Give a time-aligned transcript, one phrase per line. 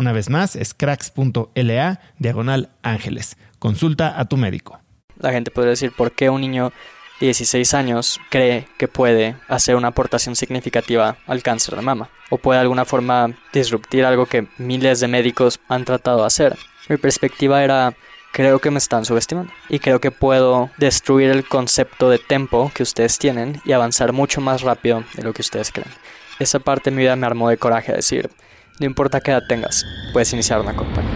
[0.00, 3.36] Una vez más, es cracks.la diagonal ángeles.
[3.58, 4.80] Consulta a tu médico.
[5.18, 6.72] La gente podría decir por qué un niño
[7.20, 12.38] de 16 años cree que puede hacer una aportación significativa al cáncer de mama o
[12.38, 16.56] puede de alguna forma disruptir algo que miles de médicos han tratado de hacer.
[16.88, 17.94] Mi perspectiva era
[18.32, 22.84] creo que me están subestimando y creo que puedo destruir el concepto de tempo que
[22.84, 25.90] ustedes tienen y avanzar mucho más rápido de lo que ustedes creen.
[26.38, 28.30] Esa parte de mi vida me armó de coraje a decir,
[28.80, 31.10] no importa qué edad tengas, puedes iniciar una compañía.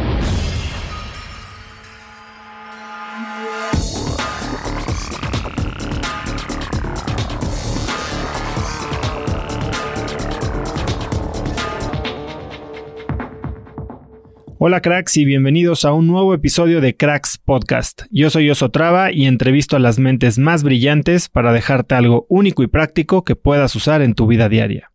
[14.59, 18.03] Hola cracks y bienvenidos a un nuevo episodio de Cracks Podcast.
[18.11, 22.67] Yo soy Osotrava y entrevisto a las mentes más brillantes para dejarte algo único y
[22.67, 24.94] práctico que puedas usar en tu vida diaria.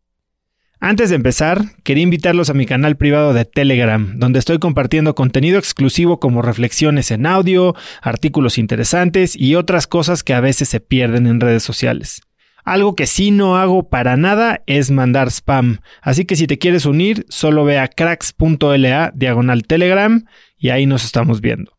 [0.82, 5.60] Antes de empezar, quería invitarlos a mi canal privado de Telegram, donde estoy compartiendo contenido
[5.60, 11.28] exclusivo como reflexiones en audio, artículos interesantes y otras cosas que a veces se pierden
[11.28, 12.22] en redes sociales.
[12.64, 16.86] Algo que sí no hago para nada es mandar spam, así que si te quieres
[16.86, 20.24] unir, solo ve a cracks.la diagonal Telegram
[20.58, 21.78] y ahí nos estamos viendo.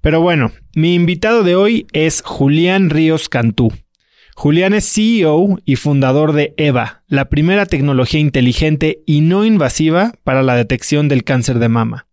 [0.00, 3.70] Pero bueno, mi invitado de hoy es Julián Ríos Cantú.
[4.42, 10.42] Julián es CEO y fundador de EVA, la primera tecnología inteligente y no invasiva para
[10.42, 12.06] la detección del cáncer de mama.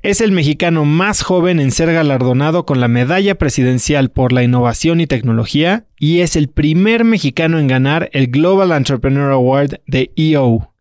[0.00, 4.98] Es el mexicano más joven en ser galardonado con la Medalla Presidencial por la Innovación
[5.02, 10.72] y Tecnología y es el primer mexicano en ganar el Global Entrepreneur Award de EO.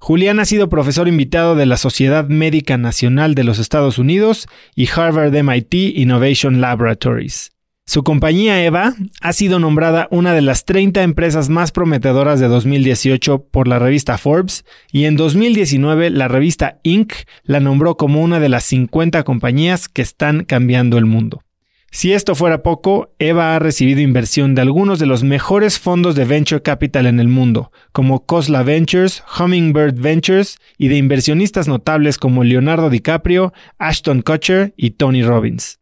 [0.00, 4.86] Julián ha sido profesor invitado de la Sociedad Médica Nacional de los Estados Unidos y
[4.94, 7.51] Harvard MIT Innovation Laboratories.
[7.84, 13.48] Su compañía EVA ha sido nombrada una de las 30 empresas más prometedoras de 2018
[13.50, 17.12] por la revista Forbes y en 2019 la revista Inc.
[17.42, 21.42] la nombró como una de las 50 compañías que están cambiando el mundo.
[21.90, 26.24] Si esto fuera poco, EVA ha recibido inversión de algunos de los mejores fondos de
[26.24, 32.44] venture capital en el mundo, como Cosla Ventures, Hummingbird Ventures y de inversionistas notables como
[32.44, 35.81] Leonardo DiCaprio, Ashton Kutcher y Tony Robbins.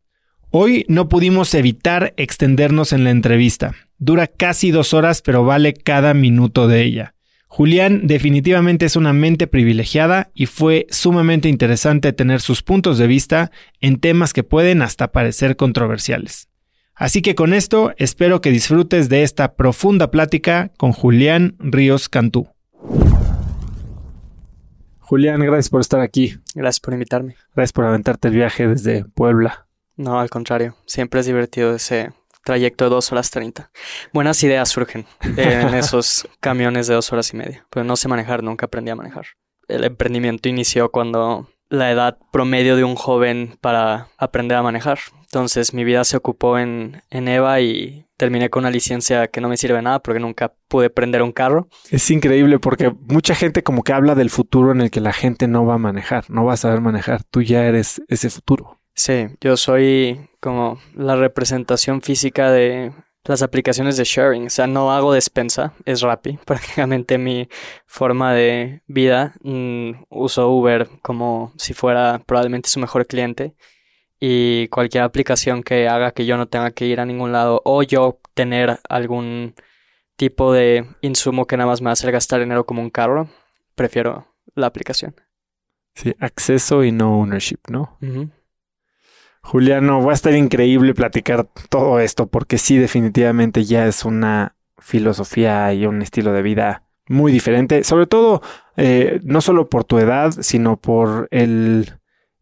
[0.53, 3.77] Hoy no pudimos evitar extendernos en la entrevista.
[3.99, 7.15] Dura casi dos horas, pero vale cada minuto de ella.
[7.47, 13.53] Julián definitivamente es una mente privilegiada y fue sumamente interesante tener sus puntos de vista
[13.81, 16.49] en temas que pueden hasta parecer controversiales.
[16.97, 22.49] Así que con esto espero que disfrutes de esta profunda plática con Julián Ríos Cantú.
[24.99, 26.39] Julián, gracias por estar aquí.
[26.57, 27.37] Gracias por invitarme.
[27.55, 29.70] Gracias por aventarte el viaje desde Puebla.
[30.01, 30.77] No, al contrario.
[30.87, 32.13] Siempre es divertido ese
[32.43, 33.71] trayecto de dos horas treinta.
[34.15, 35.05] Buenas ideas surgen
[35.37, 38.97] en esos camiones de dos horas y media, pero no sé manejar, nunca aprendí a
[38.97, 39.27] manejar.
[39.69, 45.01] El emprendimiento inició cuando la edad promedio de un joven para aprender a manejar.
[45.21, 49.51] Entonces mi vida se ocupó en, en EVA y terminé con una licencia que no
[49.51, 51.69] me sirve nada porque nunca pude prender un carro.
[51.91, 55.47] Es increíble porque mucha gente como que habla del futuro en el que la gente
[55.47, 57.23] no va a manejar, no va a saber manejar.
[57.25, 58.80] Tú ya eres ese futuro.
[59.01, 62.93] Sí, yo soy como la representación física de
[63.25, 64.49] las aplicaciones de sharing.
[64.49, 66.39] O sea, no hago despensa, es Rappi.
[66.45, 67.49] Prácticamente mi
[67.87, 69.33] forma de vida.
[69.43, 73.55] Mm, uso Uber como si fuera probablemente su mejor cliente.
[74.21, 77.83] Y cualquier aplicación que haga que yo no tenga que ir a ningún lado o
[77.83, 79.55] yo tener algún
[80.17, 83.31] tipo de insumo que nada más me va a hacer gastar dinero como un carro,
[83.75, 85.15] prefiero la aplicación.
[85.95, 87.97] Sí, acceso y no ownership, ¿no?
[89.43, 95.73] Juliano, va a estar increíble platicar todo esto porque sí, definitivamente ya es una filosofía
[95.73, 98.43] y un estilo de vida muy diferente, sobre todo
[98.77, 101.95] eh, no solo por tu edad, sino por el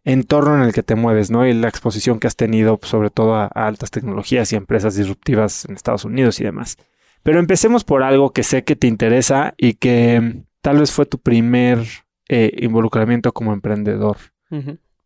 [0.05, 1.47] entorno en el que te mueves, ¿no?
[1.47, 5.75] Y la exposición que has tenido, sobre todo a, altas tecnologías y empresas disruptivas en
[5.75, 6.77] Estados Unidos y demás.
[7.23, 11.07] Pero empecemos por algo que sé que te interesa y que mm, tal vez fue
[11.07, 11.87] tu primer
[12.29, 14.17] eh, involucramiento como emprendedor.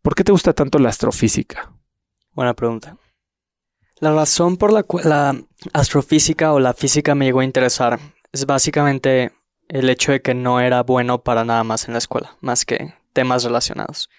[0.01, 1.72] ¿Por qué te gusta tanto la astrofísica?
[2.33, 2.97] Buena pregunta.
[3.99, 5.35] La razón por la cual la
[5.71, 7.99] astrofísica o la física me llegó a interesar
[8.31, 9.31] es básicamente
[9.69, 12.95] el hecho de que no era bueno para nada más en la escuela, más que
[13.13, 14.09] temas relacionados.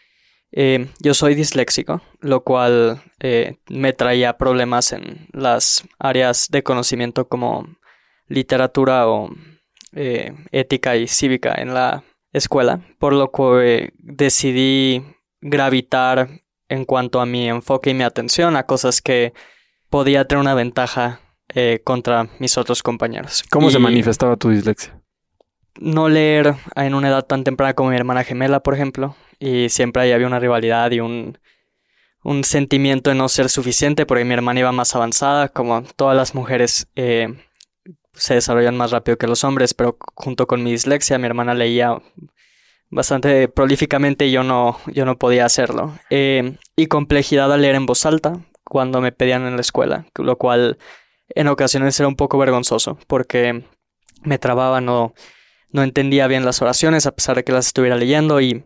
[0.52, 7.28] Eh, yo soy disléxico, lo cual eh, me traía problemas en las áreas de conocimiento
[7.28, 7.66] como
[8.28, 9.30] literatura o
[9.92, 15.04] eh, ética y cívica en la escuela, por lo que decidí
[15.40, 16.43] gravitar
[16.74, 19.32] en cuanto a mi enfoque y mi atención a cosas que
[19.88, 21.20] podía tener una ventaja
[21.54, 23.44] eh, contra mis otros compañeros.
[23.50, 25.00] ¿Cómo se manifestaba tu dislexia?
[25.78, 30.02] No leer en una edad tan temprana como mi hermana gemela, por ejemplo, y siempre
[30.02, 31.38] ahí había una rivalidad y un,
[32.22, 36.34] un sentimiento de no ser suficiente porque mi hermana iba más avanzada, como todas las
[36.34, 37.34] mujeres eh,
[38.14, 42.00] se desarrollan más rápido que los hombres, pero junto con mi dislexia mi hermana leía
[42.94, 45.98] bastante prolíficamente y yo no, yo no podía hacerlo.
[46.10, 50.38] Eh, y complejidad al leer en voz alta cuando me pedían en la escuela, lo
[50.38, 50.78] cual
[51.28, 53.64] en ocasiones era un poco vergonzoso porque
[54.22, 55.12] me trababa, no,
[55.70, 58.64] no entendía bien las oraciones a pesar de que las estuviera leyendo y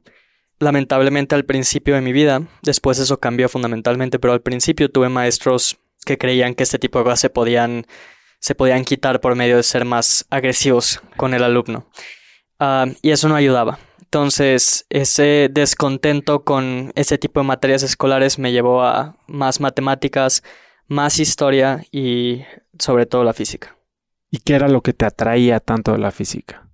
[0.59, 5.79] lamentablemente al principio de mi vida, después eso cambió fundamentalmente, pero al principio tuve maestros
[6.05, 7.87] que creían que este tipo de cosas se podían,
[8.41, 11.89] se podían quitar por medio de ser más agresivos con el alumno.
[12.59, 13.79] Ah, y eso no ayudaba.
[14.09, 20.43] Entonces, ese descontento con ese tipo de materias escolares me llevó a más matemáticas,
[20.87, 22.43] más historia y
[22.79, 23.77] sobre todo la física.
[24.31, 26.71] ¿Y qué era lo que te atraía tanto de la física?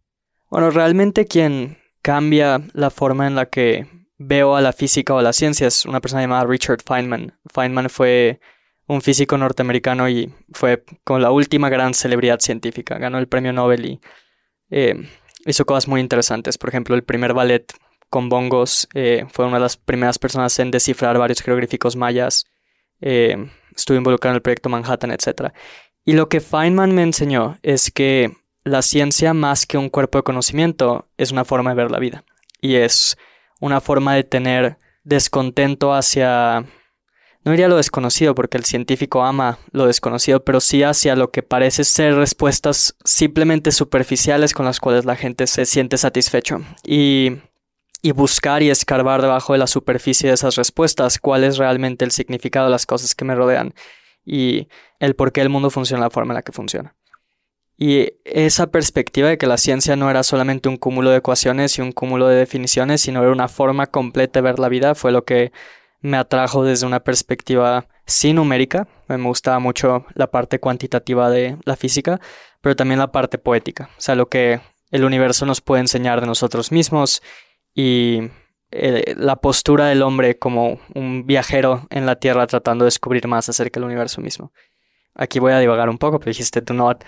[0.48, 5.22] Bueno, realmente quien cambia la forma en la que veo a la física o a
[5.22, 7.36] la ciencia es una persona llamada Richard Feynman.
[7.52, 8.38] Feynman fue
[8.86, 12.96] un físico norteamericano y fue con la última gran celebridad científica.
[12.98, 14.00] Ganó el premio Nobel y
[14.70, 15.08] eh,
[15.46, 16.58] hizo cosas muy interesantes.
[16.58, 17.72] Por ejemplo, el primer ballet
[18.10, 22.44] con bongos eh, fue una de las primeras personas en descifrar varios jeroglíficos mayas.
[23.00, 25.52] Eh, estuve involucrado en el proyecto Manhattan, etc.
[26.04, 30.22] Y lo que Feynman me enseñó es que la ciencia, más que un cuerpo de
[30.24, 32.24] conocimiento, es una forma de ver la vida.
[32.60, 33.16] Y es
[33.60, 36.64] una forma de tener descontento hacia
[37.44, 41.42] no diría lo desconocido porque el científico ama lo desconocido, pero sí hacia lo que
[41.42, 46.62] parece ser respuestas simplemente superficiales con las cuales la gente se siente satisfecho.
[46.84, 47.36] Y,
[48.00, 52.12] y buscar y escarbar debajo de la superficie de esas respuestas cuál es realmente el
[52.12, 53.74] significado de las cosas que me rodean
[54.24, 56.94] y el por qué el mundo funciona de la forma en la que funciona.
[57.76, 61.82] Y esa perspectiva de que la ciencia no era solamente un cúmulo de ecuaciones y
[61.82, 65.24] un cúmulo de definiciones, sino era una forma completa de ver la vida, fue lo
[65.24, 65.52] que
[66.04, 71.76] me atrajo desde una perspectiva sí numérica, me gustaba mucho la parte cuantitativa de la
[71.76, 72.20] física,
[72.60, 76.26] pero también la parte poética, o sea, lo que el universo nos puede enseñar de
[76.26, 77.22] nosotros mismos
[77.74, 78.20] y
[78.70, 83.48] eh, la postura del hombre como un viajero en la Tierra tratando de descubrir más
[83.48, 84.52] acerca del universo mismo.
[85.14, 87.02] Aquí voy a divagar un poco, pero dijiste do not,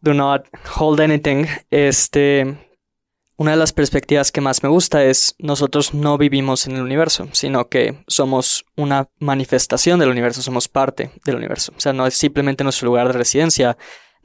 [0.00, 0.46] do not
[0.80, 1.46] hold anything.
[1.70, 2.56] Este,
[3.36, 7.28] una de las perspectivas que más me gusta es nosotros no vivimos en el universo,
[7.32, 11.72] sino que somos una manifestación del universo, somos parte del universo.
[11.76, 13.76] O sea, no es simplemente nuestro lugar de residencia,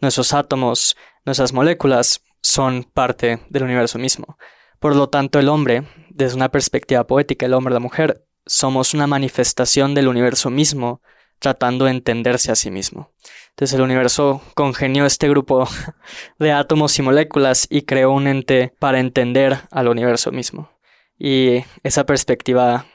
[0.02, 4.38] nuestros átomos, nuestras moléculas son parte del universo mismo.
[4.80, 9.08] Por lo tanto, el hombre, desde una perspectiva poética, el hombre la mujer, somos una
[9.08, 11.02] manifestación del universo mismo
[11.40, 13.12] tratando de entenderse a sí mismo.
[13.58, 15.68] Entonces el universo congenió este grupo
[16.38, 20.70] de átomos y moléculas y creó un ente para entender al universo mismo.
[21.18, 22.86] Y esa perspectiva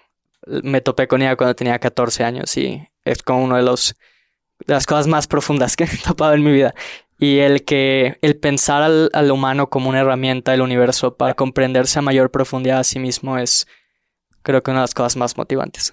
[0.47, 3.97] me topé con ella cuando tenía 14 años y es como los
[4.65, 6.77] de las cosas más profundas que he topado en mi vida.
[7.19, 11.99] Y el que el pensar al, al humano como una herramienta del universo para comprenderse
[11.99, 13.67] a mayor profundidad a sí mismo es
[14.43, 15.93] creo que una de las cosas más motivantes.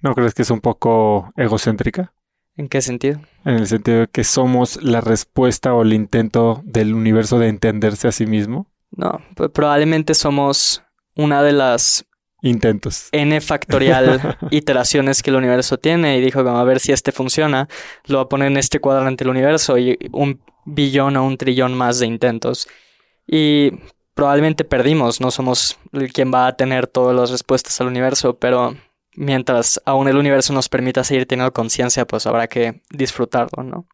[0.00, 2.12] ¿No crees que es un poco egocéntrica?
[2.60, 3.18] ¿En qué sentido?
[3.46, 8.06] En el sentido de que somos la respuesta o el intento del universo de entenderse
[8.06, 8.66] a sí mismo.
[8.90, 10.82] No, pues probablemente somos
[11.16, 12.04] una de las
[12.42, 13.08] intentos.
[13.12, 17.66] N factorial iteraciones que el universo tiene y dijo, vamos a ver si este funciona,
[18.04, 21.72] lo va a poner en este cuadrante del universo y un billón o un trillón
[21.72, 22.68] más de intentos.
[23.26, 23.72] Y
[24.12, 25.78] probablemente perdimos, no somos
[26.12, 28.76] quien va a tener todas las respuestas al universo, pero
[29.14, 33.86] mientras aún el universo nos permita seguir teniendo conciencia, pues habrá que disfrutarlo, ¿no?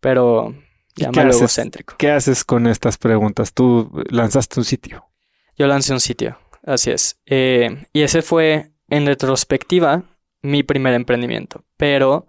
[0.00, 0.54] Pero
[0.94, 1.94] llámalo egocéntrico.
[1.98, 3.52] ¿Qué haces con estas preguntas?
[3.52, 5.06] Tú lanzaste un sitio.
[5.56, 7.18] Yo lancé un sitio, así es.
[7.26, 10.04] Eh, y ese fue, en retrospectiva,
[10.42, 11.64] mi primer emprendimiento.
[11.76, 12.26] Pero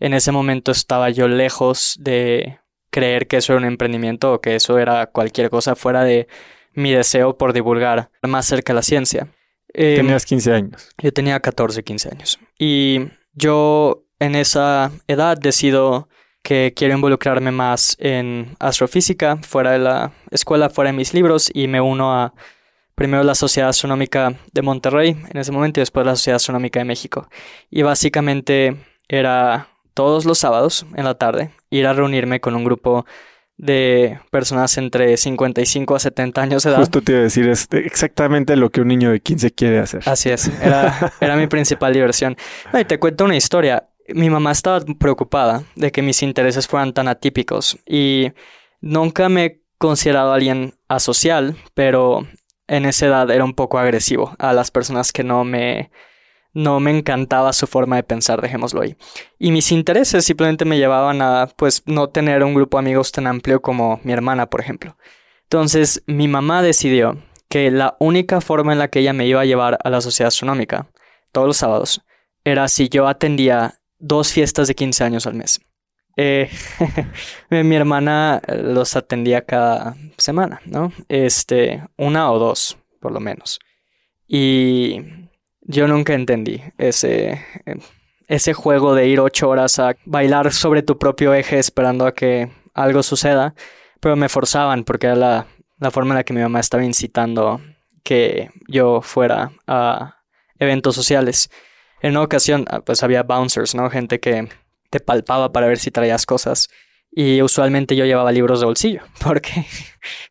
[0.00, 2.58] en ese momento estaba yo lejos de
[2.90, 6.28] creer que eso era un emprendimiento o que eso era cualquier cosa fuera de
[6.74, 9.28] mi deseo por divulgar más cerca la ciencia.
[9.74, 10.90] Eh, Tenías 15 años.
[10.98, 12.38] Yo tenía 14, 15 años.
[12.58, 16.08] Y yo en esa edad decido
[16.42, 21.68] que quiero involucrarme más en astrofísica, fuera de la escuela, fuera de mis libros, y
[21.68, 22.34] me uno a
[22.94, 26.84] primero la Sociedad Astronómica de Monterrey en ese momento y después la Sociedad Astronómica de
[26.84, 27.28] México.
[27.70, 28.76] Y básicamente
[29.08, 33.06] era todos los sábados en la tarde ir a reunirme con un grupo
[33.62, 36.78] de personas entre 55 a 70 años de edad.
[36.80, 40.02] Justo te iba a decir, es exactamente lo que un niño de 15 quiere hacer.
[40.06, 42.36] Así es, era, era mi principal diversión.
[42.78, 43.88] y te cuento una historia.
[44.08, 48.32] Mi mamá estaba preocupada de que mis intereses fueran tan atípicos y
[48.80, 52.26] nunca me he considerado alguien asocial, pero
[52.66, 55.92] en esa edad era un poco agresivo a las personas que no me
[56.54, 58.96] no me encantaba su forma de pensar, dejémoslo ahí.
[59.38, 63.26] Y mis intereses simplemente me llevaban a, pues, no tener un grupo de amigos tan
[63.26, 64.96] amplio como mi hermana, por ejemplo.
[65.44, 69.44] Entonces, mi mamá decidió que la única forma en la que ella me iba a
[69.44, 70.90] llevar a la sociedad astronómica,
[71.32, 72.02] todos los sábados,
[72.44, 75.60] era si yo atendía dos fiestas de 15 años al mes.
[76.16, 76.50] Eh,
[77.50, 80.92] mi hermana los atendía cada semana, ¿no?
[81.08, 83.58] Este, una o dos, por lo menos.
[84.26, 85.00] Y
[85.72, 87.44] yo nunca entendí ese,
[88.28, 92.50] ese juego de ir ocho horas a bailar sobre tu propio eje esperando a que
[92.74, 93.54] algo suceda,
[94.00, 95.46] pero me forzaban porque era la,
[95.78, 97.60] la forma en la que mi mamá estaba incitando
[98.04, 100.18] que yo fuera a
[100.58, 101.50] eventos sociales.
[102.00, 103.88] En una ocasión, ah, pues había bouncers, ¿no?
[103.90, 104.48] Gente que
[104.90, 106.68] te palpaba para ver si traías cosas.
[107.10, 109.66] Y usualmente yo llevaba libros de bolsillo, porque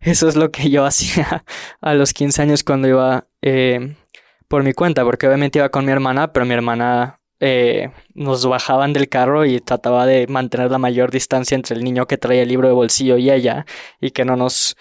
[0.02, 1.44] eso es lo que yo hacía
[1.82, 3.96] a los 15 años cuando iba eh,
[4.52, 8.92] por mi cuenta, porque obviamente iba con mi hermana, pero mi hermana eh, nos bajaban
[8.92, 12.50] del carro y trataba de mantener la mayor distancia entre el niño que traía el
[12.50, 13.66] libro de bolsillo y ella,
[14.02, 14.76] y que no nos,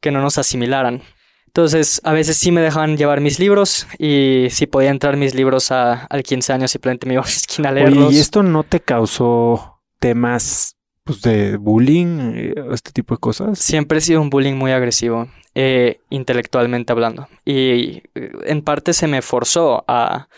[0.00, 1.02] que no nos asimilaran.
[1.46, 5.72] Entonces, a veces sí me dejaban llevar mis libros y si podía entrar mis libros
[5.72, 8.12] a, al 15 años simplemente me iba a la esquina a leerlos.
[8.12, 13.58] ¿y esto no te causó temas pues, de bullying, eh, este tipo de cosas?
[13.58, 15.28] Siempre he sido un bullying muy agresivo.
[15.56, 17.28] Eh, intelectualmente hablando.
[17.44, 20.28] Y eh, en parte se me forzó a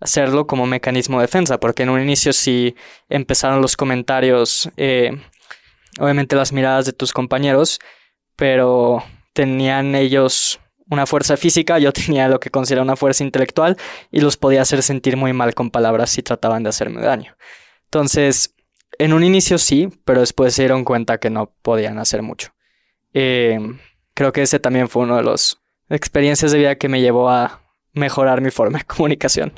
[0.00, 2.74] hacerlo como mecanismo de defensa, porque en un inicio si
[3.08, 5.12] empezaron los comentarios, eh,
[6.00, 7.78] obviamente las miradas de tus compañeros,
[8.34, 10.58] pero tenían ellos
[10.90, 13.76] una fuerza física, yo tenía lo que considero una fuerza intelectual
[14.10, 17.36] y los podía hacer sentir muy mal con palabras si trataban de hacerme daño.
[17.84, 18.54] Entonces,
[18.98, 22.52] en un inicio sí, pero después se dieron cuenta que no podían hacer mucho.
[23.12, 23.58] Eh,
[24.14, 27.60] creo que ese también fue uno de los experiencias de vida que me llevó a
[27.92, 29.52] mejorar mi forma de comunicación.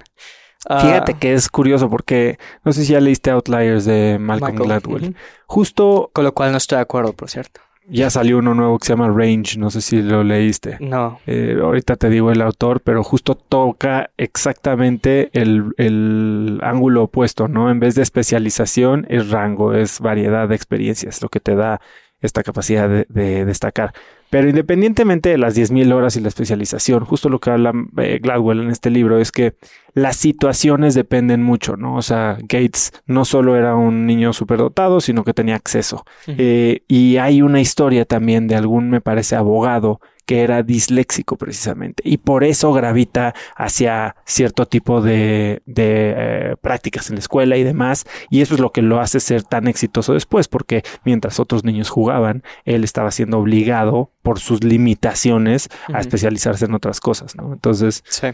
[0.68, 5.14] Fíjate ah, que es curioso porque no sé si ya leíste Outliers de Malcolm, Gladwell.
[5.46, 6.10] Justo.
[6.12, 7.60] Con lo cual no estoy de acuerdo, por cierto.
[7.88, 10.76] Ya salió uno nuevo que se llama Range, no sé si lo leíste.
[10.80, 11.20] No.
[11.26, 17.70] Eh, ahorita te digo el autor, pero justo toca exactamente el, el, ángulo opuesto, ¿no?
[17.70, 21.80] En vez de especialización, es rango, es variedad de experiencias, lo que te da
[22.20, 23.92] esta capacidad de, destacar.
[24.30, 28.60] Pero independientemente de las 10.000 horas y la especialización, justo lo que habla eh, Gladwell
[28.60, 29.54] en este libro es que
[29.96, 31.96] las situaciones dependen mucho, ¿no?
[31.96, 36.04] O sea, Gates no solo era un niño superdotado, sino que tenía acceso.
[36.26, 42.02] Eh, y hay una historia también de algún, me parece, abogado que era disléxico precisamente
[42.04, 48.04] y por eso gravita hacia cierto tipo de, eh, prácticas en la escuela y demás
[48.28, 51.90] y eso es lo que lo hace ser tan exitoso después porque mientras otros niños
[51.90, 57.52] jugaban él estaba siendo obligado por sus limitaciones a especializarse en otras cosas, ¿no?
[57.52, 58.02] Entonces...
[58.08, 58.26] Sí,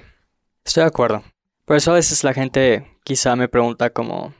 [0.64, 1.22] estoy de acuerdo.
[1.72, 4.34] Por eso a veces la gente quizá me pregunta como,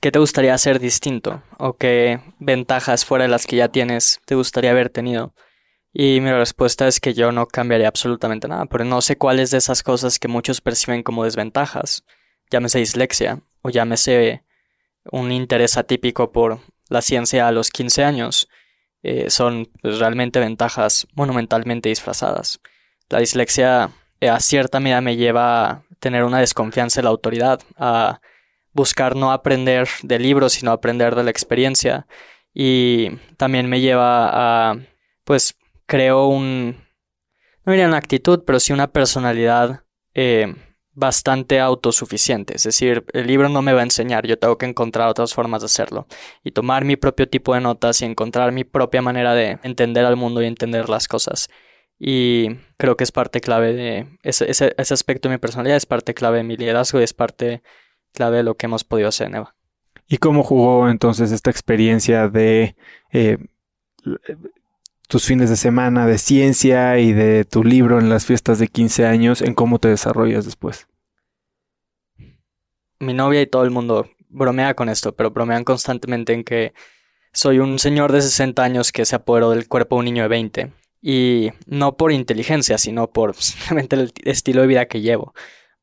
[0.00, 1.42] ¿qué te gustaría hacer distinto?
[1.58, 5.34] ¿O qué ventajas fuera de las que ya tienes te gustaría haber tenido?
[5.92, 9.58] Y mi respuesta es que yo no cambiaría absolutamente nada, pero no sé cuáles de
[9.58, 12.04] esas cosas que muchos perciben como desventajas,
[12.48, 14.44] llámese dislexia o llámese
[15.10, 18.48] un interés atípico por la ciencia a los 15 años,
[19.02, 22.60] eh, son pues, realmente ventajas monumentalmente disfrazadas.
[23.08, 28.20] La dislexia eh, a cierta medida me lleva tener una desconfianza en la autoridad, a
[28.72, 32.06] buscar no aprender de libros, sino aprender de la experiencia.
[32.54, 34.76] Y también me lleva a,
[35.24, 36.76] pues, creo un,
[37.64, 40.54] no diría una actitud, pero sí una personalidad eh,
[40.98, 42.56] bastante autosuficiente.
[42.56, 45.62] Es decir, el libro no me va a enseñar, yo tengo que encontrar otras formas
[45.62, 46.08] de hacerlo.
[46.42, 50.16] Y tomar mi propio tipo de notas y encontrar mi propia manera de entender al
[50.16, 51.48] mundo y entender las cosas.
[51.98, 56.14] Y creo que es parte clave de ese, ese, aspecto de mi personalidad, es parte
[56.14, 57.62] clave de mi liderazgo y es parte
[58.12, 59.54] clave de lo que hemos podido hacer en Eva.
[60.06, 62.76] ¿Y cómo jugó entonces esta experiencia de
[63.12, 63.38] eh,
[65.08, 69.04] tus fines de semana de ciencia y de tu libro en las fiestas de 15
[69.06, 70.86] años en cómo te desarrollas después?
[73.00, 76.74] Mi novia y todo el mundo bromea con esto, pero bromean constantemente en que
[77.32, 80.28] soy un señor de 60 años que se apoderó del cuerpo de un niño de
[80.28, 80.72] 20.
[81.00, 85.34] Y no por inteligencia, sino por simplemente el estilo de vida que llevo.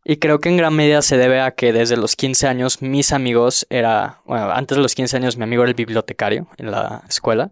[0.08, 3.12] Y creo que en gran medida se debe a que desde los 15 años mis
[3.12, 7.04] amigos era, bueno, antes de los 15 años mi amigo era el bibliotecario en la
[7.10, 7.52] escuela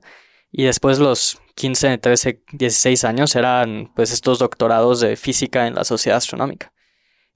[0.51, 5.83] y después los 15, 13, 16 años eran pues estos doctorados de física en la
[5.83, 6.71] sociedad astronómica.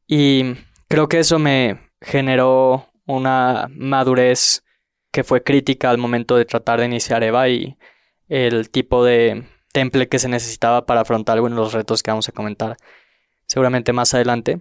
[0.06, 0.54] Y
[0.88, 4.64] creo que eso me generó una madurez
[5.12, 7.78] que fue crítica al momento de tratar de iniciar EVA y
[8.28, 9.46] el tipo de
[9.78, 12.78] temple que se necesitaba para afrontar algunos de los retos que vamos a comentar
[13.46, 14.60] seguramente más adelante.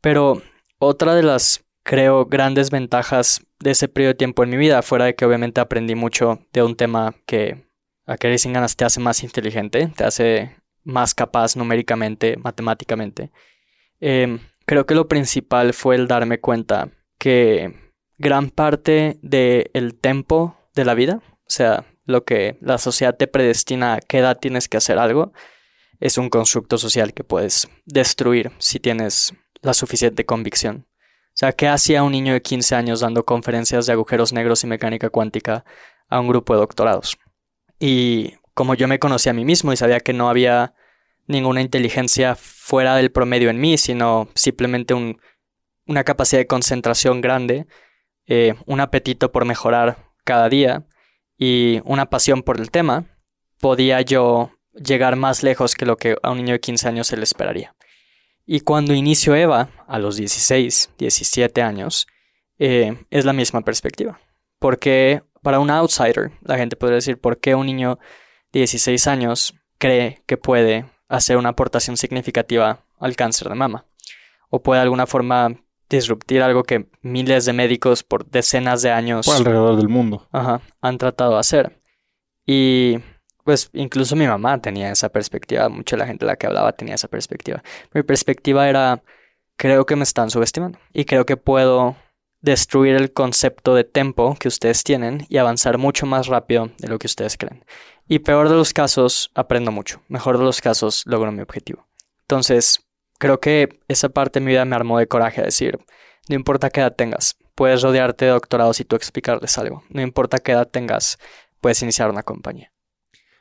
[0.00, 0.40] Pero
[0.78, 5.06] otra de las, creo, grandes ventajas de ese periodo de tiempo en mi vida, fuera
[5.06, 7.66] de que obviamente aprendí mucho de un tema que
[8.06, 13.32] a querer sin ganas te hace más inteligente, te hace más capaz numéricamente, matemáticamente.
[13.98, 17.74] Em, creo que lo principal fue el darme cuenta que
[18.16, 23.26] gran parte del el tempo de la vida, o sea, lo que la sociedad te
[23.26, 25.32] predestina a qué edad tienes que hacer algo,
[26.00, 30.86] es un constructo social que puedes destruir si tienes la suficiente convicción.
[30.88, 34.66] O sea, ¿qué hacía un niño de 15 años dando conferencias de agujeros negros y
[34.66, 35.64] mecánica cuántica
[36.08, 37.16] a un grupo de doctorados?
[37.78, 40.74] Y como yo me conocía a mí mismo y sabía que no había
[41.26, 44.94] ninguna inteligencia fuera del promedio en mí, sino simplemente
[45.86, 47.66] una capacidad de concentración grande,
[48.26, 50.84] eh, un apetito por mejorar cada día
[51.44, 53.04] y una pasión por el tema,
[53.58, 57.16] podía yo llegar más lejos que lo que a un niño de 15 años se
[57.16, 57.74] le esperaría.
[58.46, 62.06] Y cuando inicio Eva, a los 16, 17 años,
[62.60, 64.20] eh, es la misma perspectiva.
[64.60, 67.98] Porque para un outsider, la gente podría decir, ¿por qué un niño
[68.52, 73.84] de 16 años cree que puede hacer una aportación significativa al cáncer de mama?
[74.48, 75.56] O puede de alguna forma
[75.96, 79.26] disruptir algo que miles de médicos por decenas de años...
[79.26, 80.28] Por alrededor del mundo.
[80.32, 81.80] han tratado de hacer.
[82.46, 82.98] Y
[83.44, 86.94] pues incluso mi mamá tenía esa perspectiva, mucha la gente de la que hablaba tenía
[86.94, 87.62] esa perspectiva.
[87.92, 89.02] Mi perspectiva era,
[89.56, 91.96] creo que me están subestimando y creo que puedo
[92.40, 96.98] destruir el concepto de tempo que ustedes tienen y avanzar mucho más rápido de lo
[96.98, 97.64] que ustedes creen.
[98.08, 100.02] Y peor de los casos, aprendo mucho.
[100.08, 101.86] Mejor de los casos, logro mi objetivo.
[102.22, 102.84] Entonces,
[103.22, 105.78] creo que esa parte de mi vida me armó de coraje a decir,
[106.28, 109.84] no importa qué edad tengas, puedes rodearte de doctorados y tú explicarles algo.
[109.90, 111.20] No importa qué edad tengas,
[111.60, 112.72] puedes iniciar una compañía.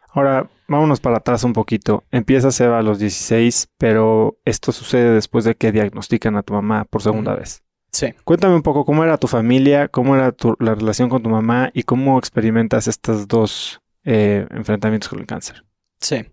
[0.10, 2.04] Ahora, vámonos para atrás un poquito.
[2.12, 6.86] Empiezas Eva a los 16, pero esto sucede después de que diagnostican a tu mamá
[6.86, 7.64] por segunda vez.
[7.92, 8.14] Sí.
[8.24, 11.84] Cuéntame un poco cómo era tu familia, cómo era la relación con tu mamá y
[11.84, 15.66] cómo experimentas estos dos eh, enfrentamientos con el cáncer.
[16.00, 16.24] Sí.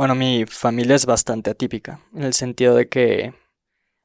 [0.00, 3.34] Bueno, mi familia es bastante atípica, en el sentido de que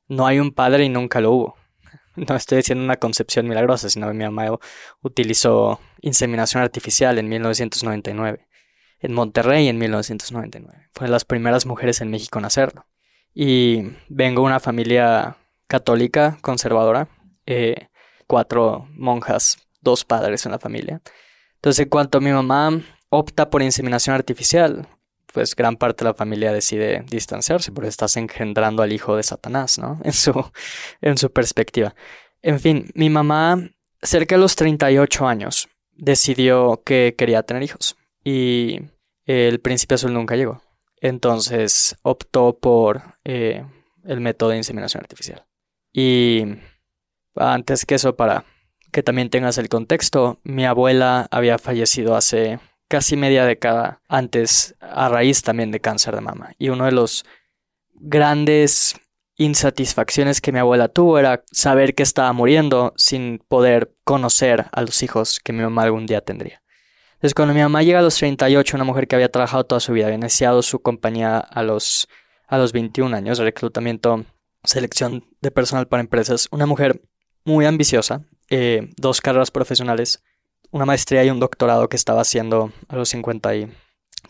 [0.09, 1.55] no hay un padre y nunca lo hubo.
[2.17, 4.59] No estoy diciendo una concepción milagrosa, sino que mi mamá
[5.01, 8.45] utilizó inseminación artificial en 1999,
[8.99, 10.89] en Monterrey en 1999.
[10.93, 12.85] Fue de las primeras mujeres en México en hacerlo.
[13.33, 17.07] Y vengo de una familia católica, conservadora,
[17.45, 17.87] eh,
[18.27, 21.01] cuatro monjas, dos padres en la familia.
[21.53, 24.89] Entonces, en cuanto mi mamá opta por inseminación artificial,
[25.35, 29.77] pues gran parte de la familia decide distanciarse porque estás engendrando al hijo de Satanás,
[29.77, 29.99] ¿no?
[30.05, 30.49] En su,
[31.01, 31.93] en su perspectiva.
[32.41, 33.69] En fin, mi mamá,
[34.01, 38.79] cerca de los 38 años, decidió que quería tener hijos y
[39.25, 40.61] el príncipe azul nunca llegó.
[41.01, 43.65] Entonces optó por eh,
[44.05, 45.45] el método de inseminación artificial.
[45.91, 46.45] Y
[47.35, 48.45] antes que eso, para
[48.93, 52.59] que también tengas el contexto, mi abuela había fallecido hace
[52.95, 56.53] casi media década antes a raíz también de cáncer de mama.
[56.57, 57.25] Y uno de los
[57.93, 58.95] grandes
[59.35, 65.03] insatisfacciones que mi abuela tuvo era saber que estaba muriendo sin poder conocer a los
[65.03, 66.61] hijos que mi mamá algún día tendría.
[67.15, 69.91] Entonces, cuando mi mamá llega a los 38, una mujer que había trabajado toda su
[69.91, 72.07] vida, había iniciado su compañía a los,
[72.47, 74.23] a los 21 años, reclutamiento,
[74.63, 77.01] selección de personal para empresas, una mujer
[77.43, 80.23] muy ambiciosa, eh, dos carreras profesionales,
[80.75, 83.71] una maestría y un doctorado que estaba haciendo a los 50 y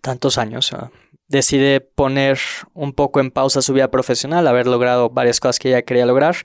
[0.01, 0.69] tantos años.
[1.27, 2.37] Decide poner
[2.75, 6.35] un poco en pausa su vida profesional, haber logrado varias cosas que ella quería lograr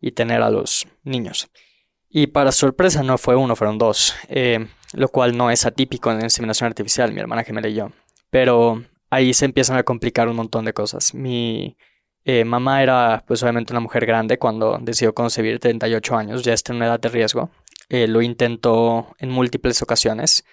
[0.00, 1.50] y tener a los niños.
[2.08, 6.18] Y para sorpresa no fue uno, fueron dos, eh, lo cual no es atípico en
[6.18, 7.90] la inseminación artificial, mi hermana gemela y yo.
[8.30, 11.14] Pero ahí se empiezan a complicar un montón de cosas.
[11.14, 11.76] Mi
[12.24, 16.72] eh, mamá era pues obviamente una mujer grande cuando decidió concebir 38 años, ya está
[16.72, 17.50] en una edad de riesgo.
[17.88, 20.44] Eh, lo intentó en múltiples ocasiones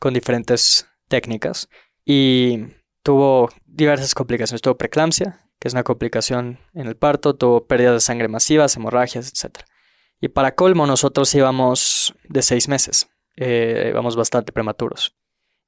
[0.00, 1.68] con diferentes técnicas
[2.04, 2.66] y
[3.02, 4.62] tuvo diversas complicaciones.
[4.62, 9.28] Tuvo preeclampsia, que es una complicación en el parto, tuvo pérdidas de sangre masivas, hemorragias,
[9.28, 9.58] etc.
[10.20, 15.16] Y para colmo, nosotros íbamos de seis meses, eh, íbamos bastante prematuros.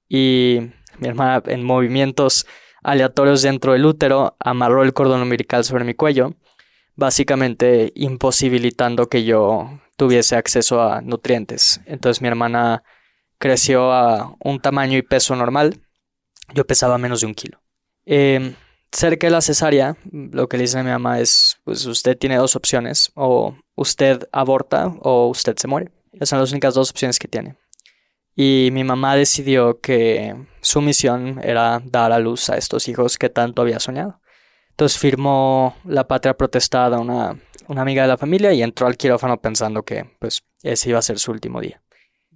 [0.08, 0.60] Y
[0.98, 2.46] mi hermana, en movimientos
[2.82, 6.34] aleatorios dentro del útero, amarró el cordón umbilical sobre mi cuello,
[6.96, 11.80] básicamente imposibilitando que yo tuviese acceso a nutrientes.
[11.86, 12.82] Entonces mi hermana
[13.38, 15.80] creció a un tamaño y peso normal.
[16.54, 17.60] Yo pesaba menos de un kilo.
[18.04, 18.54] Em,
[18.92, 22.36] cerca de la cesárea, lo que le dice a mi mamá es, pues usted tiene
[22.36, 25.90] dos opciones, o usted aborta o usted se muere.
[26.12, 27.56] Esas son las únicas dos opciones que tiene.
[28.36, 33.28] Y mi mamá decidió que su misión era dar a luz a estos hijos que
[33.28, 34.20] tanto había soñado.
[34.74, 39.40] Entonces firmó la patria protestada una, una amiga de la familia y entró al quirófano
[39.40, 41.80] pensando que pues ese iba a ser su último día.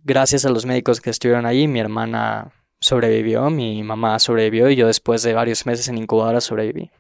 [0.05, 4.87] Gracias a los médicos que estuvieron allí, mi hermana sobrevivió, mi mamá sobrevivió y yo
[4.87, 6.93] después de varios meses en incubadora sobreviví.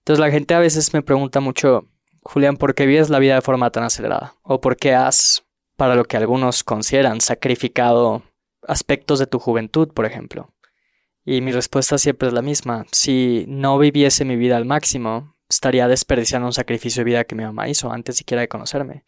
[0.00, 1.86] Entonces la gente a veces me pregunta mucho,
[2.20, 4.34] Julián, ¿por qué vives la vida de forma tan acelerada?
[4.42, 8.22] ¿O por qué has, para lo que algunos consideran, sacrificado
[8.66, 10.50] aspectos de tu juventud, por ejemplo?
[11.30, 12.86] Y mi respuesta siempre es la misma.
[12.90, 17.44] Si no viviese mi vida al máximo, estaría desperdiciando un sacrificio de vida que mi
[17.44, 19.04] mamá hizo antes siquiera de conocerme.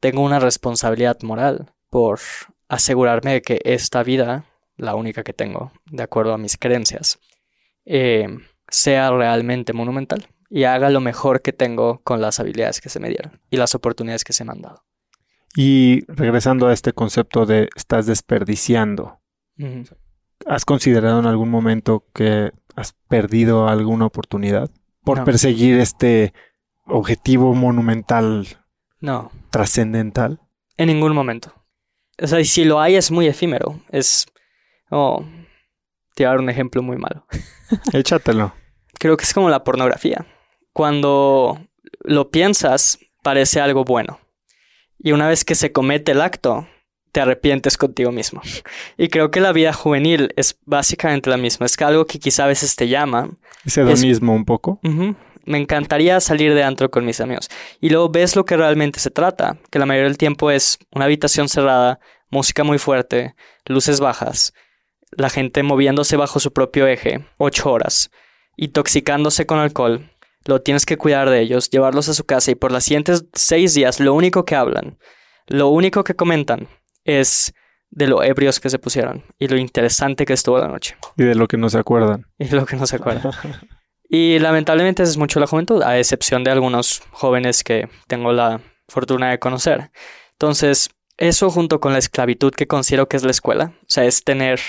[0.00, 2.18] Tengo una responsabilidad moral por
[2.66, 7.20] asegurarme de que esta vida, la única que tengo, de acuerdo a mis creencias,
[7.84, 8.26] eh,
[8.68, 13.10] sea realmente monumental y haga lo mejor que tengo con las habilidades que se me
[13.10, 14.82] dieron y las oportunidades que se me han dado.
[15.54, 19.20] Y regresando a este concepto de estás desperdiciando,
[20.46, 24.70] ¿Has considerado en algún momento que has perdido alguna oportunidad
[25.04, 26.32] por perseguir este
[26.86, 28.46] objetivo monumental?
[29.00, 29.30] No.
[29.50, 30.40] Trascendental.
[30.76, 31.54] En ningún momento.
[32.22, 33.80] O sea, y si lo hay es muy efímero.
[33.90, 34.26] Es...
[34.90, 35.24] Oh,
[36.14, 37.26] te voy a dar un ejemplo muy malo.
[37.92, 38.54] Échatelo.
[38.98, 40.26] Creo que es como la pornografía.
[40.72, 41.58] Cuando
[42.00, 44.20] lo piensas, parece algo bueno.
[44.98, 46.66] Y una vez que se comete el acto,
[47.12, 48.40] te arrepientes contigo mismo.
[48.96, 51.66] Y creo que la vida juvenil es básicamente la misma.
[51.66, 53.30] Es que algo que quizá a veces te llama.
[53.64, 54.80] Ese hedonismo un poco.
[55.44, 57.48] Me encantaría salir de antro con mis amigos.
[57.80, 61.06] Y luego ves lo que realmente se trata, que la mayoría del tiempo es una
[61.06, 61.98] habitación cerrada,
[62.30, 63.34] música muy fuerte,
[63.66, 64.52] luces bajas,
[65.10, 68.10] la gente moviéndose bajo su propio eje, ocho horas,
[68.56, 70.10] intoxicándose con alcohol.
[70.44, 73.74] Lo tienes que cuidar de ellos, llevarlos a su casa y por las siguientes seis
[73.74, 74.98] días lo único que hablan,
[75.46, 76.68] lo único que comentan
[77.04, 77.52] es
[77.90, 80.96] de lo ebrios que se pusieron y lo interesante que estuvo la noche.
[81.16, 82.26] Y de lo que no se acuerdan.
[82.38, 83.32] Y de lo que no se acuerdan.
[84.08, 89.30] y lamentablemente es mucho la juventud, a excepción de algunos jóvenes que tengo la fortuna
[89.30, 89.90] de conocer.
[90.32, 94.24] Entonces, eso junto con la esclavitud que considero que es la escuela, o sea, es
[94.24, 94.60] tener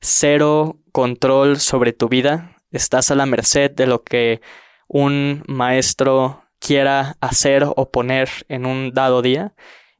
[0.00, 4.40] cero control sobre tu vida, estás a la merced de lo que
[4.88, 9.54] un maestro quiera hacer o poner en un dado día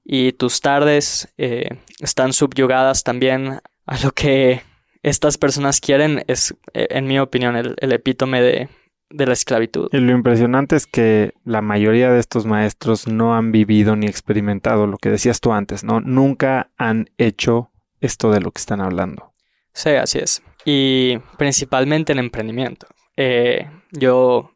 [0.09, 1.69] y tus tardes eh,
[2.01, 4.63] están subyugadas también a lo que
[5.03, 8.69] estas personas quieren es, eh, en mi opinión, el, epítome de
[9.11, 9.89] de la esclavitud.
[9.93, 14.87] Y lo impresionante es que la mayoría de estos maestros no han vivido ni experimentado
[14.87, 16.01] lo que decías tú antes, ¿no?
[16.01, 19.33] Nunca han hecho esto de lo que están hablando.
[19.73, 20.43] Sí, así es.
[20.65, 22.89] Y principalmente en emprendimiento.
[23.17, 24.51] Eh, yo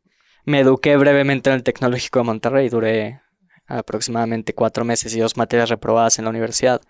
[0.44, 3.20] me eduqué brevemente en el Tecnológico de Monterrey, duré
[3.70, 6.80] aproximadamente cuatro meses y dos materias reprobadas en la universidad.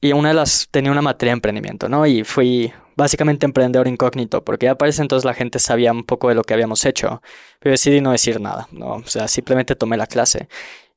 [0.00, 2.06] Y una de las tenía una materia de emprendimiento, ¿no?
[2.06, 6.34] Y fui básicamente emprendedor incógnito, porque ya parece entonces la gente sabía un poco de
[6.34, 7.22] lo que habíamos hecho,
[7.58, 8.94] pero decidí no decir nada, ¿no?
[8.96, 10.48] O sea, simplemente tomé la clase.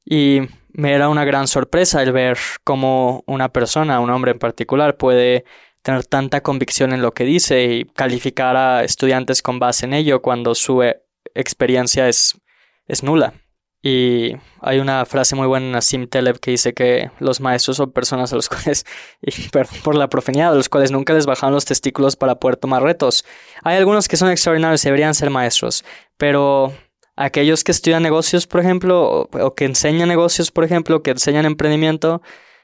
[0.06, 4.98] Y me era una gran sorpresa el ver cómo una persona, un hombre en particular,
[4.98, 5.46] puede
[5.82, 10.22] tener tanta convicción en lo que dice y calificar a estudiantes con base en ello
[10.22, 11.02] cuando su eh,
[11.34, 12.40] experiencia es,
[12.88, 13.34] es nula.
[13.82, 17.92] Y hay una frase muy buena en Nassim Taleb que dice que los maestros son
[17.92, 18.86] personas a los cuales,
[19.22, 22.58] y perdón por la profanidad, a los cuales nunca les bajaron los testículos para poder
[22.58, 23.24] tomar retos.
[23.64, 25.86] Hay algunos que son extraordinarios y deberían ser maestros,
[26.18, 26.74] pero
[27.16, 32.22] aquellos que estudian negocios, por ejemplo, o, que enseñan negocios, por ejemplo, que enseñan emprendimiento,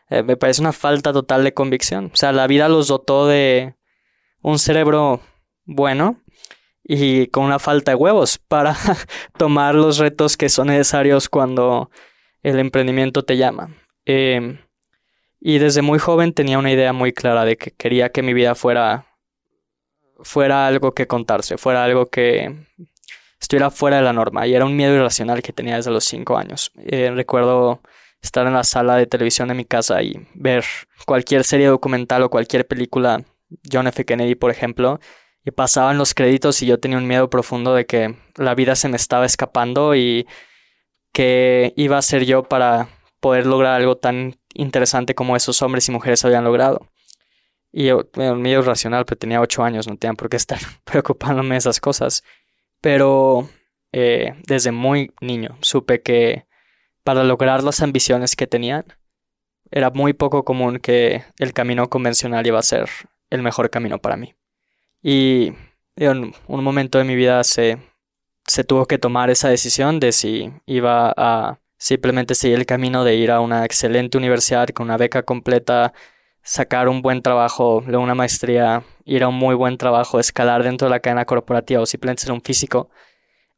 [0.10, 2.12] eh, me parece una falta total de convicción.
[2.14, 3.76] O sea, la vida los dotó de
[4.42, 5.22] un cerebro
[5.66, 6.23] bueno,
[6.84, 8.76] y con una falta de huevos para
[9.38, 11.90] tomar los retos que son necesarios cuando
[12.42, 13.70] el emprendimiento te llama.
[14.06, 14.60] Em,
[15.40, 18.56] y desde muy joven tenía una idea muy clara de que quería que mi vida
[18.56, 19.08] fuera,
[20.22, 22.68] fuera algo que contarse, fuera algo que
[23.40, 24.48] estuviera fuera de la norma.
[24.48, 26.72] Y era un miedo irracional que tenía desde los cinco años.
[26.78, 27.82] Eh, recuerdo
[28.22, 30.64] estar en la sala de televisión de mi casa y ver
[31.06, 33.24] cualquier serie documental o cualquier película,
[33.70, 34.06] John F.
[34.06, 35.00] Kennedy, por ejemplo,
[35.46, 38.90] y pasaban los créditos y yo tenía un miedo profundo de que la vida se
[38.90, 40.28] me estaba escapando y
[41.12, 45.92] que iba a ser yo para poder lograr algo tan interesante como esos hombres y
[45.92, 46.88] mujeres habían logrado.
[47.72, 51.56] Y yo, un miedo racional, pero tenía ocho años, no tenía por qué estar preocupándome
[51.56, 52.24] de esas cosas.
[52.82, 53.50] Pero
[53.92, 56.46] eh, desde muy niño supe que
[57.04, 58.86] para lograr las ambiciones que tenían,
[59.72, 62.90] era muy poco común que el camino convencional iba a ser
[63.30, 64.36] el mejor camino para mí.
[65.04, 65.54] Y
[65.98, 67.78] en un momento de mi vida se,
[68.48, 73.16] se tuvo que tomar esa decisión de si iba a simplemente seguir el camino de
[73.16, 75.92] ir a una excelente universidad con una beca completa,
[76.42, 80.88] sacar un buen trabajo, luego una maestría, ir a un muy buen trabajo, escalar dentro
[80.88, 82.90] de la cadena corporativa o simplemente ser un físico,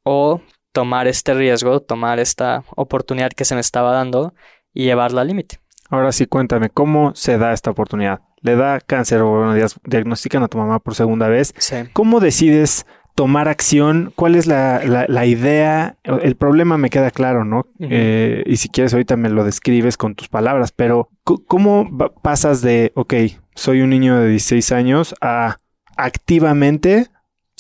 [0.03, 4.33] o tomar este riesgo, tomar esta oportunidad que se me estaba dando
[4.73, 5.59] y llevarla al límite.
[5.89, 8.21] Ahora sí, cuéntame, ¿cómo se da esta oportunidad?
[8.45, 11.55] Le da cáncer o bueno, diagnostican a tu mamá por segunda vez.
[11.93, 14.13] ¿Cómo decides tomar acción?
[14.15, 15.97] ¿Cuál es la, la, idea?
[16.03, 17.65] El problema me queda claro, ¿no?
[17.79, 21.89] Eh, y si quieres ahorita me lo describes con tus palabras, pero ¿cómo
[22.21, 23.15] pasas de, ok,
[23.55, 25.57] soy un niño de 16 años a
[25.97, 27.07] activamente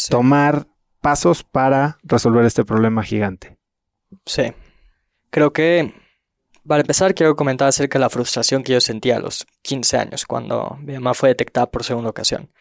[0.09, 0.67] tomar
[1.01, 3.57] pasos para resolver este problema gigante?
[4.25, 4.53] Sí.
[5.31, 5.95] Creo que
[6.67, 10.25] para empezar, quiero comentar acerca de la frustración que yo sentía a los 15 años
[10.25, 12.51] cuando mi mamá fue detectada por segunda ocasión.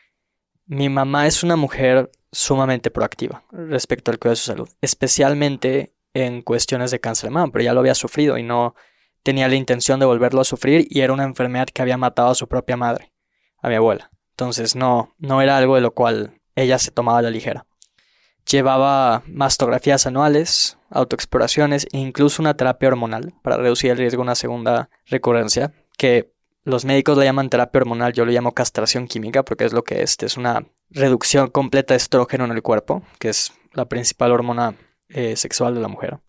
[0.66, 6.42] Mi mamá es una mujer sumamente proactiva respecto al cuidado de su salud, especialmente en
[6.42, 8.74] cuestiones de cáncer de mama, pero ya lo había sufrido y no
[9.22, 12.34] tenía la intención de volverlo a sufrir y era una enfermedad que había matado a
[12.34, 13.12] su propia madre,
[13.58, 14.10] a mi abuela.
[14.30, 17.66] Entonces no, no era algo de lo cual ella se tomaba la ligera.
[18.50, 24.34] Llevaba mastografías anuales, autoexploraciones e incluso una terapia hormonal para reducir el riesgo de una
[24.34, 26.32] segunda recurrencia, que
[26.64, 30.02] los médicos le llaman terapia hormonal, yo lo llamo castración química porque es lo que
[30.02, 34.74] es, es una reducción completa de estrógeno en el cuerpo, que es la principal hormona
[35.08, 36.20] eh, sexual de la mujer.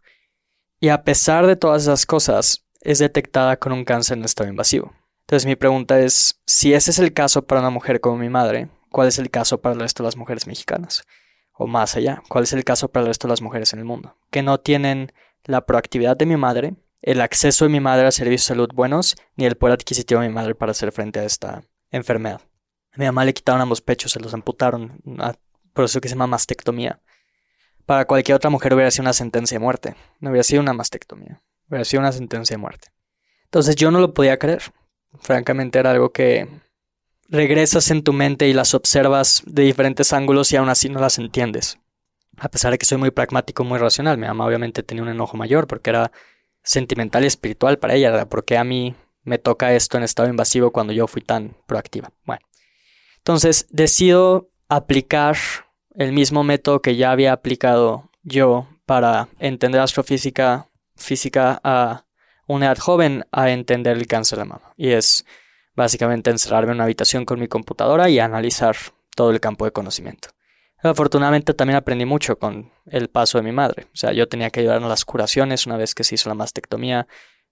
[0.79, 4.93] Y a pesar de todas esas cosas, es detectada con un cáncer en estado invasivo.
[5.21, 8.69] Entonces mi pregunta es, si ese es el caso para una mujer como mi madre,
[8.89, 11.03] ¿cuál es el caso para el resto de las mujeres mexicanas?
[11.57, 12.21] O más allá.
[12.29, 14.17] ¿Cuál es el caso para el resto de las mujeres en el mundo?
[14.31, 15.11] Que no tienen
[15.43, 19.15] la proactividad de mi madre, el acceso de mi madre a servicios de salud buenos,
[19.35, 22.41] ni el poder adquisitivo de mi madre para hacer frente a esta enfermedad.
[22.91, 25.01] A mi mamá le quitaron ambos pechos, se los amputaron,
[25.73, 27.01] por eso que se llama mastectomía.
[27.85, 31.43] Para cualquier otra mujer hubiera sido una sentencia de muerte, no hubiera sido una mastectomía,
[31.69, 32.87] hubiera sido una sentencia de muerte.
[33.43, 34.63] Entonces yo no lo podía creer.
[35.19, 36.49] Francamente era algo que
[37.27, 41.17] regresas en tu mente y las observas de diferentes ángulos y aún así no las
[41.17, 41.79] entiendes.
[42.37, 45.37] A pesar de que soy muy pragmático, muy racional, mi mamá obviamente tenía un enojo
[45.37, 46.11] mayor porque era
[46.63, 48.25] sentimental y espiritual para ella.
[48.25, 52.11] Porque a mí me toca esto en estado invasivo cuando yo fui tan proactiva.
[52.25, 52.45] Bueno,
[53.17, 55.37] entonces decido aplicar
[55.95, 62.05] el mismo método que ya había aplicado yo para entender astrofísica física a
[62.47, 64.73] una edad joven a entender el cáncer de mama.
[64.77, 65.25] Y es
[65.75, 68.75] básicamente encerrarme en una habitación con mi computadora y analizar
[69.15, 70.29] todo el campo de conocimiento.
[70.81, 73.85] Afortunadamente también aprendí mucho con el paso de mi madre.
[73.85, 76.35] O sea, yo tenía que ayudar en las curaciones una vez que se hizo la
[76.35, 77.07] mastectomía.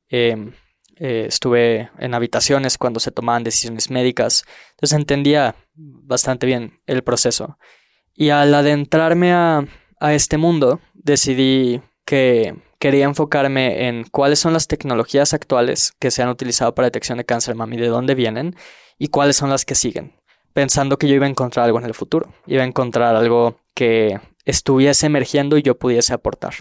[0.07, 0.53] Em,
[0.97, 4.45] eh, estuve en habitaciones cuando se tomaban decisiones médicas.
[4.71, 7.57] Entonces entendía bastante bien el proceso.
[8.13, 9.65] Y al adentrarme a,
[9.99, 16.21] a este mundo, decidí que quería enfocarme en cuáles son las tecnologías actuales que se
[16.21, 18.55] han utilizado para detección de cáncer y de dónde vienen
[18.97, 20.13] y cuáles son las que siguen,
[20.53, 24.19] pensando que yo iba a encontrar algo en el futuro, iba a encontrar algo que
[24.45, 26.55] estuviese emergiendo y yo pudiese aportar.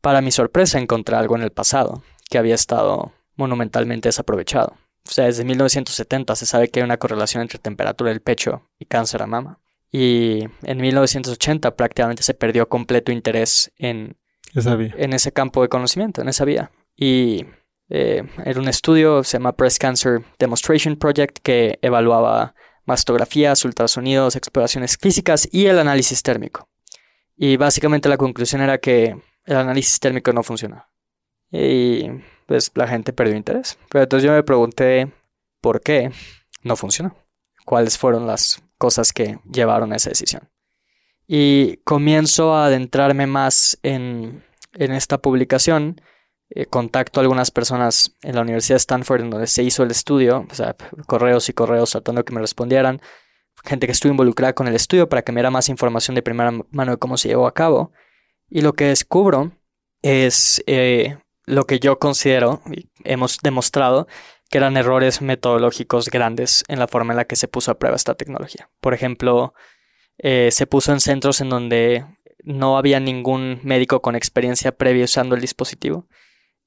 [0.00, 4.76] Para mi sorpresa encontré algo en el pasado que había estado monumentalmente desaprovechado.
[5.06, 8.84] O sea, desde 1970 se sabe que hay una correlación entre temperatura del pecho y
[8.84, 9.58] cáncer de mama.
[9.92, 14.16] Y en 1980 prácticamente se perdió completo interés en
[14.54, 16.70] en ese campo de conocimiento, en esa vía.
[16.96, 17.46] Y
[17.88, 24.96] eh, era un estudio, se llama Breast Cancer Demonstration Project, que evaluaba mastografías, ultrasonidos, exploraciones
[24.96, 26.68] físicas y el análisis térmico.
[27.36, 30.88] Y básicamente la conclusión era que el análisis térmico no funciona.
[31.50, 32.08] Y
[32.46, 33.78] pues la gente perdió interés.
[33.88, 35.10] Pero entonces yo me pregunté
[35.60, 36.10] por qué
[36.62, 37.16] no funcionó.
[37.64, 40.48] ¿Cuáles fueron las cosas que llevaron a esa decisión?
[41.32, 46.00] Y comienzo a adentrarme más en, esta publicación.
[46.52, 49.92] Eh, contacto a algunas personas en la Universidad de Stanford en donde se hizo el
[49.92, 50.74] estudio, o sea,
[51.06, 53.00] correos y correos tratando que me respondieran,
[53.62, 56.50] gente que estuvo involucrada con el estudio para que me diera más información de primera
[56.72, 57.92] mano de cómo se llevó a cabo.
[58.48, 59.52] Y lo que descubro
[60.02, 61.16] es eh,
[61.46, 64.08] lo que yo considero, y hemos demostrado,
[64.50, 67.94] que eran errores metodológicos grandes en la forma en la que se puso a prueba
[67.94, 68.68] esta tecnología.
[68.80, 69.54] Por ejemplo,
[70.22, 72.04] eh, se puso en centros en donde
[72.42, 76.06] no había ningún médico con experiencia previa usando el dispositivo.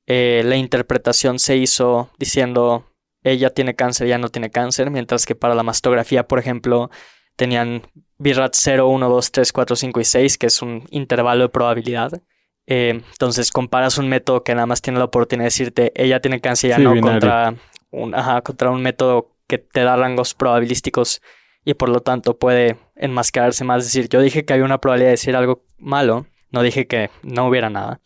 [0.07, 2.85] Eh, la interpretación se hizo diciendo
[3.23, 6.89] ella tiene cáncer, ya no tiene cáncer, mientras que para la mastografía, por ejemplo,
[7.35, 7.83] tenían
[8.17, 12.21] BIRAT 0, 1, 2, 3, 4, 5 y 6, que es un intervalo de probabilidad.
[12.65, 16.39] Eh, entonces comparas un método que nada más tiene la oportunidad de decirte ella tiene
[16.39, 17.53] cáncer, ya no, contra
[17.91, 18.13] un,
[18.43, 21.21] contra un método que te da rangos probabilísticos
[21.65, 23.83] y por lo tanto puede enmascararse más.
[23.85, 27.47] decir, yo dije que había una probabilidad de decir algo malo, no dije que no
[27.47, 28.01] hubiera nada.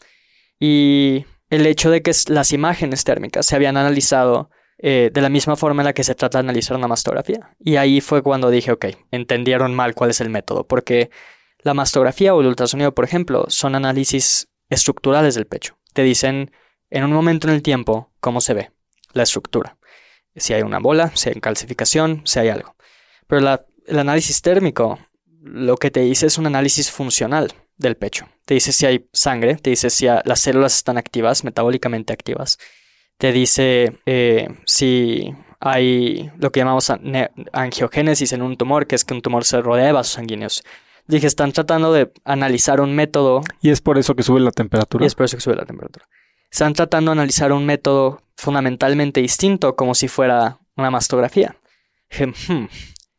[0.60, 5.56] Y el hecho de que las imágenes térmicas se habían analizado eh, de la misma
[5.56, 7.56] forma en la que se trata de analizar una mastografía.
[7.60, 11.10] Y ahí fue cuando dije, ok, entendieron mal cuál es el método, porque
[11.64, 15.78] la mastografía o el ultrasonido, por ejemplo, son análisis estructurales del pecho.
[15.94, 16.52] Te dicen
[16.90, 18.72] en un momento en el tiempo cómo se ve
[19.14, 19.78] la estructura.
[20.36, 22.77] Si hay una bola, si hay calcificación, si hay algo.
[23.28, 25.00] Pero el análisis térmico
[25.42, 28.28] lo que te dice es un análisis funcional del pecho.
[28.46, 32.58] Te dice si hay sangre, te dice si las células están activas, metabólicamente activas.
[33.18, 36.92] Te dice eh, si hay lo que llamamos
[37.52, 40.64] angiogénesis en un tumor, que es que un tumor se rodea de vasos sanguíneos.
[41.08, 43.42] Dije, están tratando de analizar un método.
[43.62, 45.06] Y es por eso que sube la temperatura.
[45.06, 46.06] Y es por eso que sube la temperatura.
[46.52, 51.56] Están tratando de analizar un método fundamentalmente distinto, como si fuera una mastografía.
[52.20, 52.66] Hmm,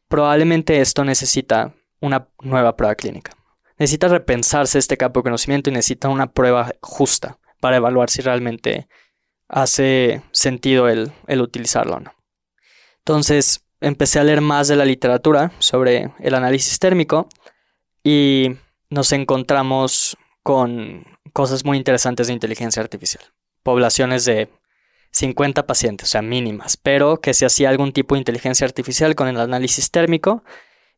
[0.08, 3.32] probablemente esto necesita una nueva prueba clínica.
[3.78, 8.88] Necesita repensarse este campo de conocimiento y necesita una prueba justa para evaluar si realmente
[9.48, 12.12] hace sentido el, utilizarlo o no.
[12.98, 17.28] Entonces empecé a leer más de la literatura sobre el análisis térmico
[18.02, 18.56] y
[18.90, 23.24] nos encontramos con cosas muy interesantes de inteligencia artificial.
[23.62, 24.48] Poblaciones de
[25.18, 29.26] 50 pacientes, o sea, mínimas, pero que se hacía algún tipo de inteligencia artificial con
[29.26, 30.44] el análisis térmico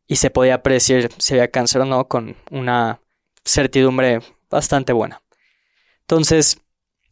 [0.05, 3.01] y se podía predecir si había cáncer o no con una
[3.43, 5.23] certidumbre bastante buena.
[6.01, 6.59] Entonces,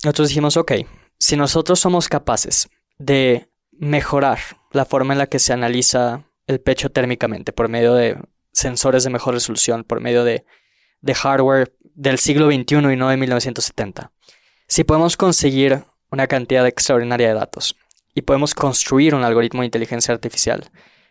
[0.04, 0.74] nosotros dijimos, ok,
[1.18, 2.70] si nosotros somos capaces
[3.00, 4.38] de mejorar
[4.72, 8.18] la forma en la que se analiza el pecho térmicamente por medio de
[8.52, 10.46] sensores de mejor resolución, por medio de,
[11.02, 14.12] de hardware del siglo XXI y no de 1970,
[14.68, 17.76] si podemos conseguir una cantidad extraordinaria de datos
[18.14, 20.70] y podemos construir un algoritmo de inteligencia artificial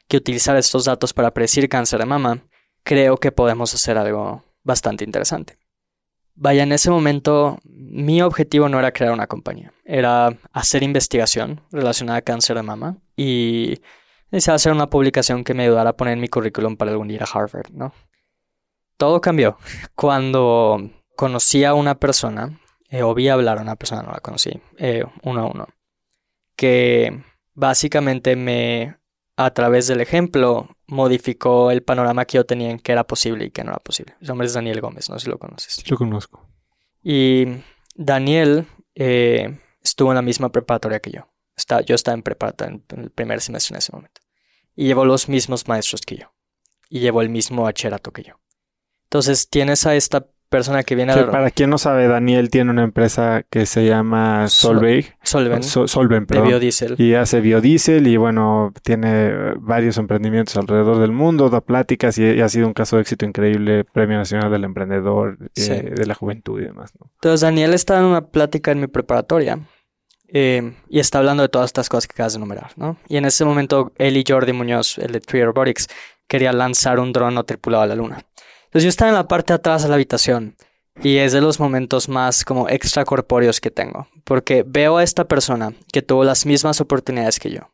[0.08, 2.42] que utilizar estos datos para predecir cáncer de mama,
[2.82, 5.58] creo que podemos hacer algo bastante interesante.
[6.34, 12.18] Vaya, en ese momento mi objetivo no era crear una compañía, era hacer investigación relacionada
[12.18, 13.80] a cáncer de mama y
[14.30, 17.26] deseaba hacer una publicación que me ayudara a poner mi currículum para algún ir a
[17.26, 17.92] Harvard, ¿no?
[18.96, 19.58] Todo cambió
[19.94, 24.60] cuando conocí a una persona eh, o vi hablar a una persona, no la conocí,
[24.78, 25.68] eh, uno a uno,
[26.56, 27.22] que
[27.54, 28.98] básicamente me,
[29.36, 33.50] a través del ejemplo, modificó el panorama que yo tenía en qué era posible y
[33.50, 34.14] qué no era posible.
[34.20, 35.88] Su nombre es Daniel Gómez, no sé si lo conoces.
[35.90, 36.48] Lo conozco.
[37.02, 37.46] Y
[37.94, 41.28] Daniel eh, estuvo en la misma preparatoria que yo.
[41.56, 44.20] Está, yo estaba en preparatoria en, el primer semestre en ese momento.
[44.74, 46.32] Y llevó los mismos maestros que yo.
[46.88, 48.40] Y llevó el mismo bachillerato que yo.
[49.04, 51.30] Entonces tienes a esta persona que viene Que a...
[51.30, 55.14] para quien no sabe, Daniel tiene una empresa que se llama Solveig.
[55.22, 56.48] Solven, So- Solven, de perdón.
[56.48, 56.94] biodiesel.
[56.98, 62.40] Y hace biodiesel y bueno, tiene varios emprendimientos alrededor del mundo, da pláticas y, y
[62.40, 66.60] ha sido un caso de éxito increíble, Premio Nacional del Emprendedor, eh, de la Juventud
[66.60, 66.92] y demás.
[66.98, 67.10] ¿no?
[67.14, 69.58] Entonces Daniel está en una plática en mi preparatoria
[70.28, 72.96] eh, y está hablando de todas estas cosas que acabas de enumerar, ¿no?
[73.08, 75.88] Y en ese momento él y Jordi Muñoz, el de Tree Robotics,
[76.26, 78.22] quería lanzar un dron no tripulado a la luna.
[78.68, 80.54] Entonces yo estaba en la parte de atrás de la habitación
[81.02, 85.72] y es de los momentos más como extracorpóreos que tengo, porque veo a esta persona
[85.90, 87.72] que tuvo las mismas oportunidades que yo,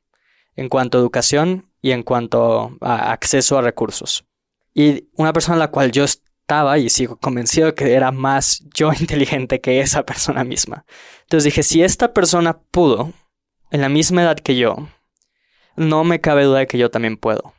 [0.54, 4.24] en cuanto a educación y en cuanto a acceso a recursos.
[4.72, 8.62] Y una persona a la cual yo estaba y sigo convencido de que era más
[8.72, 10.84] yo inteligente que esa persona misma.
[11.22, 13.12] Entonces dije, si esta persona pudo,
[13.72, 14.76] en la misma edad que yo,
[15.74, 17.54] no me cabe duda de que yo también puedo.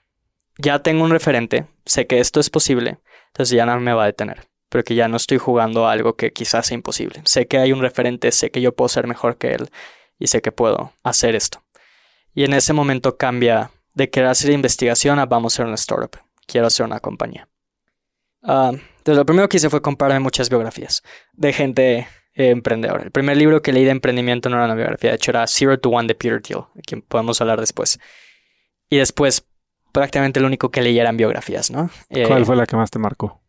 [0.57, 2.99] Ya tengo un referente, sé que esto es posible,
[3.36, 4.47] entonces ya no me va a detener.
[4.69, 7.21] Pero que ya no estoy jugando a algo que quizás sea imposible.
[7.25, 9.69] Sé que hay un referente, sé que yo puedo ser mejor que él
[10.17, 11.61] y sé que puedo hacer esto.
[12.33, 16.17] Y en ese momento cambia de querer hacer investigación a vamos a hacer una startup.
[16.47, 17.49] Quiero hacer una compañía.
[18.41, 23.03] Ah, entonces lo primero que hice fue comprarme muchas biografías de gente eh, emprendedora.
[23.03, 25.77] El primer libro que leí de emprendimiento no era una biografía, de hecho era Zero
[25.77, 27.99] to One de Peter Thiel, de quien podemos hablar después.
[28.89, 29.45] Y después
[30.00, 31.89] prácticamente lo único que leí eran biografías, ¿no?
[32.10, 33.41] Eh, ¿Cuál fue la que más te marcó?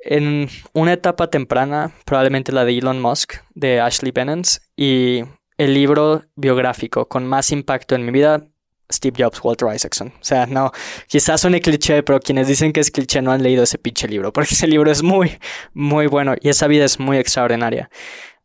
[0.00, 5.22] en una etapa temprana, probablemente la de Elon Musk, de Ashley Benens, y
[5.56, 8.46] el libro biográfico con más impacto en mi vida,
[8.90, 10.08] Steve Jobs, Walter Isaacson.
[10.08, 10.70] O sea, no,
[11.08, 14.32] quizás suene cliché, pero quienes dicen que es cliché no han leído ese pinche libro,
[14.32, 15.38] porque ese libro es muy,
[15.74, 17.90] muy bueno y esa vida es muy extraordinaria.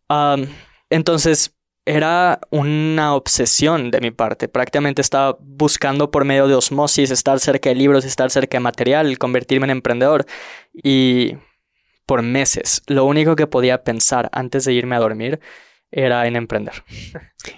[0.10, 0.48] Um,
[0.90, 4.48] entonces, era una obsesión de mi parte.
[4.48, 9.18] Prácticamente estaba buscando por medio de osmosis estar cerca de libros, estar cerca de material,
[9.18, 10.26] convertirme en emprendedor.
[10.74, 11.36] Y
[12.06, 15.40] por meses, lo único que podía pensar antes de irme a dormir
[15.96, 16.74] era en emprender.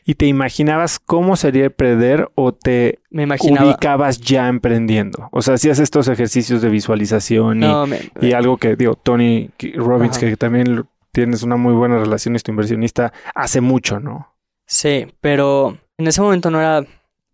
[0.04, 3.68] ¿Y te imaginabas cómo sería emprender o te Me imaginaba...
[3.70, 5.30] ubicabas ya emprendiendo?
[5.32, 9.52] O sea, hacías estos ejercicios de visualización y, No, me- y algo que, digo, Tony
[9.76, 10.26] Robbins, Ajá.
[10.28, 10.84] que también
[11.16, 14.36] tienes una muy buena relación, es tu inversionista, hace mucho, ¿no?
[14.66, 16.86] Sí, pero en ese momento no era,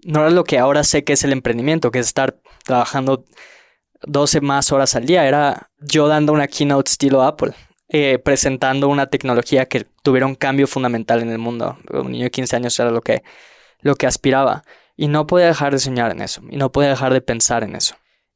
[0.04, 3.26] no era lo que ahora sé que es el emprendimiento, que es estar trabajando
[4.04, 5.28] 12 más horas al día.
[5.28, 7.54] Era yo dando una keynote estilo Apple,
[7.90, 11.80] eh, presentando una tecnología que tuviera un cambio fundamental en el mundo.
[11.90, 13.24] Un niño de 15 años era lo que,
[13.80, 14.64] lo que aspiraba.
[14.96, 17.76] Y no podía dejar de soñar en eso, y no podía dejar de pensar en
[17.76, 17.96] eso.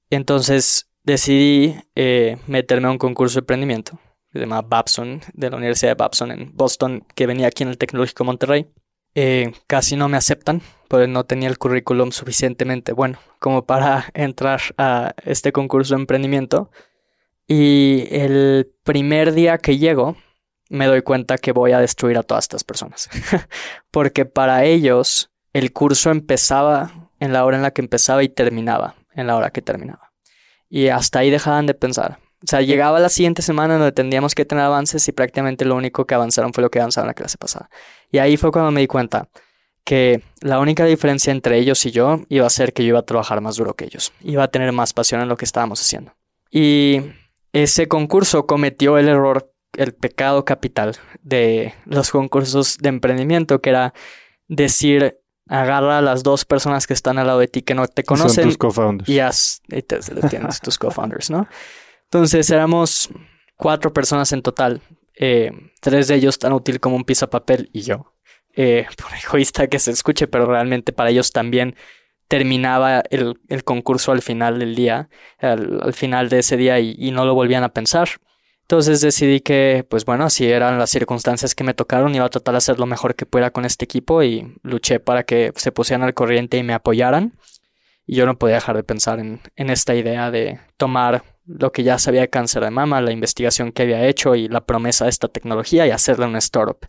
[0.09, 3.99] Entonces decidí eh, meterme a un concurso de emprendimiento
[4.39, 7.77] se llama Babson, de la Universidad de Babson en Boston, que venía aquí en el
[7.77, 8.67] Tecnológico Monterrey.
[9.15, 14.61] Eh, casi no me aceptan, porque no tenía el currículum suficientemente bueno como para entrar
[14.77, 16.69] a este concurso de emprendimiento.
[17.47, 20.17] Y el primer día que llego,
[20.69, 23.09] me doy cuenta que voy a destruir a todas estas personas.
[23.91, 28.95] porque para ellos, el curso empezaba en la hora en la que empezaba y terminaba
[29.13, 30.11] en la hora que terminaba.
[30.69, 32.19] Y hasta ahí dejaban de pensar.
[32.45, 36.05] O sea, llegaba la siguiente semana donde tendríamos que tener avances y prácticamente lo único
[36.05, 37.71] que avanzaron fue lo que avanzaron en la clase pasada.
[38.11, 39.27] Y ahí fue cuando me di cuenta
[39.83, 43.05] que la única diferencia entre ellos y yo iba a ser que yo iba a
[43.05, 44.13] trabajar más duro que ellos.
[44.21, 46.13] Iba a tener más pasión en lo que estábamos haciendo.
[46.51, 47.01] Y
[47.51, 53.93] ese concurso cometió el error, el pecado capital de los concursos de emprendimiento, que era
[54.47, 55.19] decir,
[55.49, 58.17] agarra a las dos personas que están al lado de ti que no te Son
[58.17, 59.09] conocen tus co-founders.
[59.09, 61.47] y haz, y te, tienes tus co-founders, ¿no?
[62.15, 63.09] Entonces éramos
[63.57, 64.81] cuatro personas en total.
[65.17, 65.51] Eh,
[65.81, 68.13] tres de ellos tan útil como un papel y yo.
[68.55, 71.75] Eh, por egoísta que se escuche, pero realmente para ellos también
[72.29, 75.09] terminaba el, el concurso al final del día,
[75.39, 78.07] al, al final de ese día y, y no lo volvían a pensar.
[78.61, 82.53] Entonces decidí que, pues bueno, así eran las circunstancias que me tocaron, iba a tratar
[82.53, 86.03] de hacer lo mejor que pudiera con este equipo y luché para que se pusieran
[86.03, 87.33] al corriente y me apoyaran.
[88.07, 91.83] Y yo no podía dejar de pensar en, en esta idea de tomar lo que
[91.83, 95.11] ya sabía de cáncer de mama, la investigación que había hecho y la promesa de
[95.11, 96.87] esta tecnología y hacerla una startup.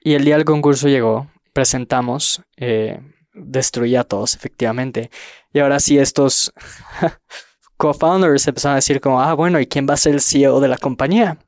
[0.00, 3.00] Y el día del concurso llegó, presentamos, eh,
[3.34, 5.10] destruí a todos, efectivamente.
[5.52, 6.52] Y ahora sí, estos
[7.76, 10.68] co-founders empezaron a decir como, ah, bueno, ¿y quién va a ser el CEO de
[10.68, 11.38] la compañía?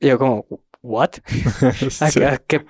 [0.00, 0.46] Y yo como,
[0.82, 1.10] ¿what?
[2.46, 2.64] ¿Qué-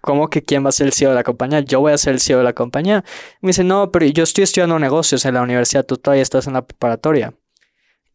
[0.00, 1.60] ¿Cómo que quién va a ser el CEO de la compañía?
[1.60, 3.04] Yo voy a ser el CEO de la compañía.
[3.40, 6.54] Me dice, no, pero yo estoy estudiando negocios en la universidad, tú todavía estás en
[6.54, 7.34] la preparatoria.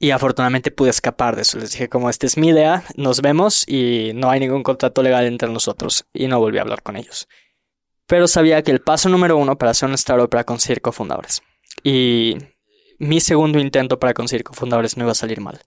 [0.04, 1.58] Y afortunadamente pude escapar de eso.
[1.58, 5.26] Les dije, como esta es mi idea, nos vemos y no hay ningún contrato legal
[5.26, 6.04] entre nosotros.
[6.12, 7.30] Y no volví a hablar con ellos.
[8.06, 11.42] Pero sabía que el paso número uno para hacer una startup era conseguir cofundadores.
[11.86, 12.36] Y
[13.00, 15.62] mi segundo intento para conseguir cofundadores no iba a salir mal.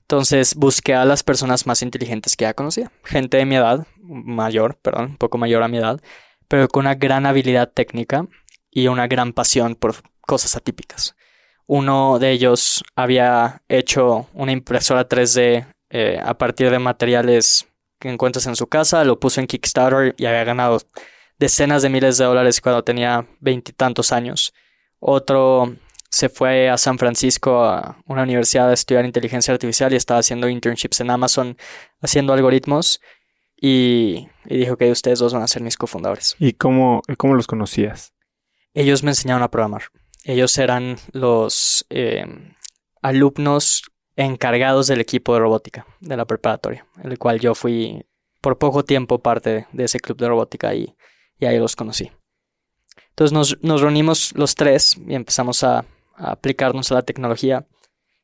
[0.00, 2.90] Entonces busqué a las personas más inteligentes que ya conocía.
[3.04, 6.00] Gente de mi edad, mayor, perdón, un poco mayor a mi edad,
[6.48, 8.26] pero con una gran habilidad técnica
[8.72, 11.14] y una gran pasión por cosas atípicas.
[11.68, 17.68] Uno de ellos había hecho una impresora 3D eh, a partir de materiales
[18.00, 20.80] que encuentras en su casa, lo puso en Kickstarter y había ganado
[21.38, 24.54] decenas de miles de dólares cuando tenía veintitantos años.
[24.98, 25.76] Otro
[26.08, 30.48] se fue a San Francisco a una universidad a estudiar inteligencia artificial y estaba haciendo
[30.48, 31.58] internships en Amazon
[32.00, 33.02] haciendo algoritmos
[33.60, 36.34] y, dijo que ustedes dos van a ser mis cofundadores.
[36.38, 38.14] ¿Y cómo, cómo los conocías?
[38.72, 39.82] Ellos me enseñaron a programar.
[40.24, 42.26] Ellos eran los eh,
[43.02, 43.82] alumnos
[44.16, 48.04] encargados del equipo de robótica de la preparatoria, el cual yo fui
[48.40, 50.94] por poco tiempo parte de ese club de robótica y,
[51.38, 52.10] y ahí los conocí.
[53.10, 55.84] Entonces nos, nos reunimos los tres y empezamos a,
[56.18, 57.66] aplicarnos a la tecnología.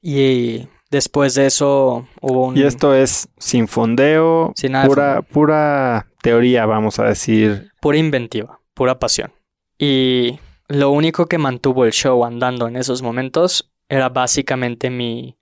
[0.00, 2.56] Y después de eso hubo un...
[2.56, 7.70] Y esto es sin fondeo, sin nada pura, pura teoría, vamos a decir.
[7.80, 9.32] Pura inventiva, pura pasión.
[9.78, 10.38] Y
[10.68, 15.38] lo único que mantuvo el show andando en esos momentos era básicamente mi...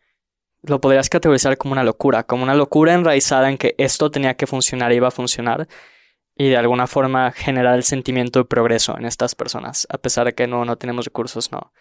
[0.62, 4.46] Lo podrías categorizar como una locura, como una locura enraizada en que esto tenía que
[4.46, 5.66] funcionar y iba a funcionar
[6.36, 10.34] y de alguna forma generar el sentimiento de progreso en estas personas, a pesar de
[10.34, 11.72] que no, no tenemos recursos, no,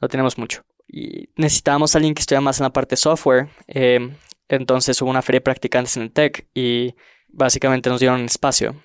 [0.00, 0.64] no tenemos mucho.
[0.86, 3.48] Y necesitábamos a alguien que estuviera más en la parte software.
[3.66, 4.14] Eh,
[4.48, 6.94] entonces hubo una feria de practicantes en el TEC y
[7.28, 8.76] básicamente nos dieron espacio.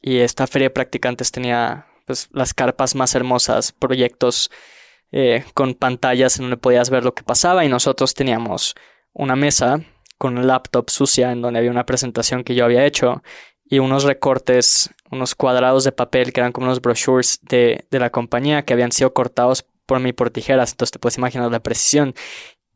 [0.00, 4.50] Y esta feria de practicantes tenía pues, las carpas más hermosas, proyectos
[5.12, 8.74] eh, con pantallas en donde podías ver lo que pasaba y nosotros teníamos
[9.12, 9.80] una mesa
[10.18, 13.22] con un laptop sucia en donde había una presentación que yo había hecho
[13.64, 18.10] y unos recortes, unos cuadrados de papel que eran como unos brochures de, de la
[18.10, 22.14] compañía que habían sido cortados por mí por tijeras, entonces te puedes imaginar la precisión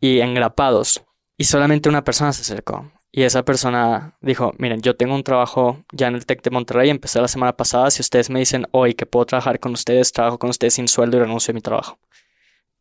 [0.01, 1.03] y engrapados.
[1.37, 2.93] Y solamente una persona se acercó.
[3.15, 6.89] Y esa persona dijo, miren, yo tengo un trabajo ya en el TEC de Monterrey,
[6.89, 10.39] empecé la semana pasada, si ustedes me dicen hoy que puedo trabajar con ustedes, trabajo
[10.39, 11.99] con ustedes sin sueldo y renuncio a mi trabajo.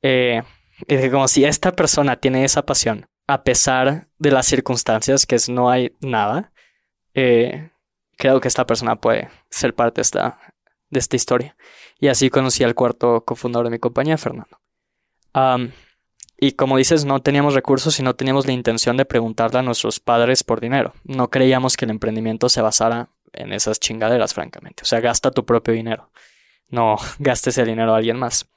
[0.02, 0.42] Eh,
[0.88, 5.36] y dije, como si esta persona tiene esa pasión, a pesar de las circunstancias, que
[5.36, 6.54] es no hay nada,
[7.14, 7.70] eh,
[8.18, 10.40] creo que esta persona puede ser parte de esta,
[10.90, 11.58] de esta historia.
[12.00, 14.60] Y así conocí al cuarto cofundador de mi compañía, Fernando.
[16.44, 20.00] Y como dices, no teníamos recursos y no teníamos la intención de preguntarle a nuestros
[20.00, 20.92] padres por dinero.
[21.04, 24.82] No creíamos que el emprendimiento se basara en esas chingaderas, francamente.
[24.82, 26.10] O sea, gasta tu propio dinero.
[26.68, 28.50] No gastes el dinero a alguien más.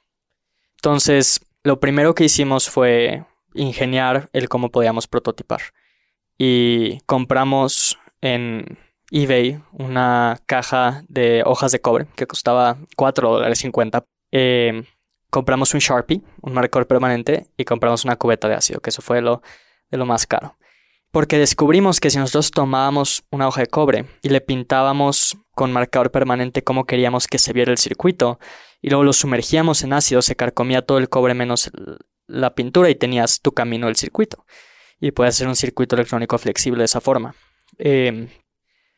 [0.77, 3.23] Entonces, lo primero que hicimos fue
[3.53, 5.61] ingeniar el cómo podíamos prototipar.
[6.39, 8.79] Y compramos en
[9.11, 14.07] eBay una caja de hojas de cobre que costaba 4 dólares 50.
[14.31, 14.85] Eh,
[15.35, 19.21] compramos un Sharpie, un marcador permanente, y compramos una cubeta de ácido, que eso fue
[19.21, 19.41] lo,
[19.91, 20.55] de lo más caro.
[21.11, 26.09] Porque descubrimos que si nosotros tomábamos una hoja de cobre y le pintábamos con marcador
[26.09, 28.39] permanente cómo queríamos que se viera el circuito,
[28.81, 31.69] y luego lo sumergíamos en ácido, se carcomía todo el cobre menos
[32.27, 34.45] la pintura y tenías tu camino del circuito.
[35.01, 37.35] Y puedes hacer un circuito electrónico flexible de esa forma.
[37.77, 38.29] Eh,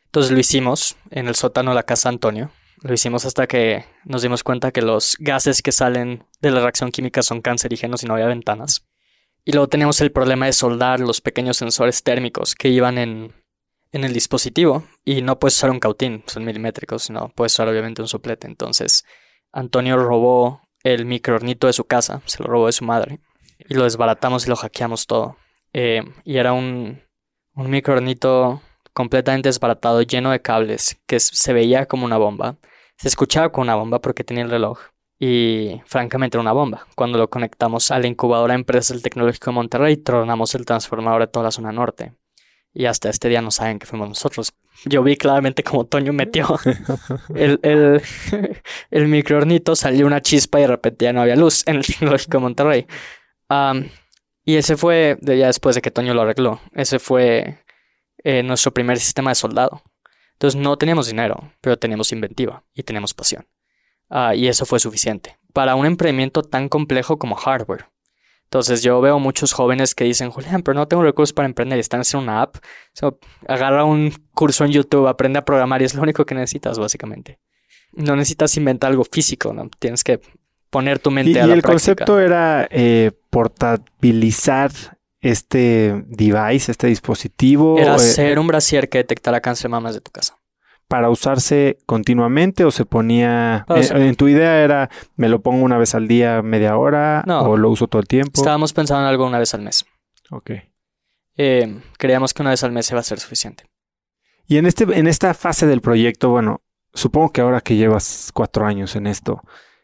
[0.05, 2.51] entonces lo hicimos en el sótano de la casa Antonio.
[2.82, 6.91] Lo hicimos hasta que nos dimos cuenta que los gases que salen de la reacción
[6.91, 8.86] química son cancerígenos y no había ventanas.
[9.43, 13.34] Y luego tenemos el problema de soldar los pequeños sensores térmicos que iban en,
[13.91, 14.84] en el dispositivo.
[15.05, 18.45] Y no puedes usar un cautín, son milimétricos, sino puedes usar obviamente un soplete.
[18.45, 19.05] Entonces
[19.51, 23.19] Antonio robó el microornito de su casa, se lo robó de su madre.
[23.57, 25.38] Y lo desbaratamos y lo hackeamos todo.
[25.73, 27.01] Eh, y era un,
[27.55, 28.61] un microornito
[28.97, 32.57] completamente desbaratado, lleno de cables, que se veía como una bomba.
[32.97, 34.79] Se escuchaba como una bomba porque tenía el reloj.
[35.19, 36.87] Y francamente era una bomba.
[36.95, 41.21] Cuando lo conectamos a la incubadora de empresas del Tecnológico de Monterrey, tronamos el transformador
[41.21, 42.13] de toda la zona norte.
[42.73, 44.51] Y hasta este día no saben que fuimos nosotros.
[44.85, 46.57] Yo vi claramente como Toño metió
[47.35, 48.01] el, el,
[48.89, 52.37] el microornito, salió una chispa y de repente ya no había luz en el Tecnológico
[52.37, 52.87] de Monterrey.
[54.43, 57.59] y ese fue, ya después de que Toño lo arregló, ese fue
[58.24, 59.84] eh, nuestro primer sistema de soldado.
[60.34, 63.47] Entonces no teníamos dinero, pero teníamos inventiva y teníamos pasión.
[64.09, 67.86] Ah, y eso fue suficiente para un emprendimiento tan complejo como hardware.
[68.43, 72.01] Entonces yo veo muchos jóvenes que dicen, Julián, pero no tengo recursos para emprender, están
[72.01, 72.57] haciendo una app.
[73.47, 77.39] agarra un curso en YouTube, aprende a programar y es lo único que necesitas básicamente.
[77.91, 79.70] No necesitas inventar algo físico, ¿no?
[79.80, 80.22] Tienes que
[80.70, 84.72] poner tu mente y, a la Y el concepto era eh, portabilizar
[85.30, 87.78] este device, este dispositivo?
[87.78, 90.38] Era hacer un brasier que detectara cáncer de mamas de tu casa.
[90.88, 93.65] ¿Para usarse continuamente o se ponía...
[93.67, 97.69] en, tu idea era, me lo pongo una vez al día, media hora, o lo
[97.69, 98.39] uso todo el tiempo?
[98.39, 99.86] Estábamos pensando en algo una vez al mes.
[100.32, 100.51] Ok.
[101.36, 103.65] eh, creíamos que una vez al mes iba a ser suficiente.
[104.47, 106.61] Y en, este, en esta fase del proyecto, bueno,
[106.93, 109.41] supongo que ahora que llevas cuatro años en esto,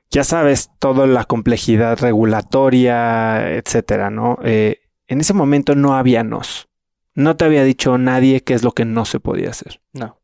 [0.10, 4.38] ya sabes toda la complejidad regulatoria, etcétera, ¿no?
[4.44, 4.83] Eh,
[5.14, 6.68] en ese momento no había nos.
[7.16, 9.82] No te había dicho nadie qué es lo que no se podía hacer.
[9.93, 10.20] No.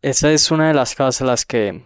[0.00, 1.84] Esa es una de las cosas en las que...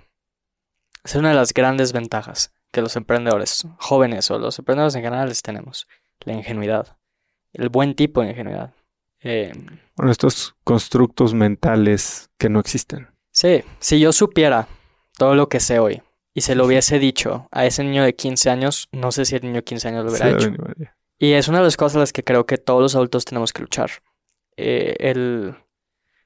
[1.05, 5.33] Es una de las grandes ventajas que los emprendedores jóvenes o los emprendedores en general
[5.43, 5.87] tenemos.
[6.21, 6.99] La ingenuidad.
[7.53, 8.75] El buen tipo de ingenuidad.
[9.21, 9.53] Eh,
[9.97, 13.09] bueno, estos constructos mentales que no existen.
[13.31, 14.69] Sí, si yo supiera
[15.17, 16.03] todo lo que sé hoy
[16.35, 19.43] y se lo hubiese dicho a ese niño de 15 años, no sé si el
[19.43, 20.53] niño de 15 años lo hubiera hecho.
[21.19, 23.53] Y es una de las cosas a las que creo que todos los adultos tenemos
[23.53, 23.91] que luchar.
[24.57, 25.57] Eh, el...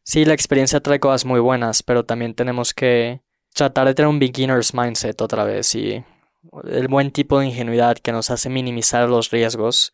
[0.03, 3.21] Sí, la experiencia trae cosas muy buenas, pero también tenemos que
[3.55, 6.05] tratar de tener un beginner's mindset otra vez y
[6.65, 9.93] el buen tipo de ingenuidad que nos hace minimizar los riesgos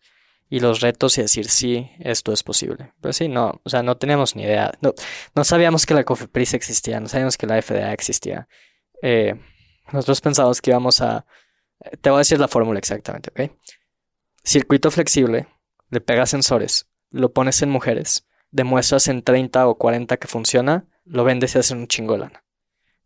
[0.48, 2.92] y los retos y decir sí, esto es posible.
[3.00, 4.72] Pero sí, no, o sea, no teníamos ni idea.
[4.80, 8.48] No, sabíamos que la COFEPRIS existía, no sabíamos que la FDA existía.
[9.02, 9.34] Eh,
[9.92, 11.26] nosotros pensábamos que íbamos a...
[12.00, 13.50] Te voy a decir la fórmula exactamente, ¿ok?
[14.46, 15.48] Circuito flexible,
[15.90, 21.24] le pegas sensores, lo pones en mujeres, demuestras en 30 o 40 que funciona, lo
[21.24, 22.44] vendes y haces un chingo lana.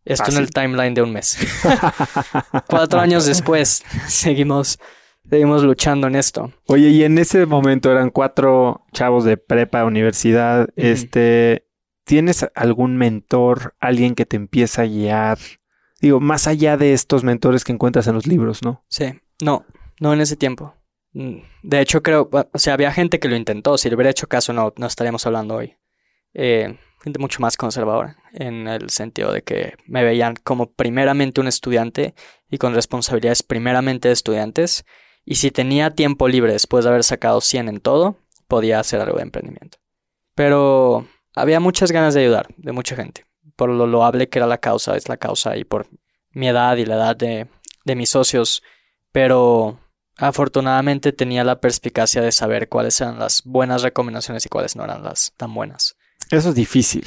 [0.04, 1.38] Esto en el timeline de un mes.
[2.68, 4.78] Cuatro años después, seguimos
[5.30, 6.52] seguimos luchando en esto.
[6.66, 10.68] Oye, y en ese momento eran cuatro chavos de prepa, universidad.
[10.76, 11.66] Este,
[12.04, 15.38] ¿tienes algún mentor, alguien que te empieza a guiar?
[16.02, 18.84] Digo, más allá de estos mentores que encuentras en los libros, ¿no?
[18.88, 19.64] Sí, no,
[20.00, 20.74] no en ese tiempo.
[21.12, 23.78] Mm, de hecho, creo, o sea, había gente que lo intentó.
[23.78, 25.76] Si le hubiera hecho caso, no, no estaríamos hablando hoy.
[26.34, 31.48] Eh, gente mucho más conservadora, en el sentido de que me veían como primeramente un
[31.48, 32.14] estudiante
[32.48, 34.84] y con responsabilidades primeramente de estudiantes
[35.24, 38.16] y si tenía tiempo libre después de haber sacado 100 en todo,
[38.48, 39.78] podía hacer algo de emprendimiento.
[40.34, 44.58] Pero había muchas ganas de ayudar, de mucha gente, por lo loable que era la
[44.58, 45.86] causa, es la causa, y por
[46.32, 47.48] mi edad y la edad de,
[47.84, 48.62] de mis socios,
[49.12, 49.78] pero
[50.20, 55.02] afortunadamente tenía la perspicacia de saber cuáles eran las buenas recomendaciones y cuáles no eran
[55.02, 55.96] las tan buenas.
[56.30, 57.06] Eso es difícil.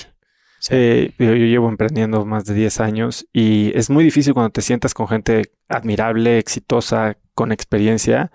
[0.70, 4.94] Eh, yo, llevo emprendiendo más de 10 años y es muy difícil cuando te sientas
[4.94, 8.32] con gente admirable, exitosa, con experiencia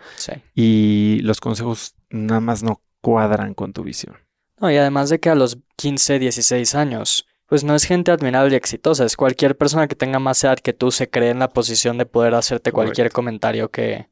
[0.54, 4.16] y los consejos nada más no cuadran con tu visión.
[4.60, 8.52] No, y además de que a los 15, 16 años, pues no es gente admirable
[8.52, 11.48] y exitosa, es cualquier persona que tenga más edad que tú se cree en la
[11.48, 14.08] posición de poder hacerte cualquier comentario que...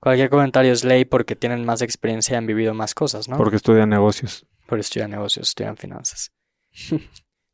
[0.00, 3.36] Cualquier comentario es ley porque tienen más experiencia y han vivido más cosas, ¿no?
[3.36, 4.46] Porque estudian negocios.
[4.66, 6.32] Porque estudian negocios, estudian finanzas.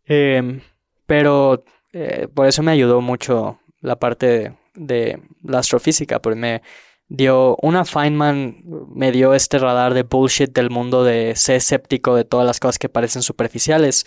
[0.06, 0.60] Em,
[1.06, 1.64] pero
[1.94, 6.62] eh, por eso me ayudó mucho la parte de, la astrofísica, porque me
[7.08, 8.62] dio una Feynman,
[8.94, 12.78] me dio este radar de bullshit del mundo de ser escéptico de todas las cosas
[12.78, 14.06] que parecen superficiales.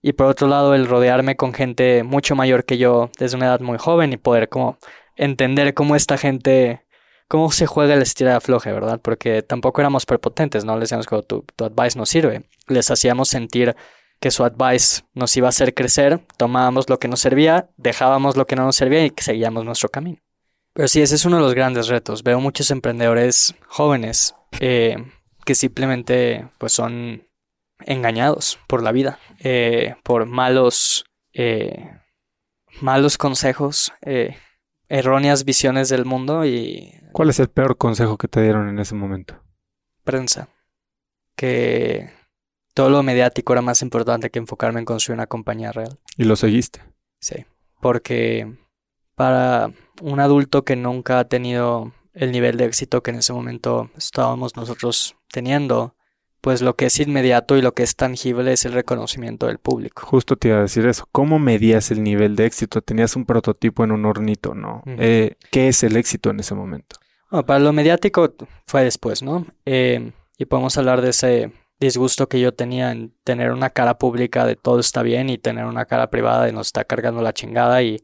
[0.00, 3.60] Y por otro lado, el rodearme con gente mucho mayor que yo desde una edad
[3.60, 4.78] muy joven y poder como
[5.16, 6.84] entender cómo esta gente,
[7.28, 9.00] cómo se juega el estira de afloje, ¿verdad?
[9.00, 10.74] Porque tampoco éramos prepotentes, ¿no?
[10.76, 12.48] Les decíamos que tu, advice no sirve.
[12.66, 13.76] Les hacíamos sentir
[14.18, 18.46] que su advice nos iba a hacer crecer, tomábamos lo que nos servía, dejábamos lo
[18.46, 20.18] que no nos servía y seguíamos nuestro camino.
[20.72, 22.24] Pero sí, ese es uno de los grandes retos.
[22.24, 24.96] Veo muchos emprendedores jóvenes eh,
[25.44, 27.28] que simplemente pues son
[27.80, 32.00] engañados por la vida, eh, por malos, eh,
[32.80, 33.92] malos consejos,
[34.88, 36.94] erróneas visiones del mundo y...
[37.12, 39.42] ¿Cuál es el peor consejo que te dieron en ese momento?
[40.04, 40.48] Prensa.
[41.36, 42.10] Que
[42.74, 45.98] todo lo mediático era más importante que enfocarme en construir una compañía real.
[46.16, 46.82] ¿Y lo seguiste?
[47.20, 47.44] Sí,
[47.80, 48.56] porque
[49.14, 53.90] para un adulto que nunca ha tenido el nivel de éxito que en ese momento
[53.96, 55.96] estábamos nosotros teniendo,
[56.40, 60.06] pues lo que es inmediato y lo que es tangible es el reconocimiento del público.
[60.06, 61.08] Justo te iba a decir eso.
[61.10, 62.80] ¿Cómo medías el nivel de éxito?
[62.80, 64.82] Tenías un prototipo en un hornito, ¿no?
[64.86, 66.96] Eh, ¿Qué es el éxito en ese momento?
[67.46, 68.34] para lo mediático
[68.66, 69.46] fue después, ¿no?
[69.66, 74.46] Eh, y podemos hablar de ese disgusto que yo tenía en tener una cara pública
[74.46, 77.82] de todo está bien y tener una cara privada de nos está cargando la chingada
[77.82, 78.02] y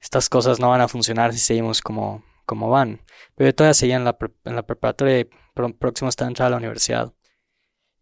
[0.00, 3.00] estas cosas no van a funcionar si seguimos como, como van.
[3.36, 5.30] Pero yo todavía seguía en la, en la preparatoria y
[5.78, 7.12] próximo está a entrar a la universidad.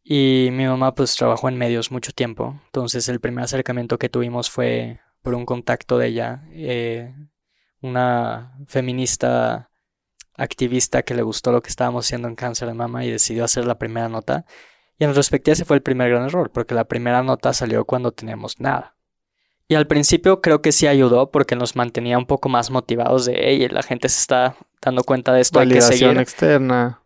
[0.08, 2.60] Y mi mamá pues trabajó en medios mucho tiempo.
[2.66, 6.44] Entonces el primer acercamiento que tuvimos fue por un contacto de ella.
[6.52, 7.12] Eh,
[7.80, 9.68] una feminista
[10.36, 13.66] activista que le gustó lo que estábamos haciendo en cáncer de mama y decidió hacer
[13.66, 14.44] la primera nota.
[14.96, 18.12] Y en retrospectiva ese fue el primer gran error, porque la primera nota salió cuando
[18.12, 18.94] teníamos nada.
[19.66, 23.34] Y al principio creo que sí ayudó porque nos mantenía un poco más motivados de,
[23.36, 26.20] hey, la gente se está dando cuenta de esto, Validación hay que seguir.
[26.20, 27.02] externa.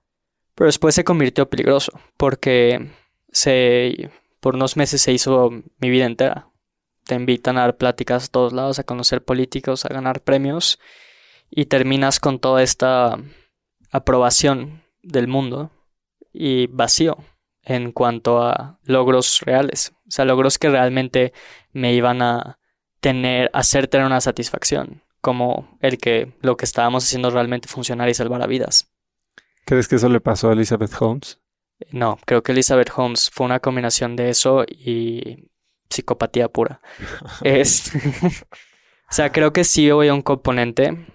[0.55, 2.91] Pero después se convirtió peligroso porque
[3.33, 6.49] se, por unos meses se hizo mi vida entera.
[7.05, 10.79] Te invitan a dar pláticas a todos lados, a conocer políticos, a ganar premios
[11.51, 13.19] y terminas con toda esta
[13.91, 15.71] aprobación del mundo
[16.33, 17.19] y vacío
[17.63, 21.33] en cuanto a logros reales, o sea, logros que realmente
[21.73, 22.59] me iban a
[23.01, 28.15] tener, hacer tener una satisfacción, como el que lo que estábamos haciendo realmente funcionara y
[28.15, 28.91] salvara vidas.
[29.65, 31.41] ¿Crees que eso le pasó a Elizabeth Holmes?
[31.91, 35.49] No, creo que Elizabeth Holmes fue una combinación de eso y
[35.89, 36.81] psicopatía pura.
[37.43, 41.07] es, o sea, creo que sí voy a un componente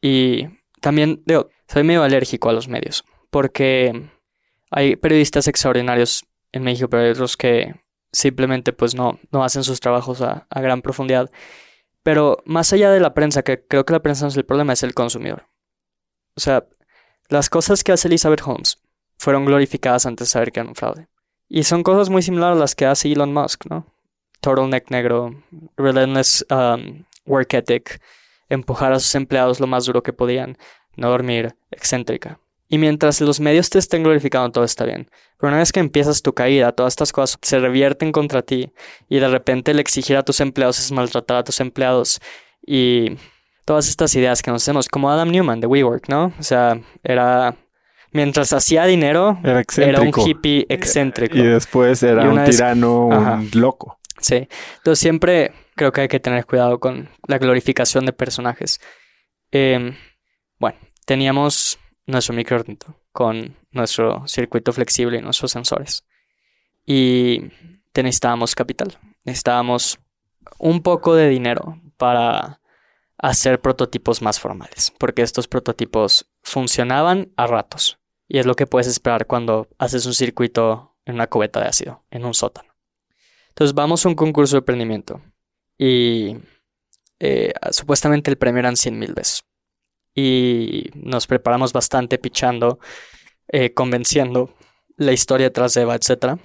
[0.00, 0.46] y
[0.80, 4.10] también digo, soy medio alérgico a los medios porque
[4.70, 7.74] hay periodistas extraordinarios en México, pero hay otros que
[8.12, 11.30] simplemente pues no, no hacen sus trabajos a, a gran profundidad.
[12.02, 14.72] Pero más allá de la prensa, que creo que la prensa no es el problema,
[14.72, 15.46] es el consumidor.
[16.36, 16.66] O sea,
[17.32, 18.78] las cosas que hace Elizabeth Holmes
[19.16, 21.08] fueron glorificadas antes de saber que eran un fraude.
[21.48, 23.86] Y son cosas muy similares a las que hace Elon Musk, ¿no?
[24.40, 25.42] Turtleneck negro,
[25.76, 28.00] relentless um, work ethic,
[28.48, 30.58] empujar a sus empleados lo más duro que podían,
[30.96, 32.38] no dormir, excéntrica.
[32.68, 35.10] Y mientras los medios te estén glorificando, todo está bien.
[35.38, 38.72] Pero una vez que empiezas tu caída, todas estas cosas se revierten contra ti
[39.08, 42.20] y de repente el exigir a tus empleados es maltratar a tus empleados
[42.66, 43.16] y
[43.64, 46.32] todas estas ideas que nos hacemos, como Adam Newman de WeWork, ¿no?
[46.38, 47.56] O sea, era
[48.12, 51.36] mientras hacía dinero, era, un hippie excéntrico.
[51.36, 53.98] Y después era un tirano, un loco.
[54.20, 54.48] Sí.
[54.76, 58.80] Entonces siempre creo que hay que tener cuidado con la glorificación de personajes.
[59.50, 59.96] Em,
[60.58, 66.04] bueno, teníamos nuestro microornito con nuestro circuito flexible y nuestros sensores.
[66.84, 67.42] Y
[67.94, 68.98] necesitábamos capital.
[69.24, 69.98] Necesitábamos
[70.58, 72.60] un poco de dinero para
[73.22, 77.98] hacer prototipos más formales, porque estos prototipos funcionaban a ratos.
[78.28, 82.04] Y es lo que puedes esperar cuando haces un circuito en una cubeta de ácido,
[82.10, 82.74] en un sótano.
[83.48, 85.20] Entonces vamos a un concurso de emprendimiento
[85.78, 86.36] y
[87.20, 89.44] eh, supuestamente el premio eran 100 mil pesos
[90.14, 92.78] y nos preparamos bastante pichando,
[93.48, 94.54] eh, convenciendo
[94.96, 96.38] la historia detrás de Eva, etc.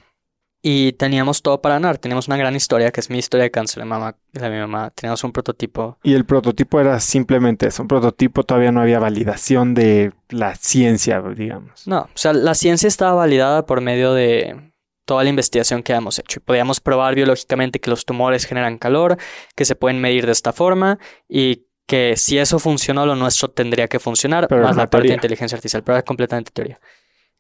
[0.70, 1.98] Y teníamos todo para ganar.
[1.98, 4.90] Teníamos una gran historia, que es mi historia de cáncer de mamá, de mi mamá.
[4.90, 5.98] Teníamos un prototipo.
[6.04, 7.84] Y el prototipo era simplemente eso.
[7.84, 11.88] Un prototipo todavía no había validación de la ciencia, digamos.
[11.88, 14.74] No, o sea, la ciencia estaba validada por medio de
[15.06, 16.42] toda la investigación que habíamos hecho.
[16.42, 19.16] Y podíamos probar biológicamente que los tumores generan calor,
[19.56, 21.00] que se pueden medir de esta forma
[21.30, 25.56] y que si eso funcionó, lo nuestro tendría que funcionar, más la parte de inteligencia
[25.56, 26.78] artificial, pero es completamente teoría.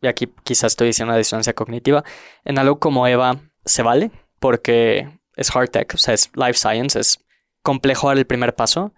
[0.02, 2.04] Y aquí quizás estoy diciendo una disonancia cognitiva.
[2.43, 7.00] En algo como Eva se vale, porque es hard tech, o sea, es life science,
[7.00, 7.24] es
[7.64, 8.93] complejo dar el primer paso.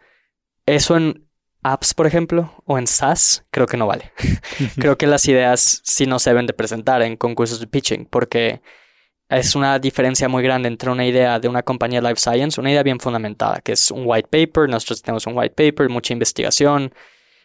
[0.66, 1.30] Eso en
[1.64, 4.12] apps, por ejemplo, o en SaaS, creo que no vale.
[4.76, 8.62] creo que las ideas sí no se deben de presentar en concursos de pitching, porque
[9.30, 12.84] es una diferencia muy grande entre una idea de una compañía life science, una idea
[12.84, 16.94] bien fundamentada, que es un white paper, nosotros tenemos un white paper, mucha investigación,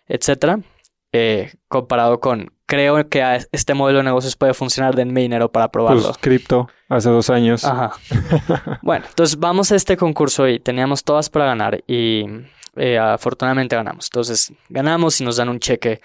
[0.07, 0.61] etcétera,
[1.13, 6.03] eh, comparado con creo que este modelo de negocios puede funcionar, denme dinero para probarlo.
[6.03, 7.65] Pues cripto, hace dos años.
[7.65, 7.93] Ajá.
[8.83, 12.25] bueno, entonces vamos a este concurso y teníamos todas para ganar y
[12.77, 14.07] eh, afortunadamente ganamos.
[14.07, 16.01] Entonces ganamos y nos dan un cheque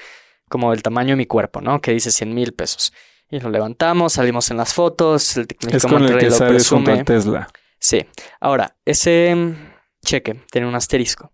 [0.50, 1.80] como del tamaño de mi cuerpo, ¿no?
[1.80, 2.94] Que dice 100 mil pesos.
[3.30, 7.48] Y lo levantamos, salimos en las fotos, el es con el que sales junto Tesla.
[7.78, 8.06] Sí.
[8.40, 9.56] Ahora, ese mm,
[10.04, 11.32] cheque tiene un asterisco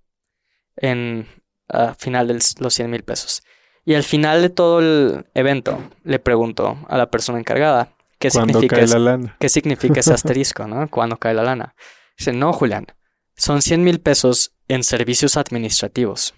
[0.76, 1.28] en
[1.69, 3.43] al final de los 100 mil pesos.
[3.86, 8.77] Y al final de todo el evento le pregunto a la persona encargada qué significa,
[8.77, 9.38] cae la lana?
[9.39, 10.88] qué significa ese asterisco, ¿no?
[10.91, 11.75] Cuando cae la lana.
[12.17, 12.88] Dice, no, Julián,
[13.36, 16.33] son 100 mil pesos en servicios administrativos.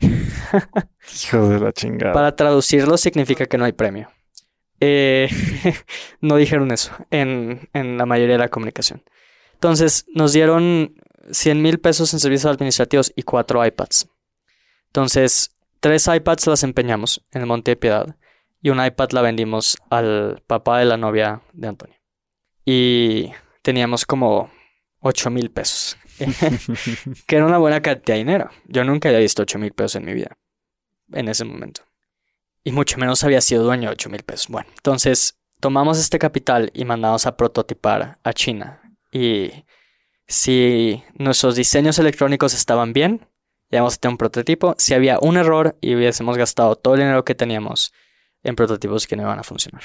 [0.00, 2.12] Hijo de la chingada.
[2.12, 4.10] Para traducirlo significa que no hay premio.
[4.80, 5.28] Eh,
[6.20, 9.04] no dijeron eso en, la mayoría de la comunicación.
[9.54, 10.96] Entonces, nos dieron
[11.30, 14.08] 100 mil pesos en servicios administrativos y cuatro iPads.
[14.86, 15.51] Entonces,
[15.82, 18.16] tres iPads las empeñamos en el Monte de Piedad
[18.62, 21.96] y un iPad la vendimos al papá de la novia de Antonio.
[22.64, 24.50] Y teníamos como
[25.00, 25.98] 8 mil pesos,
[27.26, 28.50] que era una buena cantidad de dinero.
[28.66, 30.38] Yo nunca había visto 8 mil pesos en mi vida,
[31.12, 31.82] en ese momento
[32.64, 34.48] y mucho menos había sido dueño de 8 mil pesos.
[34.48, 38.80] Bueno, entonces tomamos este capital y mandamos a prototipar a China.
[39.10, 39.50] Y
[40.26, 43.26] si nuestros diseños electrónicos estaban bien,
[43.72, 44.74] íbamos a tener un prototipo.
[44.78, 47.92] Si había un error y hubiésemos gastado todo el dinero que teníamos
[48.42, 49.82] en prototipos que no iban a funcionar.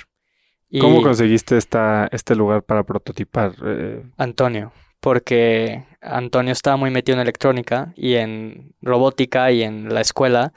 [0.82, 3.54] ¿Cómo conseguiste esta, este lugar para prototipar?
[3.64, 10.02] Eh, Antonio, porque Antonio estaba muy metido en electrónica y en robótica y en la
[10.02, 10.52] escuela.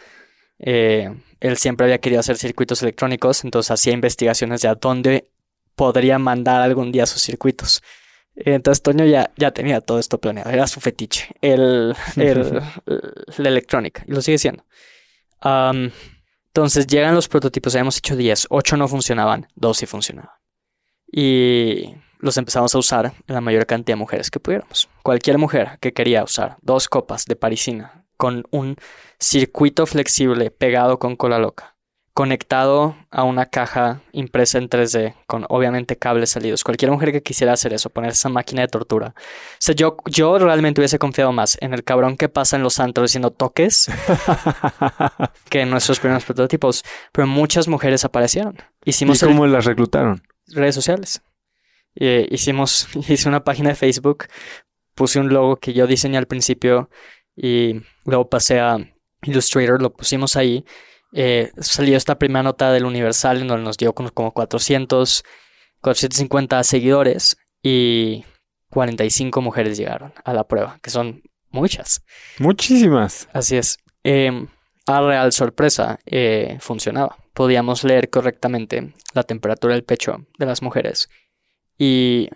[0.59, 5.31] Eh, él siempre había querido hacer circuitos electrónicos, entonces hacía investigaciones de a dónde
[5.77, 7.81] podría mandar algún día sus circuitos.
[8.35, 12.63] Entonces Toño ya, ya tenía todo esto planeado, era su fetiche, el, el,
[13.37, 14.65] la electrónica, y lo sigue siendo.
[15.41, 15.91] Am,
[16.49, 20.33] entonces llegan los prototipos, habíamos hecho 10, 8 no funcionaban, 2 sí funcionaban.
[21.13, 24.89] Y los empezamos a usar en la mayor cantidad de mujeres que pudiéramos.
[25.03, 28.77] Cualquier mujer que quería usar dos copas de parisina con un
[29.19, 31.77] circuito flexible pegado con cola loca,
[32.13, 36.65] conectado a una caja impresa en 3D con obviamente cables salidos.
[36.65, 39.15] Cualquier mujer que quisiera hacer eso, poner esa máquina de tortura.
[39.17, 42.81] O sea, yo, yo realmente hubiese confiado más en el cabrón que pasa en los
[42.81, 43.89] antros diciendo toques
[45.49, 46.85] que en nuestros primeros prototipos.
[47.13, 48.57] Pero muchas mujeres aparecieron.
[48.85, 50.23] ¿Y Hicimos el- cómo las reclutaron?
[50.49, 51.23] redes sociales.
[51.95, 54.27] Eh, hicimos, hice una página de Facebook,
[54.95, 56.91] puse un logo que yo diseñé al principio
[57.37, 58.79] y luego pasé a
[59.23, 60.65] Illustrator, lo pusimos ahí.
[61.13, 65.25] Eh, salió esta primera nota del Universal en donde nos dio como, como 400,
[65.81, 68.25] 450 seguidores y
[68.71, 72.05] 45 mujeres llegaron a la prueba, que son muchas.
[72.39, 73.29] Muchísimas.
[73.33, 73.79] Así es.
[74.05, 74.47] Eh,
[74.87, 77.17] a real sorpresa, eh, funcionaba.
[77.35, 81.09] Podíamos leer correctamente la temperatura del pecho de las mujeres.
[81.79, 82.29] Y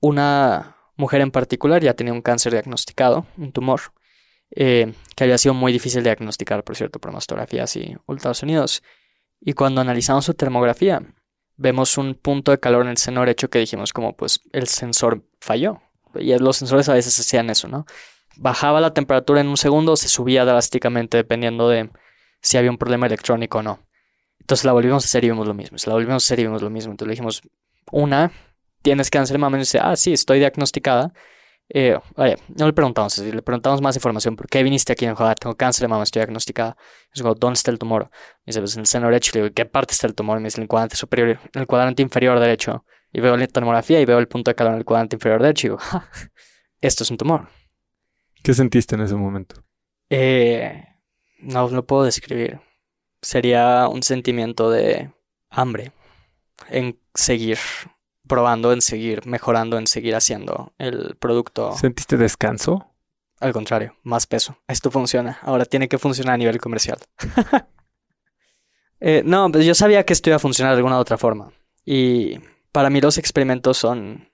[0.00, 3.80] una mujer en particular ya tenía un cáncer diagnosticado, un tumor,
[4.50, 8.82] eh, que había sido muy difícil diagnosticar, por cierto, por mastografías y ultrasonidos.
[9.40, 11.02] Y cuando analizamos su termografía,
[11.56, 15.24] vemos un punto de calor en el seno derecho que dijimos como pues el sensor
[15.40, 15.80] falló.
[16.14, 17.86] Y los sensores a veces hacían eso, ¿no?
[18.36, 21.90] bajaba la temperatura en un segundo, se subía drásticamente dependiendo de
[22.40, 23.80] si había un problema electrónico o no.
[24.40, 25.76] Entonces la volvimos a hacer y vimos lo mismo.
[25.86, 26.90] La volvimos a hacer y vimos lo mismo.
[26.92, 27.42] Entonces le dijimos,
[27.92, 28.32] una,
[28.82, 29.58] tienes cáncer de mama.
[29.58, 31.12] Y dice, ah, sí, estoy diagnosticada.
[31.72, 34.34] Eh, oye, no le preguntamos, le preguntamos más información.
[34.34, 35.04] ¿Por qué viniste aquí?
[35.04, 36.76] Y dijo, ah, tengo cáncer de mama, estoy diagnosticada.
[37.14, 38.10] Y digo, ¿dónde está el tumor?
[38.44, 39.30] Y dice, pues en el seno derecho.
[39.34, 40.38] Le digo, ¿qué parte está el tumor?
[40.38, 42.84] Y me dice, en el cuadrante superior, en el cuadrante inferior derecho.
[43.12, 45.66] Y veo la tomografía y veo el punto de calor en el cuadrante inferior derecho.
[45.66, 46.08] Y digo, "Ja,
[46.80, 47.48] esto es un tumor.
[48.42, 49.62] ¿Qué sentiste en ese momento?
[50.08, 50.84] Eh,
[51.38, 52.60] no lo puedo describir.
[53.22, 55.12] Sería un sentimiento de
[55.50, 55.92] hambre
[56.68, 57.58] en seguir
[58.30, 61.72] probando, en seguir mejorando, en seguir haciendo el producto.
[61.76, 62.86] ¿Sentiste descanso?
[63.40, 64.56] Al contrario, más peso.
[64.68, 65.38] Esto funciona.
[65.42, 66.98] Ahora tiene que funcionar a nivel comercial.
[69.02, 71.54] Eh, no, pues yo sabía que esto iba a funcionar de alguna u otra forma.
[71.86, 72.38] Y
[72.70, 74.28] para mí los experimentos son...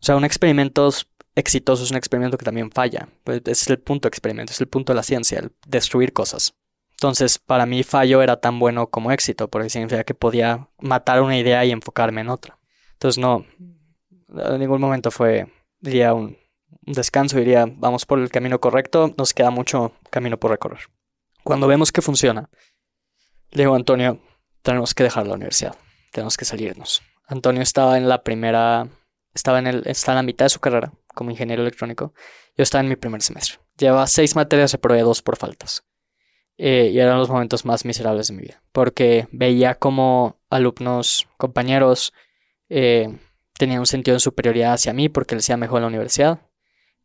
[0.00, 0.88] O sea, un experimento
[1.34, 3.08] exitoso es un experimento que también falla.
[3.24, 6.12] Pues ese es el punto de experimento, es el punto de la ciencia, el destruir
[6.12, 6.54] cosas.
[6.92, 11.36] Entonces, para mí fallo era tan bueno como éxito, porque significa que podía matar una
[11.36, 12.59] idea y enfocarme en otra.
[13.00, 13.46] Entonces, no,
[14.28, 16.36] en ningún momento fue, diría, un,
[16.86, 20.80] un descanso, diría, vamos por el camino correcto, nos queda mucho camino por recorrer.
[21.42, 22.50] Cuando vemos que funciona,
[23.52, 24.20] le digo Antonio,
[24.60, 25.74] tenemos que dejar la universidad,
[26.12, 27.00] tenemos que salirnos.
[27.26, 28.86] Antonio estaba en la primera,
[29.32, 32.12] estaba en, el, está en la mitad de su carrera como ingeniero electrónico.
[32.54, 33.60] Yo estaba en mi primer semestre.
[33.78, 35.84] Llevaba seis materias, reprobé dos por faltas.
[36.58, 42.12] Eh, y eran los momentos más miserables de mi vida, porque veía como alumnos, compañeros,
[42.70, 43.14] eh,
[43.58, 46.40] tenían un sentido de superioridad hacia mí porque les iba mejor en la universidad.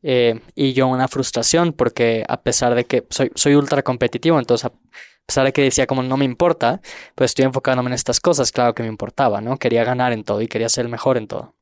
[0.01, 4.66] Eh, y yo una frustración porque a pesar de que soy, soy ultra competitivo, entonces
[4.66, 4.74] a
[5.26, 6.80] pesar de que decía como no me importa,
[7.16, 9.57] pues estoy enfocándome en estas cosas, claro que me importaba, ¿no?
[9.57, 11.55] Quería ganar en todo y quería ser el mejor en todo.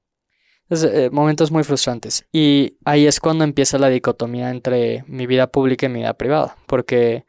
[0.64, 2.26] Entonces, eh, momentos muy frustrantes.
[2.32, 6.58] Y ahí es cuando empieza la dicotomía entre mi vida pública y mi vida privada,
[6.68, 7.26] porque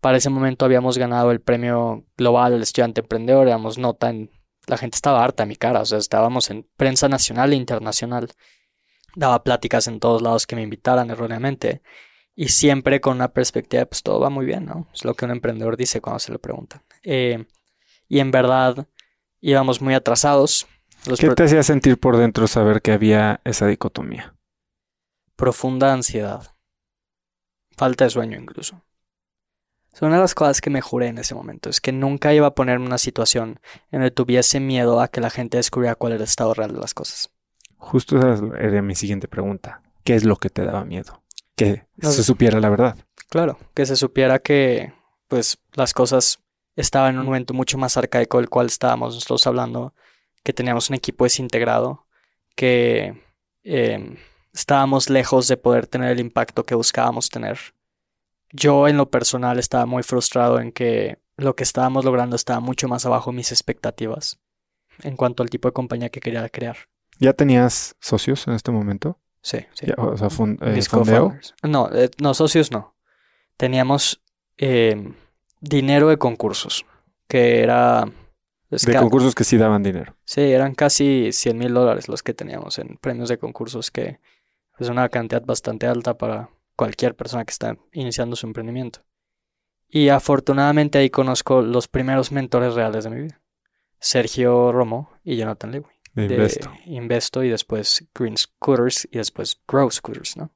[0.00, 4.30] para ese momento habíamos ganado el premio global del estudiante emprendedor, éramos nota en...
[4.70, 8.30] La gente estaba harta a mi cara, o sea, estábamos en prensa nacional e internacional.
[9.16, 11.82] Daba pláticas en todos lados que me invitaran erróneamente.
[12.34, 14.88] Y siempre con una perspectiva, pues todo va muy bien, ¿no?
[14.94, 16.82] Es lo que un emprendedor dice cuando se lo preguntan.
[17.02, 17.44] Eh,
[18.08, 18.86] y en verdad
[19.40, 20.66] íbamos muy atrasados.
[21.06, 24.34] Los ¿Qué te hacía sentir por dentro saber que había esa dicotomía?
[25.40, 26.54] profunda ansiedad.
[27.74, 28.82] Falta de sueño incluso.
[29.92, 32.32] O sea, una de las cosas que me juré en ese momento es que nunca
[32.32, 33.60] iba a ponerme en una situación
[33.90, 36.72] en la que tuviese miedo a que la gente descubriera cuál era el estado real
[36.72, 37.30] de las cosas.
[37.76, 39.82] Justo esa era mi siguiente pregunta.
[40.04, 41.22] ¿Qué es lo que te daba miedo?
[41.56, 42.96] Que No se supiera la verdad.
[43.28, 44.92] Claro, que se supiera que
[45.28, 46.40] pues las cosas
[46.76, 49.94] estaban en un momento mucho más arcaico del cual estábamos nosotros hablando,
[50.42, 52.06] que teníamos un equipo desintegrado,
[52.56, 53.22] que
[53.62, 54.16] eh,
[54.52, 57.58] estábamos lejos de poder tener el impacto que buscábamos tener.
[58.52, 62.88] Yo en lo personal estaba muy frustrado en que lo que estábamos logrando estaba mucho
[62.88, 64.38] más abajo de mis expectativas
[65.02, 66.76] en cuanto al tipo de compañía que quería crear.
[67.18, 69.18] ¿Ya tenías socios en este momento?
[69.42, 69.86] Sí, sí.
[69.86, 71.34] Ya, o sea, fun- eh, fondeo.
[71.62, 72.94] No, eh, no, socios no.
[73.56, 74.22] Teníamos
[74.58, 75.12] eh,
[75.60, 76.84] dinero de concursos,
[77.28, 78.10] que era
[78.70, 80.14] Es De concursos que sí daban dinero.
[80.24, 84.20] Sí, eran casi 100 mil dólares los que teníamos en premios de concursos, que
[84.78, 89.04] es una cantidad bastante alta para cualquier persona que está iniciando su emprendimiento.
[89.86, 93.42] Y afortunadamente ahí conozco los primeros mentores reales de mi vida.
[93.98, 95.92] Sergio Romo y Jonathan Lewy.
[96.14, 96.72] De de Investo.
[96.86, 100.54] Investo y después Green Scooters y después Grow Scooters, ¿no?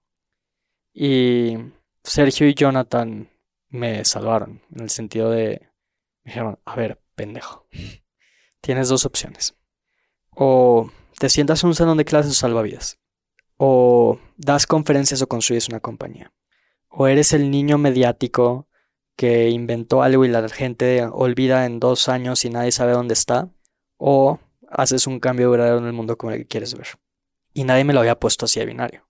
[0.95, 1.59] Y
[2.03, 3.29] Sergio y Jonathan
[3.69, 5.69] me salvaron en el sentido de,
[6.23, 7.69] me dijeron, a ver, pendejo,
[8.63, 9.55] tienes dos opciones.
[10.31, 12.99] O te sientas en un salón de clases o salvavidas.
[13.57, 16.33] O das conferencias o construyes una compañía.
[16.89, 18.69] O eres el niño mediático
[19.17, 23.49] que inventó algo y la gente olvida en dos años y nadie sabe dónde está.
[23.97, 26.89] O haces un cambio verdadero en el mundo como el que quieres ver.
[27.53, 29.09] Y nadie me lo había puesto así de binario.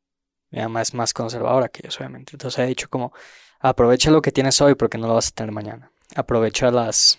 [0.51, 2.33] Mi mamá es más conservadora que yo, obviamente.
[2.35, 3.13] Entonces he dicho como,
[3.59, 5.91] aprovecha lo que tienes hoy porque no lo vas a tener mañana.
[6.15, 7.19] Aprovecha las,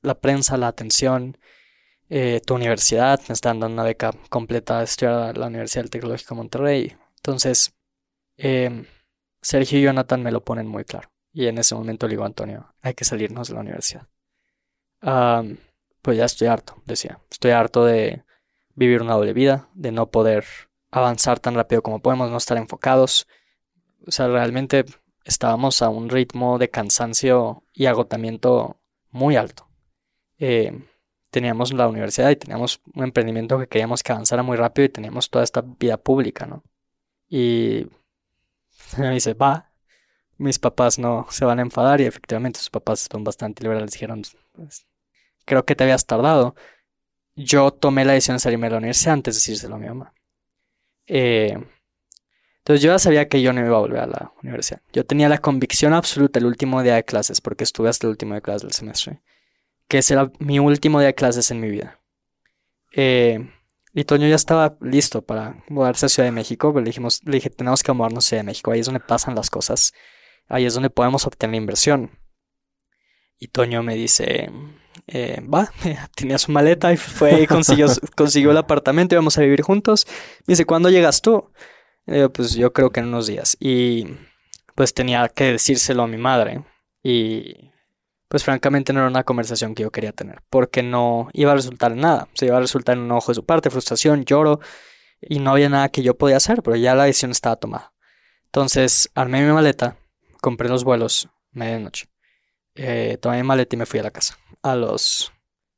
[0.00, 1.36] la prensa, la atención,
[2.10, 3.20] eh, tu universidad.
[3.28, 6.96] Me están dando una beca completa de estudiar a la Universidad del Tecnológico de Monterrey.
[7.16, 7.72] Entonces,
[8.36, 8.84] eh,
[9.40, 11.10] Sergio y Jonathan me lo ponen muy claro.
[11.32, 14.08] Y en ese momento le digo a Antonio, hay que salirnos de la universidad.
[15.00, 15.58] Am,
[16.02, 17.20] pues ya estoy harto, decía.
[17.30, 18.24] Estoy harto de
[18.74, 20.44] vivir una doble vida, de no poder
[20.90, 23.28] avanzar tan rápido como podemos, no estar enfocados.
[24.06, 24.84] O sea, realmente
[25.24, 28.80] estábamos a un ritmo de cansancio y agotamiento
[29.10, 29.68] muy alto.
[30.38, 30.89] Eh,
[31.30, 35.30] teníamos la universidad y teníamos un emprendimiento que queríamos que avanzara muy rápido y teníamos
[35.30, 36.62] toda esta vida pública, ¿no?
[37.28, 37.86] Y
[38.98, 39.72] me dice, va,
[40.38, 44.22] mis papás no se van a enfadar y efectivamente sus papás son bastante liberales, dijeron,
[44.52, 44.86] pues,
[45.44, 46.54] creo que te habías tardado.
[47.36, 50.14] Yo tomé la decisión de salirme de la universidad antes de decírselo a mi mamá.
[51.06, 51.58] Eh,
[52.58, 54.82] entonces yo ya sabía que yo no iba a volver a la universidad.
[54.92, 58.32] Yo tenía la convicción absoluta el último día de clases, porque estuve hasta el último
[58.32, 59.20] día de clases del semestre,
[59.90, 62.00] que ese era mi último día de clases en mi vida.
[62.92, 63.50] Eh,
[63.92, 67.32] y Toño ya estaba listo para mudarse a Ciudad de México, pero le dijimos, le
[67.32, 69.92] dije, tenemos que mudarnos a Ciudad de México, ahí es donde pasan las cosas,
[70.46, 72.20] ahí es donde podemos obtener inversión.
[73.40, 74.48] Y Toño me dice,
[75.08, 75.72] eh, va,
[76.14, 77.46] tenía su maleta y fue y
[78.16, 80.06] consiguió, el apartamento y vamos a vivir juntos.
[80.46, 81.50] Me dice, ¿cuándo llegas tú?
[82.06, 83.56] Le pues yo creo que en unos días.
[83.58, 84.06] Y
[84.76, 86.64] pues tenía que decírselo a mi madre.
[87.02, 87.69] Y
[88.30, 91.90] pues francamente no era una conversación que yo quería tener, porque no iba a resultar
[91.90, 92.28] en nada.
[92.34, 94.60] Se iba a resultar en un enojo de su parte, frustración, lloro,
[95.20, 97.92] y no había nada que yo podía hacer, pero ya la decisión estaba tomada.
[98.44, 99.96] Entonces armé mi maleta,
[100.40, 102.06] compré los vuelos, medianoche.
[102.76, 104.38] Eh, tomé mi maleta y me fui a la casa.
[104.62, 105.32] A los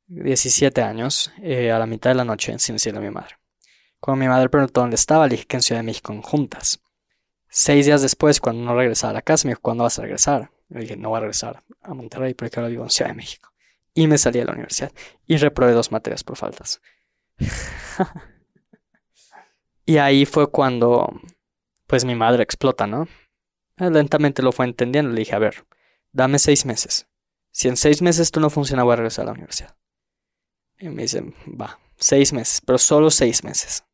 [0.09, 3.39] 17 años, eh, a la mitad de la noche, sin decirle a mi madre.
[3.99, 6.83] Cuando mi madre preguntó dónde estaba, le dije que en Ciudad de México juntas.
[7.49, 10.51] Seis días después, cuando no regresaba a la casa, me dijo, ¿cuándo vas a regresar?
[10.73, 13.53] Le dije, no voy a regresar a Monterrey porque ahora vivo en Ciudad de México.
[13.95, 14.93] Y me salí de la universidad
[15.27, 16.81] y reprobé dos materias por faltas.
[19.85, 21.21] y ahí fue cuando,
[21.87, 23.07] pues mi madre explota, ¿no?
[23.77, 25.13] Lentamente lo fue entendiendo.
[25.13, 25.67] Le dije, a ver,
[26.13, 27.07] dame seis meses.
[27.51, 29.77] Si en seis meses tú no funciona, voy a regresar a la universidad.
[30.79, 33.85] Y me dice, va, seis meses, pero solo seis meses.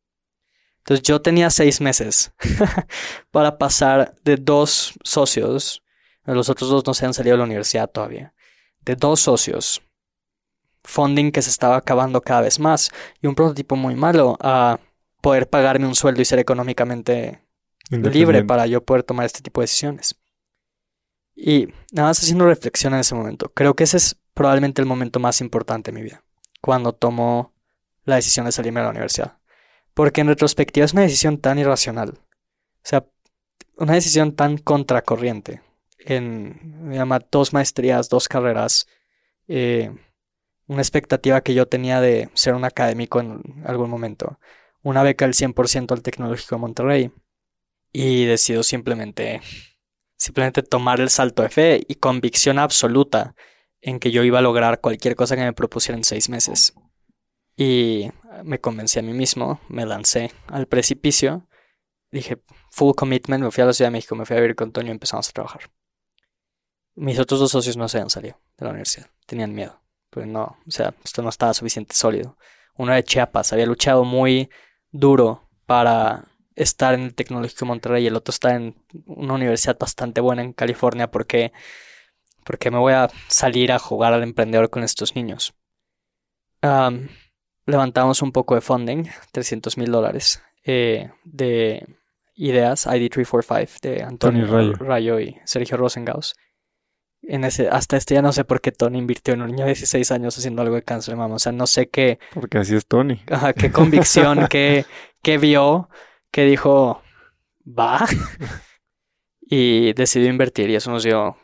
[0.79, 2.31] Entonces yo tenía seis meses
[3.31, 5.83] para pasar de dos socios,
[6.35, 8.33] los otros dos no se han salido de la universidad todavía,
[8.81, 9.81] de dos socios,
[10.83, 14.79] funding que se estaba acabando cada vez más y un prototipo muy malo a
[15.21, 17.41] poder pagarme un sueldo y ser económicamente
[17.89, 20.15] libre para yo poder tomar este tipo de decisiones.
[21.35, 25.19] Y nada más haciendo reflexión en ese momento, creo que ese es probablemente el momento
[25.19, 26.23] más importante de mi vida,
[26.61, 27.53] cuando tomo
[28.03, 29.37] la decisión de salirme de la universidad.
[29.93, 32.09] Porque en retrospectiva es una decisión tan irracional.
[32.11, 33.05] O sea,
[33.77, 35.61] una decisión tan contracorriente.
[35.99, 38.87] En, llama, dos maestrías, dos carreras,
[39.47, 39.91] eh,
[40.67, 44.39] una expectativa que yo tenía de ser un académico en algún momento,
[44.83, 47.11] una beca del 100% al Tecnológico de Monterrey
[47.91, 49.41] y decido simplemente,
[50.15, 53.35] simplemente tomar el salto de fe y convicción absoluta
[53.81, 56.73] en que yo iba a lograr cualquier cosa que me propusiera en seis meses.
[57.55, 58.11] Y
[58.43, 61.47] me convencí a mí mismo, me lancé al precipicio,
[62.11, 62.41] dije
[62.71, 64.89] full commitment, me fui a la Ciudad de México, me fui a vivir con Toño
[64.89, 65.69] y empezamos a trabajar.
[66.99, 70.57] Mis otros dos socios no se habían salido de la universidad, tenían miedo, pues no,
[70.67, 72.37] o sea, esto no estaba suficiente sólido.
[72.75, 74.49] Uno de Chiapas, había luchado muy
[74.91, 76.25] duro para
[76.55, 78.75] estar en el Tecnológico de Monterrey y el otro está en
[79.05, 81.53] una universidad bastante buena en California porque,
[82.43, 85.53] porque me voy a salir a jugar al emprendedor con estos niños.
[86.61, 87.07] Um,
[87.65, 91.87] levantamos un poco de funding, 300 mil dólares, eh, de
[92.35, 94.73] ideas, ID345, de Antonio Rayo.
[94.73, 96.35] Rayo y Sergio Rosengaus.
[97.21, 99.73] En ese, hasta este día no sé por qué Tony invirtió en un niño de
[99.73, 101.35] 16 años haciendo algo de cáncer de mama.
[101.35, 103.21] O sea, no sé qué, Porque así es Tony.
[103.29, 104.85] ajá, qué convicción, qué,
[105.21, 105.89] qué vio,
[106.31, 107.01] que dijo,
[107.65, 108.05] va.
[109.41, 111.35] Y decidió invertir y eso nos dio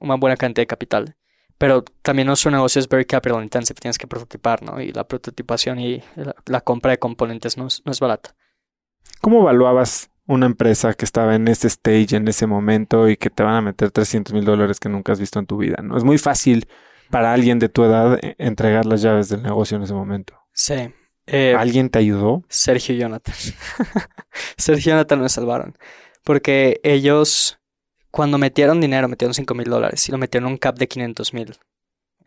[0.00, 1.16] una buena cantidad de capital.
[1.56, 4.80] Pero también nuestro negocio es very capital intensive, tienes que prototipar, ¿no?
[4.80, 8.34] Y la prototipación y la, la compra de componentes no es, no es barata.
[9.20, 13.42] ¿Cómo evaluabas una empresa que estaba en ese stage, en ese momento y que te
[13.42, 15.78] van a meter 300 mil dólares que nunca has visto en tu vida?
[15.82, 15.96] ¿no?
[15.96, 16.68] Es muy fácil
[17.10, 20.34] para alguien de tu edad eh, entregar las llaves del negocio en ese momento.
[20.52, 20.92] Sí.
[21.26, 22.44] Eh, ¿Alguien te ayudó?
[22.48, 23.34] Sergio y Jonathan.
[24.56, 25.76] Sergio y Jonathan me salvaron.
[26.24, 27.58] Porque ellos,
[28.10, 31.32] cuando metieron dinero, metieron 5 mil dólares y lo metieron en un cap de 500
[31.32, 31.56] mil.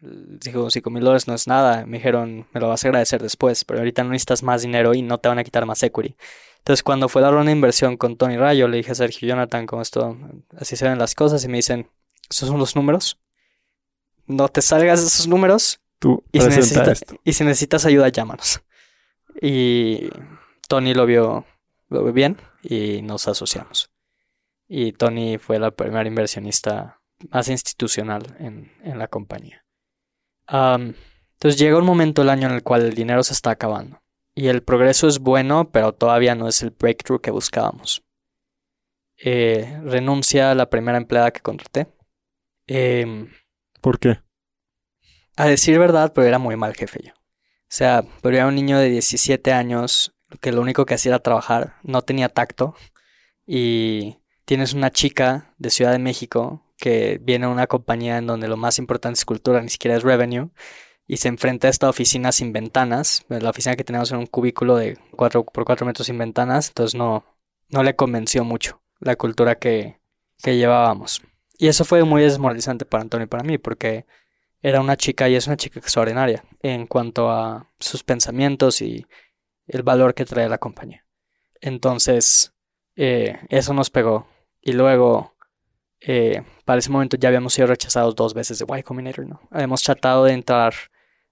[0.02, 1.86] Dijo, 5 mil dólares no es nada.
[1.86, 5.04] Me dijeron, me lo vas a agradecer después, pero ahorita no necesitas más dinero y
[5.04, 6.16] no te van a quitar más equity.
[6.62, 9.66] Entonces, cuando fue a dar una inversión con Tony Rayo, le dije a Sergio Jonathan,
[9.66, 10.18] como esto,
[10.58, 11.90] así se ven las cosas, y me dicen,
[12.30, 13.20] ¿esos son los números?
[14.28, 17.16] No te salgas de esos números Tú y si, presenta necesita- esto.
[17.24, 18.62] y si necesitas ayuda, llámanos.
[19.42, 20.10] Y
[20.68, 21.46] Tony lo vio,
[21.90, 23.90] lo vio bien y nos asociamos.
[24.68, 29.66] Y Tony fue la primera inversionista más institucional en, en la compañía.
[30.48, 34.01] Entonces llega un momento del año en el cual el dinero se está acabando.
[34.34, 38.04] Y el progreso es bueno, pero todavía no es el breakthrough que buscábamos.
[39.18, 41.88] Eh, renuncia a la primera empleada que contraté.
[42.68, 43.32] Em,
[43.82, 44.20] ¿Por qué?
[45.36, 47.14] a decir verdad, pero era muy mal jefe yo.
[47.14, 51.20] O sea, pero era un niño de 17 años que lo único que hacía era
[51.20, 52.76] trabajar, no tenía tacto.
[53.46, 58.48] Y tienes una chica de Ciudad de México que viene a una compañía en donde
[58.48, 60.52] lo más importante es cultura, ni siquiera es revenue.
[61.12, 63.26] Y se enfrenta a esta oficina sin ventanas.
[63.28, 66.70] La oficina que teníamos en un cubículo de 4 por 4 metros sin ventanas.
[66.70, 67.26] Entonces no,
[67.68, 70.00] no le convenció mucho la cultura que,
[70.42, 71.22] que llevábamos.
[71.58, 74.06] Y eso fue muy desmoralizante para Antonio y para mí, porque
[74.62, 79.06] era una chica y es una chica extraordinaria en cuanto a sus pensamientos y
[79.68, 81.06] el valor que trae la compañía.
[81.60, 82.54] Entonces,
[82.96, 84.28] eh, eso nos pegó.
[84.62, 85.36] Y luego,
[86.00, 89.42] eh, para ese momento ya habíamos sido rechazados dos veces de Y Combinator, ¿no?
[89.52, 90.74] Habíamos tratado de entrar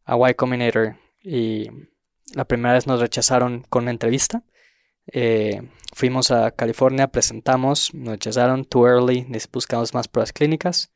[0.10, 1.70] a Y Combinator y
[2.34, 4.44] la primera vez nos rechazaron con una entrevista.
[5.12, 5.62] Eh,
[5.94, 10.92] fuimos a California, presentamos, nos rechazaron too early, buscamos más pruebas clínicas.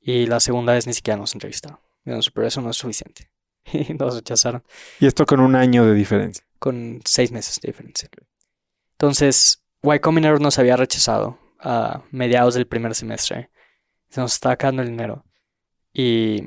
[0.00, 1.78] Y la segunda vez ni siquiera nos entrevistaron.
[2.04, 3.30] Pero eso no es suficiente.
[3.70, 4.62] Y nos rechazaron
[4.98, 6.42] Y esto con un año de diferencia.
[6.58, 8.08] con seis meses de diferencia.
[8.92, 13.50] Entonces, Y Combinator nos había rechazado a mediados del primer semestre.
[14.08, 15.24] Se nos estaba acabando el dinero.
[15.92, 16.44] Y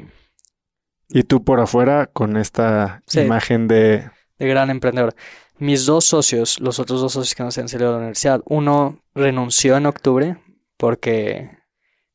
[1.14, 3.22] Y tú por afuera con esta Sí.
[3.22, 4.10] imagen de...
[4.40, 5.14] de gran emprendedor.
[5.58, 9.04] Mis dos socios, los otros dos socios que nos habían salido de la universidad, uno
[9.14, 10.38] renunció en octubre
[10.78, 11.52] porque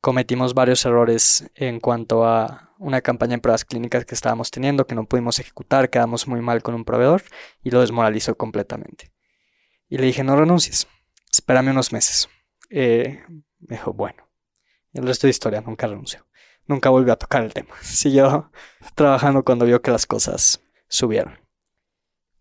[0.00, 4.94] cometimos varios errores en cuanto a una campaña en pruebas clínicas que estábamos teniendo, que
[4.94, 7.22] no pudimos ejecutar, quedamos muy mal con un proveedor
[7.62, 9.12] y lo desmoralizó completamente.
[9.88, 10.88] Y le dije, no renuncies,
[11.30, 12.28] espérame unos meses.
[12.70, 13.20] Eh,
[13.60, 14.24] me dijo, bueno.
[14.92, 16.26] El resto de historia, nunca renunció.
[16.66, 17.74] Nunca volvió a tocar el tema.
[17.80, 18.50] Siguió
[18.94, 21.38] trabajando cuando vio que las cosas subieron.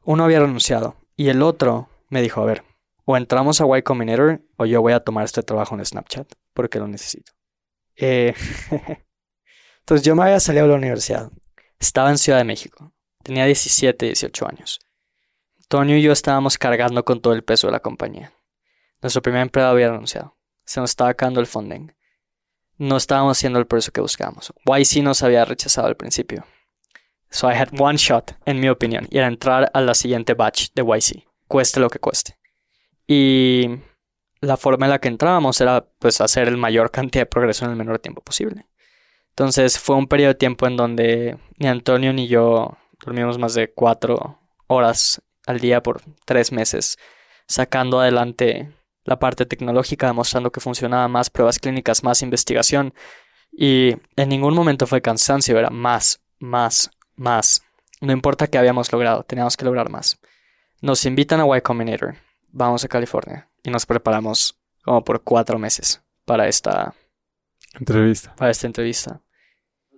[0.03, 2.63] Uno había renunciado y el otro me dijo, a ver,
[3.05, 6.79] o entramos a Y Combinator o yo voy a tomar este trabajo en Snapchat porque
[6.79, 7.31] lo necesito.
[7.95, 8.33] Eh,
[9.79, 11.31] Entonces yo me había salido de la universidad.
[11.79, 12.91] Estaba en Ciudad de México.
[13.23, 14.79] Tenía 17, 18 años.
[15.67, 18.33] Toño y yo estábamos cargando con todo el peso de la compañía.
[19.01, 20.37] Nuestro primer empleado había renunciado.
[20.65, 21.94] Se nos estaba acabando el funding.
[22.77, 24.53] No estábamos haciendo el precio que buscábamos.
[24.65, 26.45] YC nos había rechazado al principio.
[27.29, 30.69] So I had one shot, en mi opinión, y era entrar a la siguiente batch
[30.73, 32.37] de YC, cueste lo que cueste.
[33.07, 33.69] Y
[34.41, 37.71] la forma en la que entrábamos era pues hacer el mayor cantidad de progreso en
[37.71, 38.67] el menor tiempo posible.
[39.29, 43.73] Entonces fue un periodo de tiempo en donde ni Antonio ni yo dormimos más de
[43.73, 46.97] cuatro horas al día por tres meses,
[47.47, 48.71] sacando adelante
[49.05, 52.93] la parte tecnológica, demostrando que funcionaba más pruebas clínicas, más investigación.
[53.51, 57.63] Y en ningún momento fue cansancio, era más, más, más.
[58.01, 60.19] No importa qué habíamos logrado, teníamos que lograr más.
[60.81, 62.15] Nos invitan a Y Combinator,
[62.51, 66.93] vamos a California y nos preparamos como por cuatro meses para esta,
[67.79, 68.35] Entrevista.
[68.35, 69.21] para esta entrevista.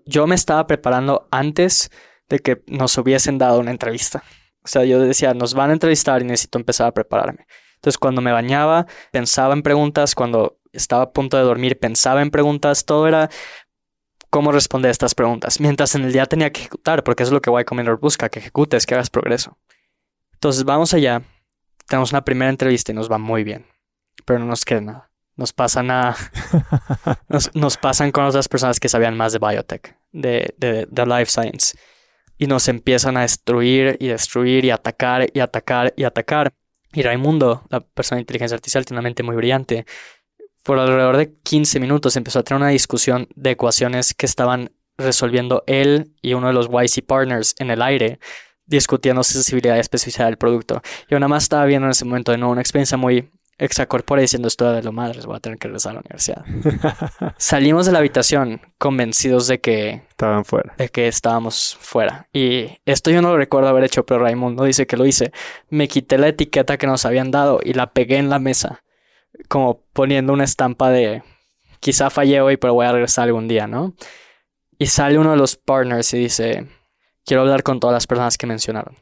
[0.06, 1.92] Yo me estaba preparando antes
[2.30, 4.24] de que nos hubiesen dado una entrevista.
[4.64, 7.48] O sea, yo decía, nos van a entrevistar y necesito empezar a prepararme.
[7.88, 12.32] Entonces, cuando me bañaba, pensaba en preguntas, cuando estaba a punto de dormir, pensaba en
[12.32, 13.30] preguntas, todo era
[14.30, 15.62] cómo responder a estas preguntas.
[15.62, 18.28] Mientras en el día tenía que ejecutar, porque eso es lo que Y Combinator busca,
[18.28, 19.58] que ejecutes, que hagas progreso.
[20.34, 21.22] Entonces, vamos allá,
[21.88, 23.66] tenemos una primera entrevista y nos va muy bien,
[24.26, 25.12] pero no nos queda nada.
[25.38, 26.14] nos pasan a.
[27.30, 31.32] nos, nos, pasan con otras personas que sabían más de biotech, de, de, de, life
[31.32, 31.78] science.
[32.38, 36.54] Y nos empiezan a destruir y destruir y atacar y atacar y atacar.
[36.94, 39.86] Y Raimundo, la persona de inteligencia artificial, tiene una mente muy brillante.
[40.64, 45.64] Por alrededor de 15 minutos empezó a tener una discusión de ecuaciones que estaban resolviendo
[45.68, 48.20] él y uno de los YC partners en el aire,
[48.66, 50.82] discutiendo sensibilidad y especificidad del producto.
[51.10, 54.48] Yo nada más estaba viendo en ese momento de nuevo una experiencia muy extracorpórea diciendo
[54.48, 56.46] esto de lo madre, voy a tener que regresar a la universidad.
[57.38, 60.76] Salimos de la habitación convencidos de que estaban fuera.
[60.78, 62.28] De que estábamos fuera.
[62.32, 65.32] Y esto yo no lo recuerdo haber hecho, pero Raimundo dice que lo hice.
[65.70, 68.84] Me quité la etiqueta que nos habían dado y la pegué en la mesa,
[69.48, 71.24] como poniendo una estampa de
[71.80, 73.96] quizá fallé hoy, pero voy a regresar algún día, ¿no?
[74.78, 76.68] Y sale uno de los partners y dice,
[77.26, 78.96] quiero hablar con todas las personas que mencionaron.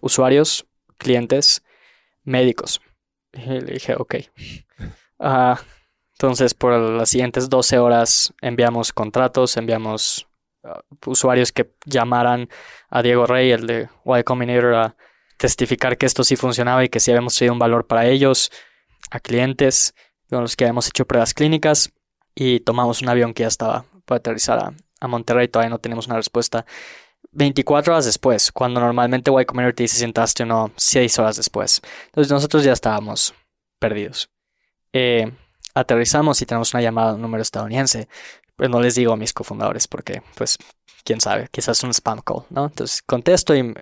[0.00, 1.64] Usuarios, clientes,
[2.22, 2.80] médicos.
[3.32, 4.16] Y le dije, ok.
[5.18, 5.54] Uh,
[6.12, 10.28] entonces, por las siguientes 12 horas enviamos contratos, enviamos
[10.62, 12.48] uh, usuarios que llamaran
[12.88, 14.96] a Diego Rey, el de Y Combinator, a
[15.36, 18.52] testificar que esto sí funcionaba y que sí habíamos sido un valor para ellos,
[19.10, 19.94] a clientes
[20.28, 21.92] con los que habíamos hecho pruebas clínicas
[22.34, 26.06] y tomamos un avión que ya estaba para aterrizar a, a Monterrey, todavía no tenemos
[26.06, 26.66] una respuesta.
[27.32, 31.36] 24 horas después, cuando normalmente Y Combinator te dice si entraste o no, 6 horas
[31.36, 31.80] después.
[32.06, 33.34] Entonces nosotros ya estábamos
[33.78, 34.30] perdidos.
[34.92, 35.30] Eh,
[35.74, 38.08] aterrizamos y tenemos una llamada a número estadounidense.
[38.56, 40.58] Pues no les digo a mis cofundadores porque, pues,
[41.04, 42.66] quién sabe, quizás un spam call, ¿no?
[42.66, 43.74] Entonces contesto y,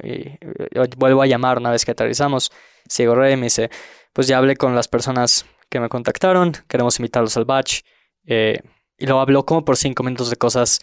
[0.96, 2.52] vuelvo a llamar una vez que aterrizamos.
[2.88, 3.70] Sigo Rey me dice,
[4.12, 7.80] pues ya hablé con las personas que me contactaron, queremos invitarlos al batch.
[8.26, 8.60] Eh,
[8.98, 10.80] y lo habló como por 5 minutos de cosas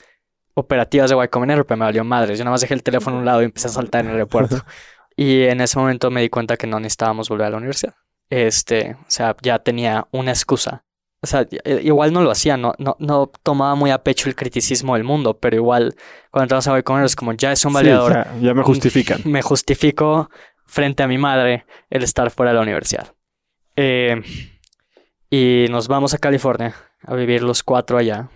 [0.56, 2.40] operativas de Y Combinator, pero me valió madres.
[2.40, 4.14] Yo nada más dejé el teléfono a un lado y empecé a saltar en el
[4.14, 4.58] aeropuerto.
[5.16, 7.94] y en ese momento me di cuenta que no necesitábamos volver a la universidad.
[8.30, 10.84] Este, o sea, ya tenía una excusa.
[11.22, 14.36] O sea, eh, igual no lo hacía, no, no, no tomaba muy a pecho el
[14.36, 15.96] criticismo del mundo, pero igual
[16.32, 18.28] cuando entramos a Y Combinator es como ya es un validador.
[18.42, 19.22] ya, me justifican.
[19.26, 20.30] Me justifico
[20.66, 23.14] frente a mi madre el estar fuera de la universidad.
[23.76, 24.22] Eh,
[25.30, 28.30] y nos vamos a California a vivir los cuatro allá.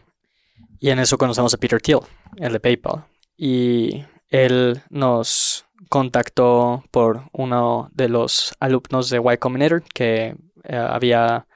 [0.79, 1.99] Y en eso conocemos a Peter Thiel,
[2.37, 3.05] el de PayPal.
[3.35, 11.47] Y él nos contactó por uno de los alumnos de Y Combinator que eh, había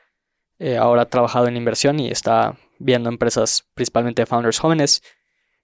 [0.60, 5.02] eh, ahora trabajado en inversión y está viendo empresas principalmente de founders jóvenes.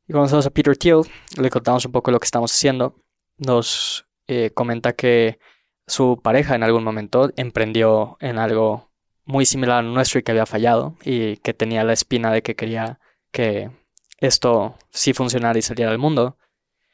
[0.07, 1.01] Y conocemos a Peter Thiel,
[1.37, 2.95] le contamos un poco lo que estamos haciendo.
[3.37, 5.39] Nos eh, comenta que
[5.87, 8.91] su pareja en algún momento emprendió en algo
[9.25, 12.55] muy similar a nuestro y que había fallado y que tenía la espina de que
[12.55, 12.99] quería
[13.31, 13.71] que
[14.17, 16.37] esto sí funcionara y saliera al mundo.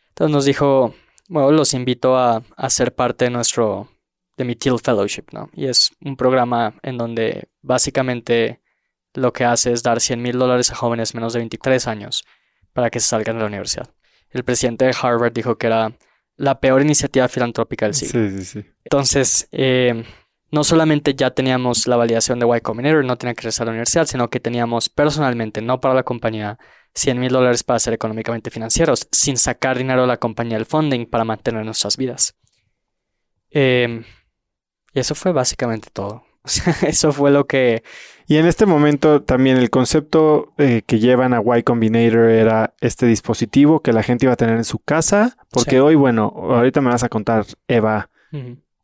[0.10, 0.94] Entonces nos dijo,
[1.28, 3.90] bueno, los invito a, a ser parte de nuestro,
[4.38, 5.50] de mi Teal Fellowship, ¿no?
[5.54, 8.62] Y es un programa en donde básicamente
[9.14, 12.26] lo que hace es dar 100 mil dólares a jóvenes menos de 23 años
[12.74, 13.90] para que salgan de la universidad.
[14.30, 15.94] El presidente de Harvard dijo que era
[16.38, 18.30] la peor iniciativa filantrópica del siglo.
[18.30, 18.70] Sí, sí, sí.
[18.84, 20.04] Entonces, eh,
[20.56, 23.72] no solamente ya teníamos la validación de Y Combinator, no tenía que regresar a la
[23.72, 26.58] universidad, sino que teníamos personalmente, no para la compañía,
[26.94, 31.08] 100 mil dólares para ser económicamente financieros, sin sacar dinero de la compañía del funding
[31.08, 32.38] para mantener nuestras vidas.
[33.50, 34.06] Em,
[34.94, 36.24] y eso fue básicamente todo.
[36.88, 37.84] eso fue lo que...
[38.26, 43.08] Y en este momento también el concepto eh, que llevan a Y Combinator era este
[43.08, 46.92] dispositivo que la gente iba a tener en su casa, porque hoy, bueno, ahorita me
[46.92, 48.10] vas a contar, Eva,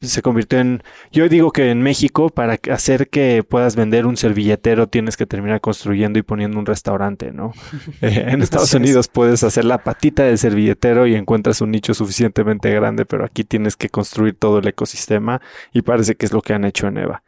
[0.07, 0.83] se convirtió en...
[1.11, 5.61] Yo digo que en México, para hacer que puedas vender un servilletero, tienes que terminar
[5.61, 7.53] construyendo y poniendo un restaurante, ¿no?
[8.01, 12.71] Eh, en Estados Unidos puedes hacer la patita del servilletero y encuentras un nicho suficientemente
[12.71, 15.41] grande, pero aquí tienes que construir todo el ecosistema
[15.71, 17.23] y parece que es lo que han hecho en EVA.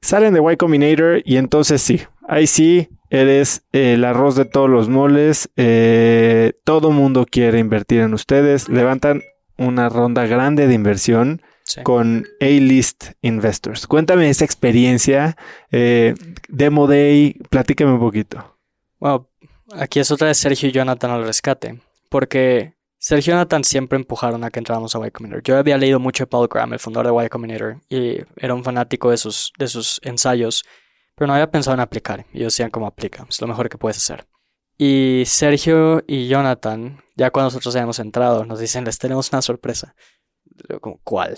[0.00, 4.88] Salen de Y Combinator y entonces sí, ahí sí eres el arroz de todos los
[4.88, 9.22] moles, eh, todo mundo quiere invertir en ustedes, levantan
[9.58, 11.42] una ronda grande de inversión
[11.82, 13.86] con A-List Investors.
[13.86, 15.36] Cuéntame esa experiencia,
[15.70, 16.14] eh,
[16.48, 18.58] Demo Day, platícame un poquito.
[18.98, 19.28] Bueno,
[19.72, 24.44] aquí es otra vez Sergio y Jonathan al rescate, porque Sergio y Jonathan siempre empujaron
[24.44, 25.42] a que entráramos a Y Combinator.
[25.42, 28.64] Yo había leído mucho de Paul Graham, el fundador de Y Combinator, y era un
[28.64, 30.64] fanático de sus, de sus ensayos,
[31.14, 32.26] pero no había pensado en aplicar.
[32.32, 33.26] Y ellos decían, ¿cómo aplica?
[33.28, 34.26] Es lo mejor que puedes hacer.
[34.78, 39.94] Y Sergio y Jonathan, ya cuando nosotros hayamos entrado, nos dicen, les tenemos una sorpresa
[40.80, 41.36] como, ¿cuál?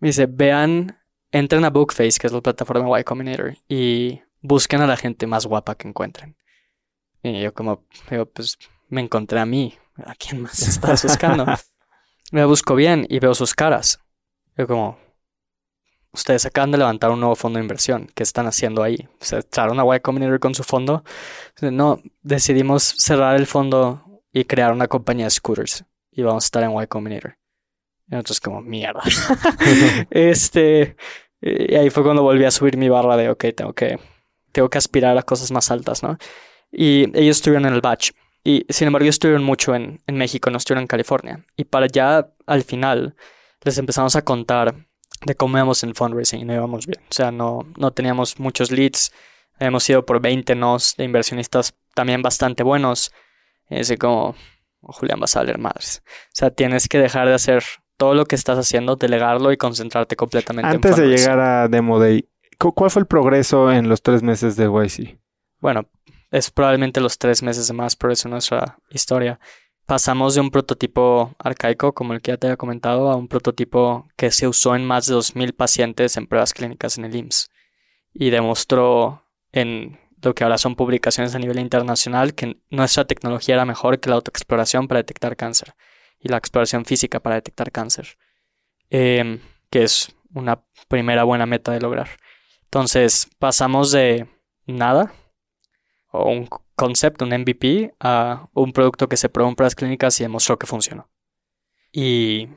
[0.00, 0.98] Me dice, vean,
[1.30, 5.46] entren a Bookface, que es la plataforma Y Combinator, y busquen a la gente más
[5.46, 6.36] guapa que encuentren.
[7.22, 7.84] Y yo como,
[8.32, 9.74] pues me encontré a mí.
[10.04, 11.46] ¿A quién más estás buscando?
[12.32, 14.00] me busco bien y veo sus caras.
[14.56, 14.98] Yo como,
[16.12, 18.10] ustedes acaban de levantar un nuevo fondo de inversión.
[18.14, 19.08] ¿Qué están haciendo ahí?
[19.20, 21.04] ¿Se echaron a Y Combinator con su fondo?
[21.60, 25.84] No, decidimos cerrar el fondo y crear una compañía de scooters.
[26.10, 27.36] Y vamos a estar en Y Combinator.
[28.08, 29.02] Y nosotros como, mierda.
[30.10, 30.96] este...
[31.40, 33.98] Y ahí fue cuando volví a subir mi barra de, ok, tengo que,
[34.52, 36.16] tengo que aspirar a cosas más altas, ¿no?
[36.72, 38.12] Y ellos estuvieron en el batch.
[38.42, 41.44] Y sin embargo, estuvieron mucho en, en México, no estuvieron en California.
[41.56, 43.16] Y para ya al final,
[43.62, 44.74] les empezamos a contar
[45.24, 47.00] de cómo íbamos en fundraising y no íbamos bien.
[47.02, 49.12] O sea, no, no teníamos muchos leads.
[49.58, 53.12] Hemos ido por 20 nos de inversionistas también bastante buenos.
[53.68, 54.36] Y así como,
[54.80, 56.02] Julián, vas a valer madres.
[56.06, 57.64] O sea, tienes que dejar de hacer
[57.96, 62.28] todo lo que estás haciendo, delegarlo y concentrarte completamente Antes de llegar a Demo Day,
[62.58, 65.18] ¿cuál fue el progreso en los tres meses de YC?
[65.60, 65.88] Bueno,
[66.30, 69.40] es probablemente los tres meses de más progreso en nuestra historia.
[69.86, 74.08] Pasamos de un prototipo arcaico, como el que ya te había comentado, a un prototipo
[74.16, 77.50] que se usó en más de 2.000 pacientes en pruebas clínicas en el IMSS
[78.12, 83.64] y demostró en lo que ahora son publicaciones a nivel internacional que nuestra tecnología era
[83.64, 85.74] mejor que la autoexploración para detectar cáncer
[86.20, 88.18] y la exploración física para detectar cáncer,
[88.90, 89.40] em,
[89.70, 92.08] que es una primera buena meta de lograr.
[92.64, 94.28] Entonces pasamos de
[94.66, 95.12] nada
[96.10, 100.24] o un concept, un MVP, a un producto que se probó en pruebas clínicas y
[100.24, 101.08] demostró que funcionó.
[101.92, 102.48] Y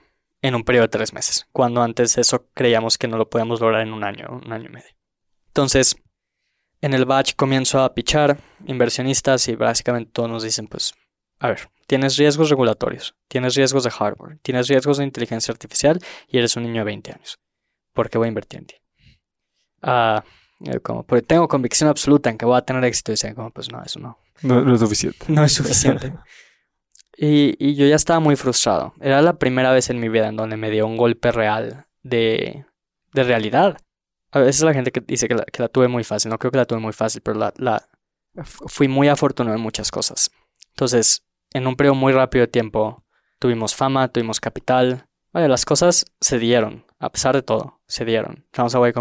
[0.41, 3.81] en un periodo de tres meses, cuando antes eso creíamos que no lo podíamos lograr
[3.81, 4.95] en un año, un año y medio.
[5.47, 5.95] Entonces,
[6.81, 10.93] en el batch comienzo a pichar inversionistas y básicamente todos nos dicen, pues,
[11.39, 16.37] a ver, tienes riesgos regulatorios, tienes riesgos de hardware, tienes riesgos de inteligencia artificial y
[16.37, 17.39] eres un niño de 20 años.
[17.93, 18.75] ¿Por qué voy a invertir en ti?
[19.81, 20.23] Ah,
[20.65, 23.11] eh, como, porque tengo convicción absoluta en que voy a tener éxito.
[23.11, 24.19] Y dicen, como, pues no, eso no.
[24.41, 25.25] No, es suficiente.
[25.29, 26.13] No es suficiente.
[27.17, 28.93] y, y, yo ya estaba muy frustrado.
[28.99, 32.65] Era la primera vez en mi vida en donde me dio un golpe real de,
[33.13, 33.77] de realidad.
[34.31, 36.29] A veces la gente que dice que la, que la, tuve muy fácil.
[36.29, 37.87] No creo que la tuve muy fácil, pero la, la,
[38.43, 40.29] fui muy afortunado en muchas cosas.
[40.69, 43.03] Entonces, en un periodo muy rápido de tiempo,
[43.39, 45.07] tuvimos fama, tuvimos capital.
[45.31, 46.85] Vale, las cosas se dieron.
[46.99, 48.45] A pesar de todo, se dieron.
[48.55, 48.93] Vamos a Y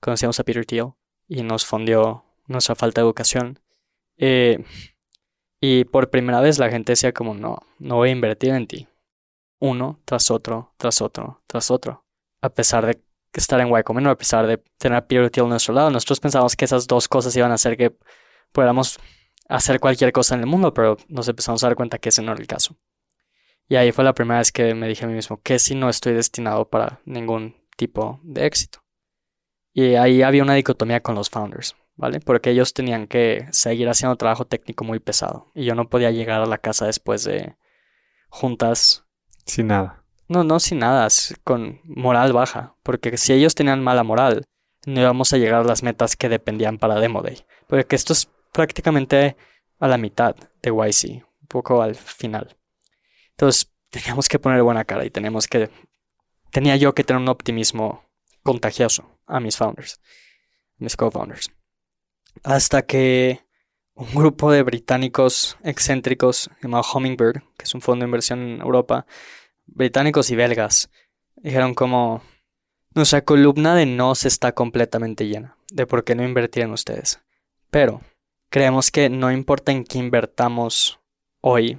[0.00, 0.92] conocíamos a Peter Thiel
[1.26, 3.58] y nos fundió nuestra falta de educación.
[4.16, 4.64] Eh,
[5.60, 8.88] y por primera vez la gente decía como, no, no voy a invertir en ti.
[9.60, 12.04] Uno tras otro, tras otro, tras otro.
[12.42, 13.02] A pesar de
[13.32, 16.54] estar en Y a pesar de tener a Peter Thiel a nuestro lado, nosotros pensábamos
[16.54, 17.96] que esas dos cosas iban a hacer que
[18.52, 18.98] pudiéramos
[19.48, 22.32] hacer cualquier cosa en el mundo, pero nos empezamos a dar cuenta que ese no
[22.32, 22.76] era el caso.
[23.68, 25.88] Y ahí fue la primera vez que me dije a mí mismo que si no
[25.88, 28.80] estoy destinado para ningún tipo de éxito.
[29.72, 32.20] Y ahí había una dicotomía con los founders, ¿vale?
[32.20, 35.50] Porque ellos tenían que seguir haciendo trabajo técnico muy pesado.
[35.54, 37.56] Y yo no podía llegar a la casa después de
[38.28, 39.04] juntas.
[39.46, 40.04] Sin nada.
[40.28, 41.08] No, no sin nada,
[41.42, 42.76] con moral baja.
[42.82, 44.44] Porque si ellos tenían mala moral,
[44.86, 47.44] no íbamos a llegar a las metas que dependían para Demo Day.
[47.66, 49.36] Porque esto es prácticamente
[49.80, 52.56] a la mitad de YC, un poco al final.
[53.30, 55.68] Entonces teníamos que poner buena cara y teníamos que...
[56.52, 58.04] Tenía yo que tener un optimismo
[58.44, 60.00] contagioso a mis founders,
[60.76, 61.50] mis co-founders.
[62.44, 63.40] Hasta que
[63.94, 69.04] un grupo de británicos excéntricos llamado Hummingbird, que es un fondo de inversión en Europa,
[69.66, 70.90] británicos y belgas,
[71.34, 72.22] dijeron como
[72.94, 77.20] nuestra columna de nos está completamente llena, de por qué no invertir en ustedes.
[77.70, 78.00] Pero
[78.48, 81.00] creemos que no importa en qué invertamos
[81.40, 81.78] hoy,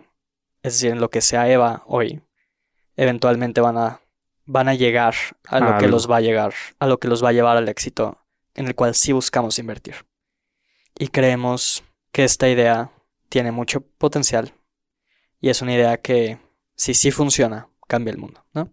[0.62, 2.22] es decir, en lo que sea Eva hoy,
[2.96, 4.02] eventualmente van a
[4.46, 5.16] van a llegar
[5.48, 7.68] a lo que los va a llegar, a lo que los va a llevar al
[7.68, 8.20] éxito,
[8.54, 10.06] en el cual sí buscamos invertir.
[10.98, 12.92] Y creemos que esta idea
[13.30, 14.54] tiene mucho potencial
[15.42, 16.40] y es una idea que,
[16.76, 18.72] si sí funciona, cambia el mundo, ¿no?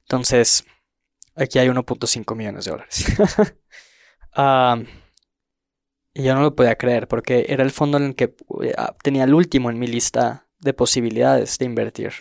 [0.00, 0.64] Entonces,
[1.34, 3.04] aquí hay 1.5 millones de dólares.
[6.14, 9.24] y yo no lo podía creer porque era el fondo en el que eh, tenía
[9.24, 12.12] el último en mi lista de posibilidades de invertir.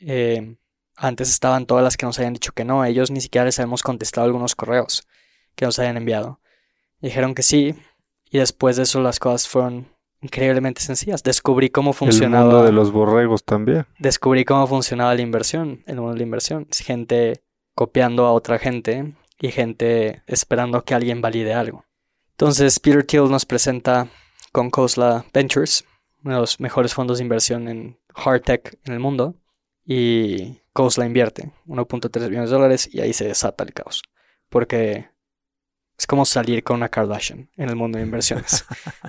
[0.00, 0.56] Eh,
[0.96, 2.84] antes estaban todas las que nos habían dicho que no.
[2.84, 5.06] Ellos ni siquiera les habíamos contestado algunos correos
[5.54, 6.40] que nos habían enviado.
[7.00, 7.74] Dijeron que sí.
[8.30, 9.88] Y después de eso las cosas fueron
[10.20, 11.22] increíblemente sencillas.
[11.22, 12.44] Descubrí cómo funcionaba.
[12.44, 13.86] El mundo de los borregos también.
[13.98, 16.66] Descubrí cómo funcionaba la inversión, el mundo de la inversión.
[16.70, 17.42] Gente
[17.74, 21.84] copiando a otra gente y gente esperando que alguien valide algo.
[22.40, 24.08] Entonces Peter Thiel nos presenta
[24.50, 25.84] con Khosla Ventures,
[26.24, 29.34] uno de los mejores fondos de inversión en hard tech en el mundo.
[29.84, 30.58] Y
[30.96, 34.00] la invierte 1.3 millones de dólares y ahí se desata el caos.
[34.48, 35.10] Porque
[35.98, 38.64] es como salir con una Kardashian en el mundo de inversiones.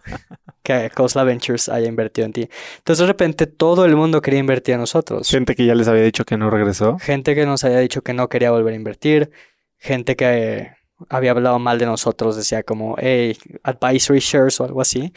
[0.62, 2.50] que Cosla Ventures haya invertido en ti.
[2.80, 5.30] Entonces de repente todo el mundo quería invertir en nosotros.
[5.30, 7.00] Gente que ya les había dicho que no regresó.
[7.00, 9.32] Gente que nos había dicho que no quería volver a invertir.
[9.78, 15.14] gente que había hablado mal de nosotros decía como, hey, advisory shares o algo así.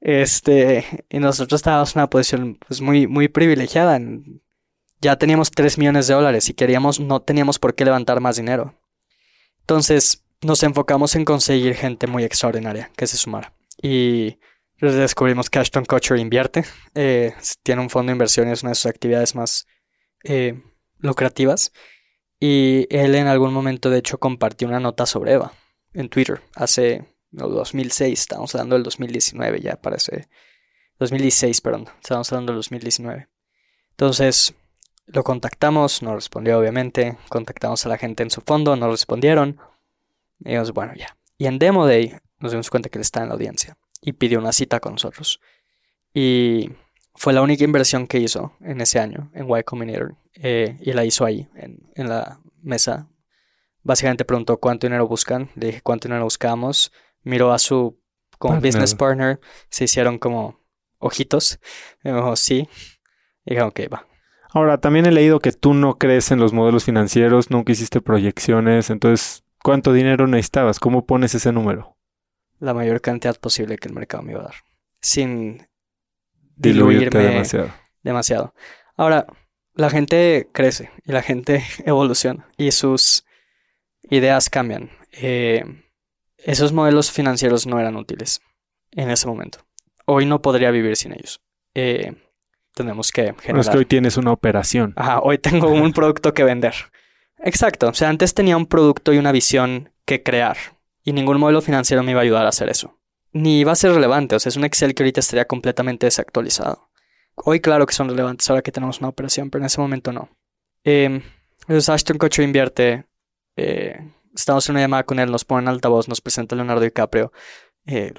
[0.00, 4.00] Este, y nosotros estábamos en una posición pues muy, muy privilegiada.
[5.00, 8.74] Ya teníamos 3 millones de dólares y queríamos, no teníamos por qué levantar más dinero.
[9.60, 13.52] Entonces nos enfocamos en conseguir gente muy extraordinaria que se sumara.
[13.80, 14.38] Y
[14.80, 18.86] descubrimos que Ashton Kutcher invierte, eh, tiene un fondo de inversión, es una de sus
[18.86, 19.66] actividades más
[20.24, 20.62] eh,
[20.98, 21.72] lucrativas.
[22.40, 25.52] Y él en algún momento, de hecho, compartió una nota sobre Eva
[25.92, 30.28] en Twitter hace no, 2006, estamos hablando del 2019 ya parece.
[30.98, 33.28] 2016, perdón, estamos hablando del 2019.
[33.90, 34.54] Entonces,
[35.06, 39.60] lo contactamos, no respondió obviamente, contactamos a la gente en su fondo, no respondieron.
[40.40, 41.16] Y dijimos, bueno, ya.
[41.36, 44.38] Y en Demo Day nos dimos cuenta que él está en la audiencia y pidió
[44.38, 45.40] una cita con nosotros.
[46.14, 46.70] Y
[47.14, 51.04] fue la única inversión que hizo en ese año en Y Combinator eh, y la
[51.04, 53.08] hizo ahí, en, en, la mesa.
[53.82, 56.92] Básicamente preguntó cuánto dinero buscan, le dije cuánto dinero buscamos,
[57.22, 58.00] miró a su
[58.38, 60.60] como business partner, se hicieron como
[60.98, 61.58] ojitos,
[62.02, 62.68] me dijo sí,
[63.44, 64.06] y dije ok, va.
[64.50, 68.90] Ahora, también he leído que tú no crees en los modelos financieros, nunca hiciste proyecciones,
[68.90, 70.80] entonces, ¿cuánto dinero necesitabas?
[70.80, 71.96] ¿Cómo pones ese número?
[72.58, 74.54] La mayor cantidad posible que el mercado me iba a dar,
[75.00, 75.68] sin
[76.56, 77.70] diluirme demasiado.
[78.02, 78.54] demasiado.
[78.96, 79.26] Ahora,
[79.78, 83.24] la gente crece y la gente evoluciona y sus
[84.10, 84.90] ideas cambian.
[85.12, 85.64] Eh,
[86.36, 88.40] esos modelos financieros no eran útiles
[88.90, 89.60] en ese momento.
[90.04, 91.40] Hoy no podría vivir sin ellos.
[91.74, 92.12] Eh,
[92.74, 93.60] tenemos que generar.
[93.60, 94.94] es que hoy tienes una operación.
[94.96, 96.74] Ajá, hoy tengo un producto que vender.
[97.38, 97.88] Exacto.
[97.88, 100.56] O sea, antes tenía un producto y una visión que crear.
[101.04, 102.98] Y ningún modelo financiero me iba a ayudar a hacer eso
[103.32, 104.36] ni va a ser relevante.
[104.36, 106.87] O sea, es un Excel que ahorita estaría completamente desactualizado.
[107.44, 110.28] Hoy, claro que son relevantes ahora que tenemos una operación, pero en ese momento no.
[110.84, 111.22] Eh,
[111.62, 113.06] entonces, Ashton Kutcher invierte.
[113.56, 113.98] Eh,
[114.34, 117.32] estamos en una llamada con él, nos pone en altavoz, nos presenta Leonardo DiCaprio.
[117.86, 118.12] Eh,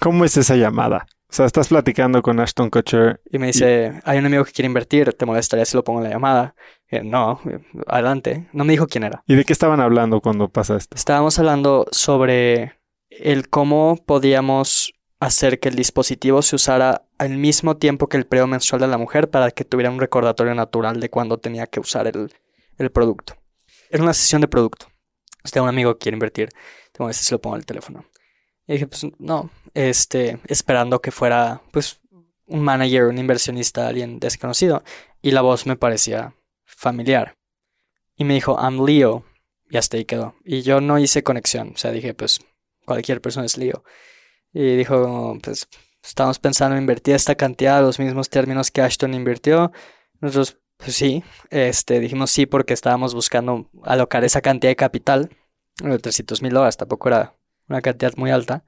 [0.00, 1.06] ¿Cómo es esa llamada?
[1.28, 3.20] O sea, estás platicando con Ashton Kutcher.
[3.30, 6.04] Y me dice, hay un amigo que quiere invertir, ¿te molestaría si lo pongo en
[6.04, 6.54] la llamada?
[7.04, 7.40] no,
[7.86, 8.48] adelante.
[8.52, 9.22] No me dijo quién era.
[9.28, 10.96] ¿Y de qué estaban hablando cuando pasa esto?
[10.96, 12.80] Estábamos hablando sobre
[13.10, 18.48] el cómo podíamos hacer que el dispositivo se usara al mismo tiempo que el periodo
[18.48, 22.06] menstrual de la mujer para que tuviera un recordatorio natural de cuando tenía que usar
[22.06, 23.36] el, producto.
[23.90, 24.86] Era una sesión de producto.
[25.44, 26.48] Usted, un amigo quiere invertir,
[26.92, 28.06] tengo este se lo pongo al teléfono.
[28.66, 32.00] Y dije, pues no, este, esperando que fuera, pues,
[32.46, 34.82] un manager, un inversionista, alguien desconocido.
[35.20, 36.34] Y la voz me parecía
[36.64, 37.34] familiar.
[38.16, 39.24] Y me dijo, I'm Leo.
[39.68, 40.34] Y hasta ahí quedó.
[40.44, 41.72] Y yo no hice conexión.
[41.74, 42.40] O sea, dije, pues,
[42.86, 43.84] cualquier persona es lío.
[44.52, 45.68] Y dijo, pues
[46.02, 49.72] estamos pensando en invertir esta cantidad, los mismos términos que Ashton invirtió.
[50.20, 55.30] Nosotros, pues sí, este, dijimos sí porque estábamos buscando alocar esa cantidad de capital,
[55.76, 57.34] 300 mil dólares, tampoco era
[57.68, 58.64] una cantidad muy alta.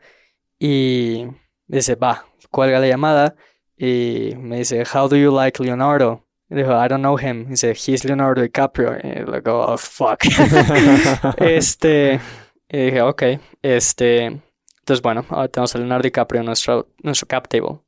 [0.59, 1.27] Y
[1.67, 3.35] dice, va, cuelga la llamada
[3.77, 6.25] y me dice, How do you like Leonardo?
[6.49, 7.49] Y dijo, I don't know him.
[7.49, 8.97] dice, He's Leonardo DiCaprio.
[9.03, 10.23] Y le digo, oh, fuck.
[11.39, 12.21] este,
[12.69, 13.23] y dije, ok,
[13.63, 14.41] este...
[14.83, 17.79] Entonces, bueno, ahora tenemos a Leonardo DiCaprio nuestro, nuestro cap table.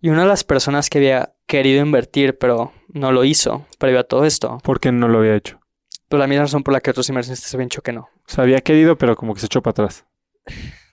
[0.00, 4.04] Y una de las personas que había querido invertir, pero no lo hizo previo a
[4.04, 4.58] todo esto.
[4.64, 5.60] ¿Por qué no lo había hecho?
[6.08, 8.00] Pues la misma razón por la que otros inversionistas habían dicho que no.
[8.00, 10.04] O sea, había querido, pero como que se echó para atrás.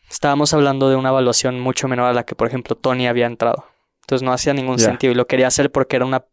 [0.10, 3.66] Estábamos hablando de una evaluación mucho menor a la que, por ejemplo, Tony había entrado.
[4.02, 6.26] Entonces no hacía ningún sentido y lo quería hacer porque era una,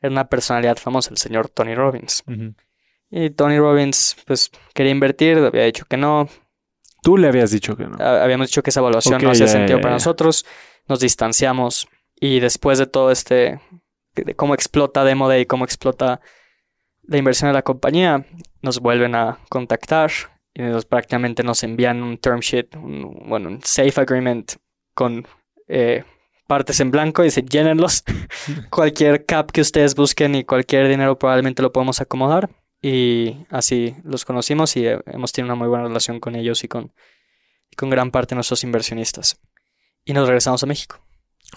[0.00, 2.22] era una personalidad famosa, el señor Tony Robbins.
[3.10, 6.28] Y Tony Robbins, pues, quería invertir, había dicho que no.
[7.04, 8.02] Tú le habías dicho que no.
[8.02, 10.46] Habíamos dicho que esa evaluación no hacía sentido para nosotros.
[10.88, 11.86] Nos distanciamos.
[12.18, 13.60] Y después de todo este,
[14.14, 16.22] de cómo explota Demo Day, cómo explota
[17.02, 18.24] la inversión de la compañía,
[18.62, 20.10] nos vuelven a contactar
[20.54, 24.54] y nos, prácticamente nos envían un term sheet, un, bueno, un safe agreement
[24.94, 25.26] con
[25.68, 26.04] eh,
[26.46, 28.02] partes en blanco y dicen llénenlos.
[28.70, 32.48] cualquier cap que ustedes busquen y cualquier dinero probablemente lo podemos acomodar.
[32.86, 36.92] Y así los conocimos y hemos tenido una muy buena relación con ellos y con,
[37.78, 39.40] con gran parte de nuestros inversionistas.
[40.04, 41.02] Y nos regresamos a México.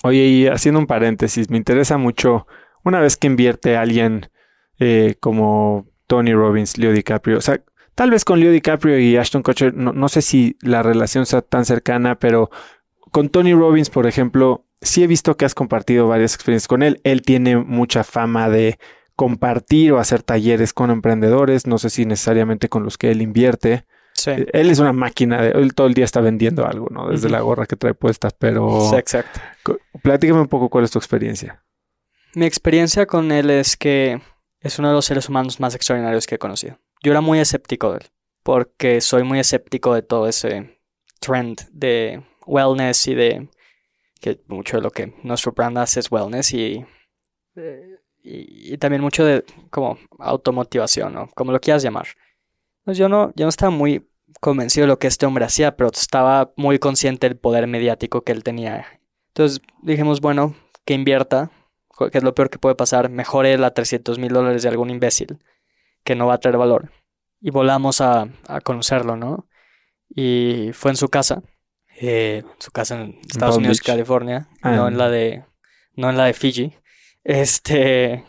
[0.03, 2.47] Oye, y haciendo un paréntesis, me interesa mucho,
[2.85, 4.29] una vez que invierte alguien
[4.79, 7.61] eh, como Tony Robbins, Leo DiCaprio, o sea,
[7.93, 11.41] tal vez con Leo DiCaprio y Ashton Kutcher, no, no sé si la relación sea
[11.41, 12.49] tan cercana, pero
[13.11, 17.01] con Tony Robbins, por ejemplo, sí he visto que has compartido varias experiencias con él.
[17.03, 18.79] Él tiene mucha fama de
[19.17, 23.85] compartir o hacer talleres con emprendedores, no sé si necesariamente con los que él invierte.
[24.13, 24.29] Sí.
[24.29, 27.09] Eh, él es una máquina, de, él todo el día está vendiendo algo, ¿no?
[27.09, 28.87] Desde la gorra que trae puesta, pero...
[28.91, 29.41] Sí, exacto.
[30.03, 31.63] Platícame un poco cuál es tu experiencia.
[32.35, 34.21] Mi experiencia con él es que
[34.59, 36.79] es uno de los seres humanos más extraordinarios que he conocido.
[37.01, 38.05] Yo era muy escéptico de él,
[38.43, 40.79] porque soy muy escéptico de todo ese
[41.19, 43.49] trend de wellness y de
[44.21, 46.85] que mucho de lo que nuestro brand hace es wellness y,
[48.27, 52.07] y, también mucho de como automotivación o como lo quieras llamar.
[52.83, 54.09] Pues yo no, yo no estaba muy
[54.39, 58.31] convencido de lo que este hombre hacía, pero estaba muy consciente del poder mediático que
[58.31, 58.85] él tenía.
[59.29, 60.55] Entonces dijimos, bueno,
[60.85, 61.51] que invierta,
[62.11, 65.39] que es lo peor que puede pasar, mejore la 300 mil dólares de algún imbécil
[66.03, 66.91] que no va a traer valor.
[67.41, 69.47] Y volamos a, a conocerlo, ¿no?
[70.09, 71.43] Y fue en su casa,
[71.99, 75.43] eh, su casa en Estados Unidos, California, ah, no en la de,
[75.95, 76.73] no en la de Fiji.
[77.27, 78.23] Este,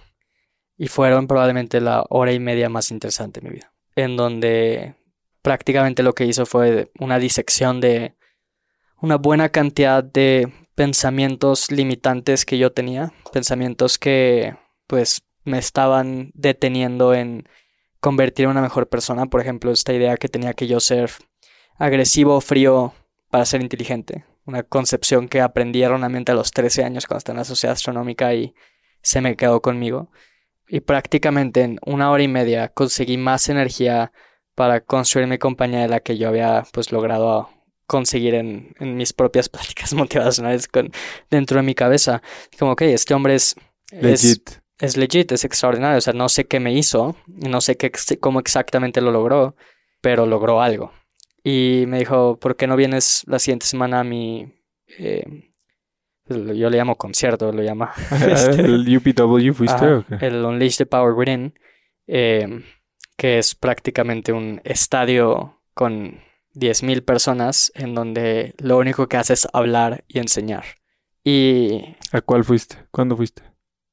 [0.77, 4.97] y fueron probablemente la hora y media más interesante de mi vida, en donde
[5.41, 8.17] prácticamente lo que hizo fue una disección de
[9.01, 14.57] una buena cantidad de pensamientos limitantes que yo tenía, pensamientos que
[14.89, 17.49] pues me estaban deteniendo en
[18.01, 21.13] convertir en una mejor persona, por ejemplo, esta idea que tenía que yo ser
[21.77, 22.95] agresivo, frío
[23.31, 27.39] para ser inteligente, una concepción que aprendí erróneamente a los 13 años cuando estaba en
[27.43, 28.57] la sociedad astronómica y
[29.03, 30.11] se me quedó conmigo.
[30.69, 34.13] Y prácticamente en una hora y media conseguí más energía
[34.55, 37.49] para construir mi compañía de la que yo había pues logrado
[37.87, 40.93] conseguir en, mis propias pláticas motivacionales con,
[41.31, 42.23] dentro de mi cabeza.
[42.59, 43.57] Como, ok, este hombre es...
[43.91, 44.51] Legit.
[44.79, 45.99] Es, legit, es extraordinario.
[45.99, 49.57] O sea, no sé qué me hizo, no sé qué, cómo exactamente lo logró,
[50.01, 50.93] pero logró algo.
[51.43, 54.53] Y me dijo, ¿por qué no vienes la siguiente semana a mi...
[54.99, 55.48] Eh,
[56.29, 57.93] yo le llamo concierto, lo llama.
[58.11, 60.05] Este, ¿El UPW fuiste?
[60.21, 61.55] El Unleash the Power Within.
[62.07, 62.63] Eh,
[63.17, 66.21] que es prácticamente un estadio con
[66.55, 70.65] 10.000 personas en donde lo único que hace es hablar y enseñar.
[71.25, 71.97] Y...
[72.13, 72.77] ¿A cuál fuiste?
[72.93, 73.43] ¿Cuándo fuiste?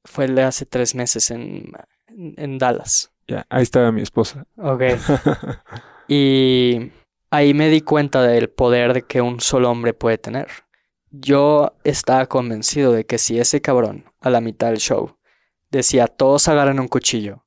[0.04, 1.72] Fue de hace tres meses en,
[2.08, 3.12] en Dallas.
[3.26, 4.46] Ya, ahí estaba mi esposa.
[4.56, 4.82] Ok.
[6.08, 6.92] y
[7.30, 10.46] ahí me di cuenta del poder de que un solo hombre puede tener.
[11.20, 15.16] Yo estaba convencido de que si ese cabrón, a la mitad del show,
[15.70, 17.46] decía todos agarran un cuchillo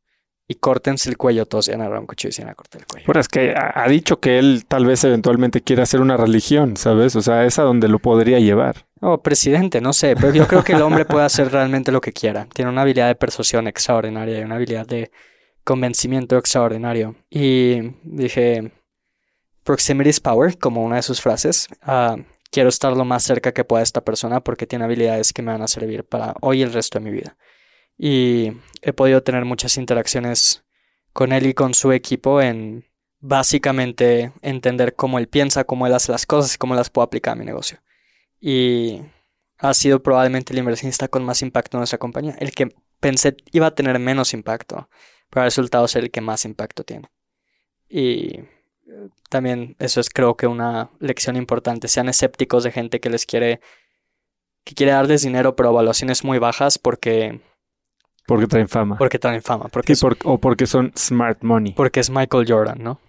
[0.52, 2.88] y córtense el cuello, todos van a un cuchillo y se van a cortar el
[2.88, 3.06] cuello.
[3.06, 7.16] Bueno, es que ha, dicho que él tal vez eventualmente quiera hacer una religión, ¿sabes?
[7.16, 8.88] O sea, es a donde lo podría llevar.
[9.00, 12.14] Oh, presidente, no sé, pero yo creo que el hombre puede hacer realmente lo que
[12.14, 12.48] quiera.
[12.52, 15.12] Tiene una habilidad de persuasión extraordinaria y una habilidad de
[15.64, 17.16] convencimiento extraordinario.
[17.30, 18.72] Y dije,
[19.64, 21.68] proximity is power, como una de sus frases.
[21.84, 22.18] Ah,
[22.52, 25.62] quiero estar lo más cerca que pueda esta persona porque tiene habilidades que me van
[25.62, 27.38] a servir para hoy y el resto de mi vida
[28.02, 30.64] y he podido tener muchas interacciones
[31.12, 32.86] con él y con su equipo en
[33.20, 37.34] básicamente entender cómo él piensa, cómo él hace las cosas y cómo las puedo aplicar
[37.34, 37.80] a mi negocio.
[38.40, 39.02] Y
[39.58, 43.68] ha sido probablemente el inversionista con más impacto en nuestra compañía, el que pensé iba
[43.68, 44.90] a tener menos impacto,
[45.30, 47.10] pero ha resultado ser el que más impacto tiene.
[47.90, 48.40] Y
[49.30, 51.88] también eso es creo que una lección importante.
[51.88, 53.62] Sean escépticos de gente que les quiere
[54.64, 57.40] que quiere darles dinero pero evaluaciones muy bajas porque
[58.28, 58.98] porque traen fama.
[58.98, 59.70] Porque traen fama.
[59.70, 61.74] Porque o porque son smart money.
[61.74, 63.00] Porque es Michael Jordan, ¿no?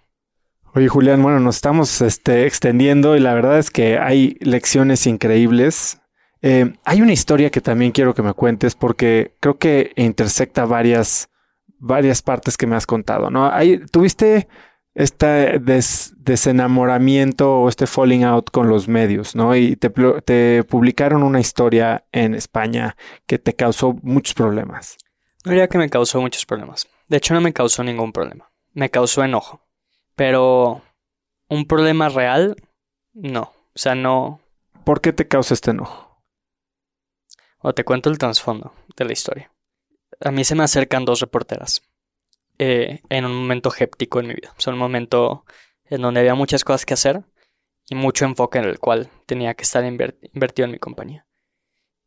[0.73, 6.01] Oye, Julián, bueno, nos estamos este, extendiendo y la verdad es que hay lecciones increíbles.
[6.41, 11.29] Eh, hay una historia que también quiero que me cuentes porque creo que intersecta varias,
[11.77, 13.51] varias partes que me has contado, ¿no?
[13.51, 14.47] Hay, tuviste
[14.93, 19.55] este desenamoramiento o este falling out con los medios, ¿no?
[19.55, 24.97] Y te, te publicaron una historia en España que te causó muchos problemas.
[25.45, 26.87] No diría que me causó muchos problemas.
[27.07, 28.51] De hecho, no me causó ningún problema.
[28.73, 29.61] Me causó enojo.
[30.15, 30.81] Pero
[31.47, 32.55] un problema real,
[33.13, 33.53] no.
[33.73, 34.41] O sea, no.
[34.83, 36.21] ¿Por qué te causa este enojo?
[37.59, 39.51] O te cuento el trasfondo de la historia.
[40.19, 41.81] A mí se me acercan dos reporteras
[42.63, 44.53] eh, en un momento héptico en mi vida.
[44.55, 45.45] O sea, un momento
[45.85, 47.23] en donde había muchas cosas que hacer
[47.89, 51.25] y mucho enfoque en el cual tenía que estar invertido en mi compañía.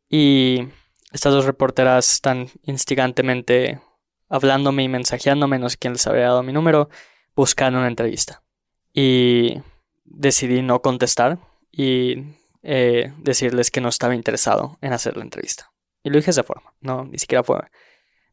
[0.09, 0.69] Y
[1.11, 3.81] estas dos reporteras están instigantemente
[4.29, 6.89] hablándome y mensajeándome, no sé quién les había dado mi número,
[7.35, 8.45] buscando una entrevista.
[8.93, 9.61] Y
[10.05, 11.41] decidí no contestar
[11.73, 15.73] y eh, decirles que no estaba interesado en hacer la entrevista.
[16.05, 17.59] Y lo dije de esa forma, no, ni siquiera fue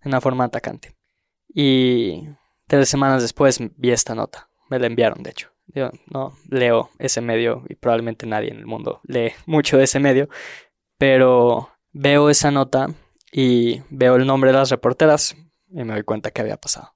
[0.03, 1.01] en una forma atacante.
[1.53, 2.28] Y
[2.68, 5.49] tres semanas después vi esta nota, me la enviaron de hecho.
[5.68, 9.99] Yo no leo ese medio y probablemente nadie en el mundo lee mucho de ese
[9.99, 10.28] medio,
[10.98, 12.88] pero Veo esa nota
[13.34, 15.36] y veo el nombre de las reporteras
[15.69, 16.95] y me doy cuenta que había pasado.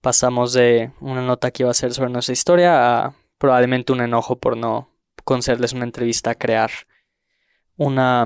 [0.00, 4.38] Pasamos de una nota que iba a ser sobre nuestra historia a probablemente un enojo
[4.38, 4.88] por no
[5.24, 6.70] concederles una entrevista a crear
[7.76, 8.24] una,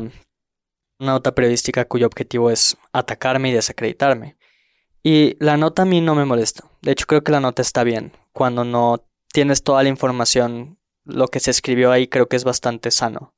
[0.98, 4.36] una nota periodística cuyo objetivo es atacarme y desacreditarme.
[5.06, 6.64] Y la nota a mí no me molesta.
[6.80, 11.28] De hecho, creo que la nota está bien cuando no tienes toda la información, lo
[11.28, 13.34] que se escribió ahí creo que es bastante sano.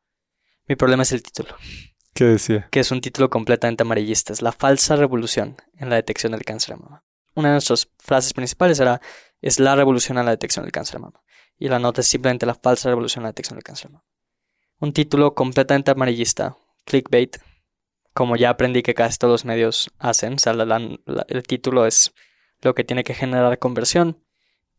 [0.68, 1.56] Mi problema es el título.
[2.14, 2.68] ¿Qué decía?
[2.70, 4.32] Que es un título completamente amarillista.
[4.32, 7.04] Es la falsa revolución en la detección del cáncer de mama.
[7.34, 9.00] Una de nuestras frases principales era,
[9.42, 11.20] es la revolución en la detección del cáncer de mama.
[11.58, 14.04] Y la nota es simplemente la falsa revolución en la detección del cáncer de mama.
[14.78, 17.38] Un título completamente amarillista, clickbait,
[18.16, 20.32] como ya aprendí que casi todos los medios hacen.
[20.32, 22.14] O sea, el título es
[22.62, 24.24] lo que tiene que generar conversión.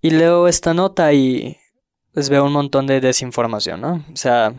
[0.02, 1.56] Y leo esta nota y
[2.14, 4.04] pues veo un montón de desinformación, ¿no?
[4.12, 4.56] O sea,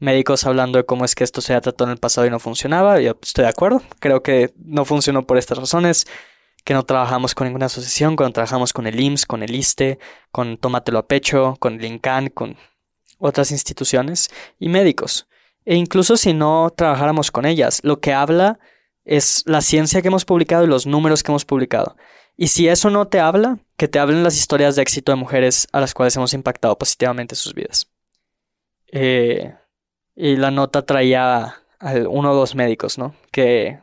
[0.00, 2.40] médicos hablando de cómo es que esto se ha tratado en el pasado y no
[2.40, 3.00] funcionaba.
[3.00, 3.80] Yo estoy de acuerdo.
[4.00, 6.04] Creo que no funcionó por estas razones.
[6.64, 10.00] Que no trabajamos con ninguna asociación, cuando trabajamos con el IMSS, con el ISTE,
[10.32, 12.56] con Tómatelo a Pecho, con el INCAN, con
[13.18, 15.28] otras instituciones y médicos.
[15.64, 18.58] E incluso si no trabajáramos con ellas, lo que habla
[19.04, 21.96] es la ciencia que hemos publicado y los números que hemos publicado.
[22.36, 25.68] Y si eso no te habla, que te hablen las historias de éxito de mujeres
[25.72, 27.90] a las cuales hemos impactado positivamente sus vidas.
[28.92, 29.54] Eh,
[30.16, 33.14] y la nota traía a uno o dos médicos, ¿no?
[33.30, 33.80] Que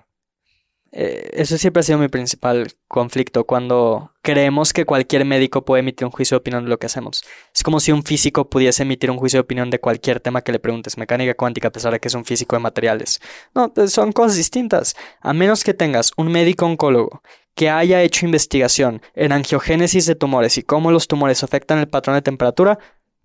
[0.93, 6.05] eh, eso siempre ha sido mi principal conflicto cuando creemos que cualquier médico puede emitir
[6.05, 7.23] un juicio de opinión de lo que hacemos.
[7.55, 10.51] Es como si un físico pudiese emitir un juicio de opinión de cualquier tema que
[10.51, 13.21] le preguntes, mecánica cuántica, a pesar de que es un físico de materiales.
[13.55, 14.95] No, pues, son cosas distintas.
[15.21, 17.21] A menos que tengas un médico oncólogo
[17.55, 22.15] que haya hecho investigación en angiogénesis de tumores y cómo los tumores afectan el patrón
[22.15, 22.79] de temperatura,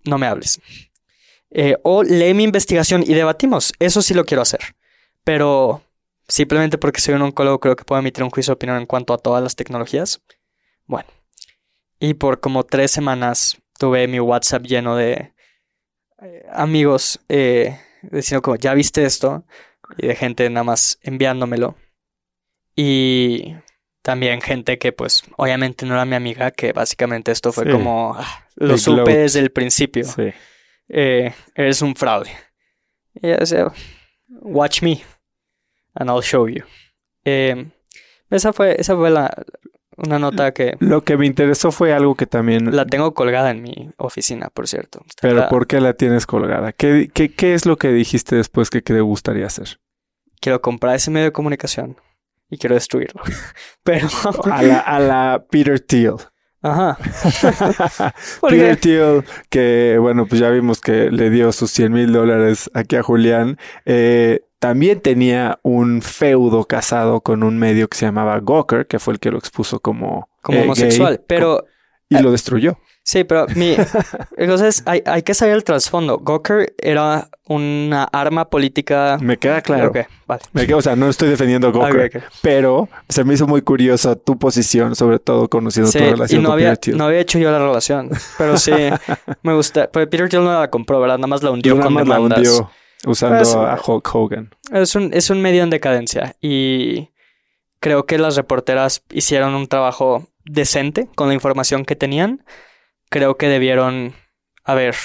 [0.05, 0.61] no me hables.
[1.49, 3.73] Eh, o lee mi investigación y debatimos.
[3.79, 4.61] Eso sí lo quiero hacer.
[5.23, 5.81] Pero
[6.27, 9.13] simplemente porque soy un oncólogo creo que puedo emitir un juicio de opinión en cuanto
[9.13, 10.21] a todas las tecnologías.
[10.85, 11.09] Bueno,
[11.99, 15.33] y por como tres semanas tuve mi WhatsApp lleno de
[16.21, 19.45] eh, amigos eh, diciendo como, ya viste esto,
[19.97, 21.75] y de gente nada más enviándomelo.
[22.75, 23.55] Y
[24.01, 28.47] también gente que pues obviamente no era mi amiga, que básicamente esto fue como, ah,
[28.55, 30.05] lo supe desde el principio.
[30.89, 32.31] Eh, eres un fraude.
[33.21, 33.29] Y
[34.29, 35.01] watch me
[35.97, 36.63] and I'll show you.
[37.25, 37.69] Eh,
[38.29, 39.31] esa fue, esa fue la,
[39.97, 40.77] una nota que...
[40.79, 42.75] Lo que me interesó fue algo que también...
[42.75, 45.03] La tengo colgada en mi oficina, por cierto.
[45.21, 46.71] Pero ¿por qué la tienes colgada?
[46.71, 49.79] ¿Qué, qué, qué es lo que dijiste después que, que te gustaría hacer?
[50.39, 51.97] Quiero comprar ese medio de comunicación
[52.49, 53.21] y quiero destruirlo.
[53.83, 54.07] Pero...
[54.51, 56.15] a, la, a la Peter Thiel.
[56.61, 56.97] Ajá.
[58.49, 62.97] Peter Thiel, que bueno, pues ya vimos que le dio sus 100 mil dólares aquí
[62.97, 63.57] a Julián.
[63.85, 69.13] Eh, también tenía un feudo casado con un medio que se llamaba Gawker, que fue
[69.13, 71.65] el que lo expuso como, como homosexual, pero...
[72.09, 72.77] Y lo destruyó.
[73.03, 73.75] Sí, pero mi...
[74.37, 76.19] Entonces hay, hay que saber el trasfondo.
[76.19, 79.17] Gawker era una arma política...
[79.21, 79.89] Me queda claro.
[79.89, 80.41] Ok, vale.
[80.53, 84.15] Me queda, o sea, no estoy defendiendo a Gawker, pero se me hizo muy curiosa
[84.15, 86.97] tu posición, sobre todo conociendo tu relación y no con había, Peter Thiel.
[86.97, 88.71] no había hecho yo la relación, pero sí
[89.43, 89.89] me gusta.
[89.91, 91.17] Pero Peter Thiel no la compró, ¿verdad?
[91.17, 92.37] Nada más la hundió Nada con más la demandas.
[92.39, 92.69] hundió
[93.05, 94.55] usando Pues, a Hulk Hogan.
[94.71, 97.09] Es un, es un medio en decadencia y
[97.79, 102.45] creo que las reporteras hicieron un trabajo decente con la información que tenían.
[103.09, 104.13] Creo que debieron
[104.63, 104.95] haber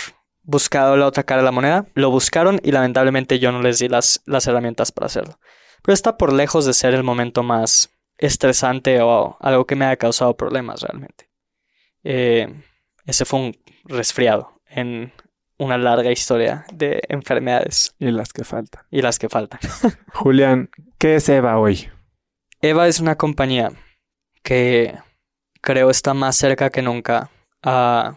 [0.43, 1.86] buscado la otra cara de la moneda.
[1.94, 5.39] Lo buscaron y lamentablemente yo no les di las, las herramientas para hacerlo.
[5.82, 9.97] Pero está por lejos de ser el momento más estresante o algo que me haya
[9.97, 11.28] causado problemas realmente.
[12.05, 12.52] Eh,
[13.05, 15.12] ese fue un resfriado en
[15.62, 18.82] una larga historia de enfermedades Y las que faltan.
[18.90, 19.60] y las que faltan.
[20.12, 21.89] Julián, ¿qué es Eva hoy?
[22.60, 23.72] Eva es una compañía
[24.43, 24.94] que
[25.60, 27.30] creo está más cerca que nunca
[27.62, 28.16] a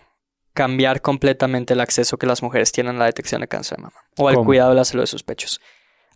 [0.53, 3.99] cambiar completamente el acceso que las mujeres tienen a la detección de cáncer de mama
[4.17, 4.45] o al ¿Cómo?
[4.45, 5.59] cuidado de la salud de sus pechos.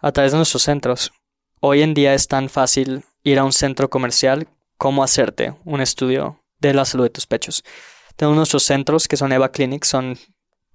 [0.02, 1.12] A través de nuestros centros.
[1.60, 4.48] Hoy en día es tan fácil ir a un centro comercial
[4.78, 7.64] como hacerte un estudio de la salud de tus pechos.
[8.16, 10.18] Tenemos nuestros centros que son Eva Clinic, son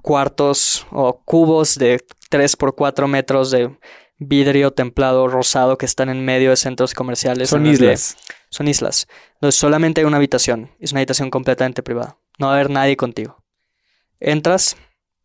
[0.05, 3.75] cuartos o cubos de 3 por 4 metros de
[4.19, 7.49] vidrio templado rosado que están en medio de centros comerciales.
[7.49, 8.17] Son de- islas.
[8.51, 9.09] son islas.
[9.41, 10.71] Donde solamente hay una habitación.
[10.79, 12.19] Es una habitación completamente privada.
[12.39, 13.43] No va a haber nadie contigo.
[14.21, 14.77] Entras,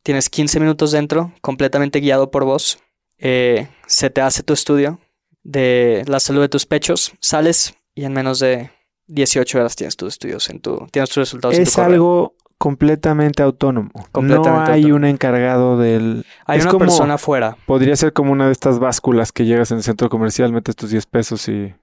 [0.02, 2.80] tienes 15 minutos dentro, completamente guiado por vos.
[3.18, 5.02] Eh, se te hace tu estudio
[5.44, 7.12] de la salud de tus pechos.
[7.20, 8.72] Sales y en menos de
[9.08, 13.42] 18 horas tienes tus estudios en tu, tienes tus resultados en tu Es algo completamente
[13.42, 13.90] autónomo.
[14.12, 14.96] Completamente no hay autónomo.
[14.98, 16.26] un encargado del...
[16.46, 17.58] Hay es una como- persona afuera.
[17.66, 20.92] Podría ser como una de estas básculas que llegas en el centro comercial, metes tus
[20.92, 21.74] 10 pesos y...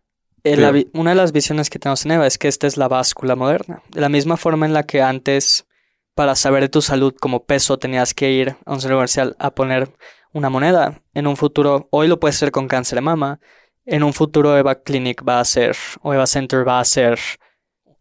[0.45, 2.87] Eh, la una de las visiones que tenemos en Eva es que esta es la
[2.87, 3.83] báscula moderna.
[3.91, 5.67] De la misma forma en la que antes,
[6.15, 9.51] para saber de tu salud como peso, tenías que ir a un centro comercial a
[9.51, 9.91] poner
[10.33, 11.03] una moneda.
[11.15, 13.41] En un futuro, hoy lo puedes hacer con cáncer de mama.
[13.87, 17.19] En un futuro, Eva Clinic va a hacer, o Eva Center va a hacer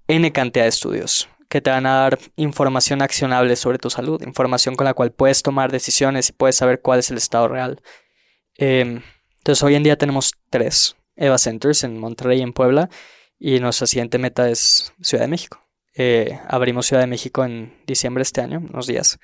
[0.08, 1.28] N cantidad de estudios.
[1.56, 5.42] Que te van a dar información accionable sobre tu salud, información con la cual puedes
[5.42, 7.82] tomar decisiones y puedes saber cuál es el estado real.
[8.58, 9.02] Em,
[9.38, 12.90] entonces hoy en día tenemos tres Eva Centers en Monterrey y en Puebla
[13.40, 15.66] y nuestra siguiente meta es Ciudad de México.
[15.94, 19.18] Eh, abrimos Ciudad de México en diciembre de este año, unos días.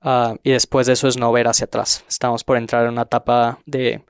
[0.00, 2.04] Ah, y después de eso es no ver hacia atrás.
[2.08, 4.04] Estamos por entrar en una etapa de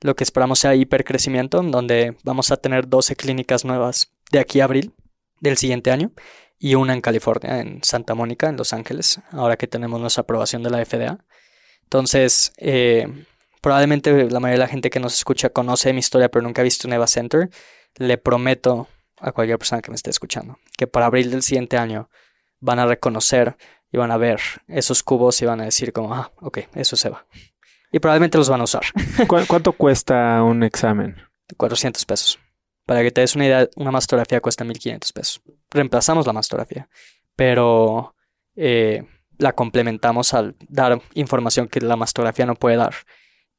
[0.00, 4.64] lo que esperamos sea hipercrecimiento, donde vamos a tener 12 clínicas nuevas de aquí a
[4.64, 4.92] abril
[5.38, 6.10] del siguiente año
[6.66, 10.64] y una en California, en Santa Mónica, en Los Ángeles, ahora que tenemos nuestra aprobación
[10.64, 11.24] de la FDA.
[11.84, 13.06] Entonces, eh,
[13.60, 16.64] probablemente la mayoría de la gente que nos escucha conoce mi historia, pero nunca ha
[16.64, 17.50] visto un Eva Center.
[17.94, 18.88] Le prometo
[19.20, 22.10] a cualquier persona que me esté escuchando que para abril del siguiente año
[22.58, 23.56] van a reconocer
[23.92, 27.10] y van a ver esos cubos y van a decir como, ah, ok, eso se
[27.10, 27.26] va.
[27.92, 28.82] Y probablemente los van a usar.
[29.28, 31.14] ¿Cuánto cuesta un examen?
[31.56, 32.40] 400 pesos.
[32.84, 35.42] Para que te des una idea, una mastografía cuesta 1500 pesos.
[35.70, 36.88] Reemplazamos la mastografía,
[37.34, 38.14] pero
[38.54, 39.04] eh,
[39.38, 42.94] la complementamos al dar información que la mastografía no puede dar.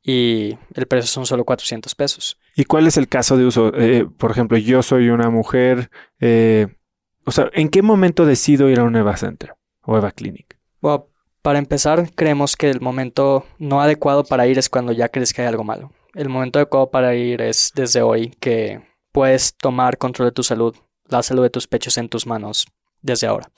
[0.03, 2.39] Y el precio son solo 400 pesos.
[2.55, 3.73] ¿Y cuál es el caso de uso?
[3.75, 5.89] Eh, por ejemplo, yo soy una mujer.
[6.19, 6.67] Eh,
[7.25, 10.57] o sea, ¿en qué momento decido ir a un Eva Center o Eva Clinic?
[10.79, 11.07] Bueno,
[11.41, 15.41] para empezar, creemos que el momento no adecuado para ir es cuando ya crees que
[15.41, 15.91] hay algo malo.
[16.13, 18.81] El momento adecuado para ir es desde hoy que
[19.11, 20.75] puedes tomar control de tu salud,
[21.23, 22.67] salud de tus pechos en tus manos
[23.01, 23.49] desde ahora.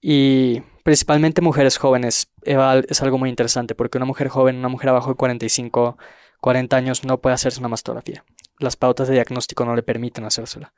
[0.00, 5.10] Y principalmente mujeres jóvenes es algo muy interesante porque una mujer joven, una mujer abajo
[5.10, 5.96] de 45,
[6.40, 8.24] 40 años no puede hacerse una mastografía.
[8.58, 10.74] Las pautas de diagnóstico no le permiten hacérsela.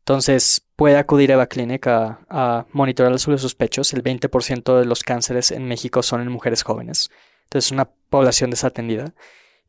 [0.00, 3.92] Entonces puede acudir a Eva Clinic a, a salud de sus pechos.
[3.92, 7.10] El 20% de los cánceres en México son en mujeres jóvenes.
[7.44, 9.14] Entonces es una población desatendida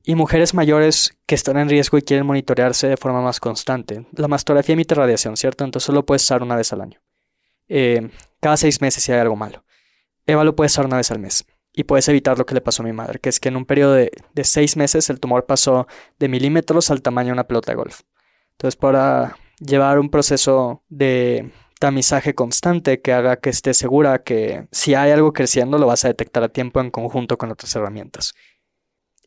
[0.08, 4.08] y mujeres mayores que están en riesgo y quieren monitorearse de forma más constante.
[4.14, 5.66] La mastografía emite radiación, ¿cierto?
[5.66, 7.02] Entonces solo puedes usar una vez al año.
[7.68, 8.10] Eh,
[8.40, 9.66] cada seis meses si hay algo malo.
[10.26, 11.46] Eva lo puedes usar una vez al mes.
[11.74, 13.66] Y puedes evitar lo que le pasó a mi madre, que es que en un
[13.66, 17.74] periodo de, de seis meses el tumor pasó de milímetros al tamaño de una pelota
[17.74, 18.00] de golf.
[18.52, 21.52] Entonces, para llevar un proceso de
[21.82, 26.08] tamizaje constante que haga que esté segura que si hay algo creciendo lo vas a
[26.08, 28.34] detectar a tiempo en conjunto con otras herramientas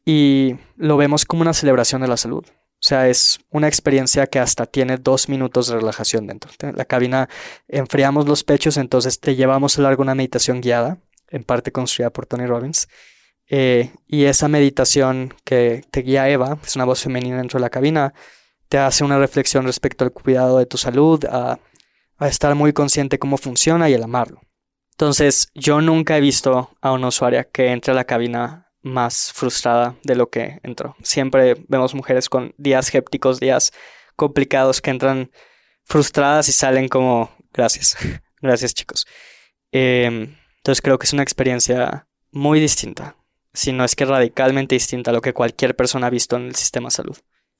[0.05, 2.44] y lo vemos como una celebración de la salud.
[2.47, 6.51] O sea, es una experiencia que hasta tiene dos minutos de relajación dentro.
[6.74, 7.28] La cabina
[7.68, 10.98] enfriamos los pechos, entonces te llevamos a largo una meditación guiada,
[11.28, 12.89] en parte construida por Tony Robbins.
[13.48, 17.70] Eh, y esa meditación que te guía Eva, es una voz femenina dentro de la
[17.70, 18.14] cabina,
[18.68, 21.59] te hace una reflexión respecto al cuidado de tu salud, a,
[22.20, 24.43] estar muy consciente cómo funciona y el amarlo.
[24.93, 29.97] Entonces, yo nunca he visto a una usuaria que entre a la cabina más frustrada
[30.02, 30.97] de lo que entró.
[31.02, 33.73] Siempre vemos mujeres con días hépticos, días
[34.16, 35.31] complicados que entran
[35.85, 37.97] frustradas y salen como gracias,
[38.40, 39.07] gracias chicos.
[39.73, 43.16] Em, entonces creo que es una experiencia muy distinta,
[43.52, 46.55] si no es que radicalmente distinta a lo que cualquier persona ha visto en el
[46.55, 47.16] sistema de salud.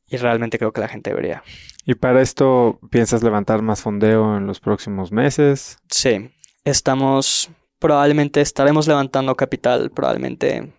[0.07, 1.45] Y realmente creo que la gente debería.
[1.85, 5.79] ¿Y para esto piensas levantar más fondeo en los próximos meses?
[5.89, 6.33] Sí,
[6.65, 10.73] estamos, probablemente estaremos levantando capital, probablemente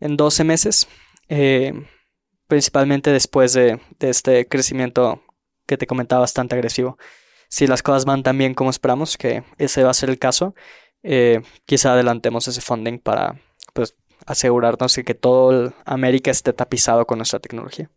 [0.00, 0.88] en 12 meses,
[1.28, 1.72] eh,
[2.46, 5.22] principalmente después de, este crecimiento
[5.66, 6.98] que te comentaba bastante agresivo.
[7.48, 10.54] Si las cosas van tan bien como esperamos, que ese va a ser el caso,
[11.02, 13.40] eh, quizá adelantemos ese funding para
[13.74, 13.96] pues,
[14.26, 17.90] asegurarnos de que todo América esté tapizado con nuestra tecnología.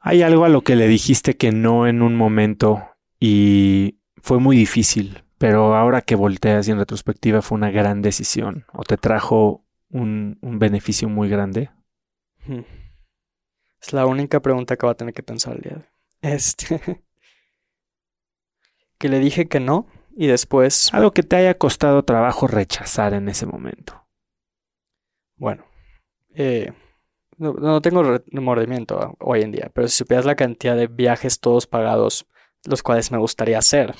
[0.00, 2.82] ¿Hay algo a lo que le dijiste que no en un momento
[3.20, 8.64] y fue muy difícil, pero ahora que volteas y en retrospectiva fue una gran decisión
[8.72, 11.70] o te trajo un, beneficio muy grande?
[12.46, 12.62] Hmm.
[13.80, 15.88] Es la única pregunta que va a tener que pensar el día de hoy.
[16.22, 16.80] Este.
[18.98, 19.86] que le dije que no
[20.16, 20.92] y después.
[20.92, 24.06] Algo que te haya costado trabajo rechazar en ese momento.
[25.36, 25.64] Bueno.
[26.34, 26.72] Eh,
[27.40, 32.26] no, tengo remordimiento hoy en día, pero si supieras la cantidad de viajes todos pagados,
[32.66, 33.94] los cuales me gustaría hacer,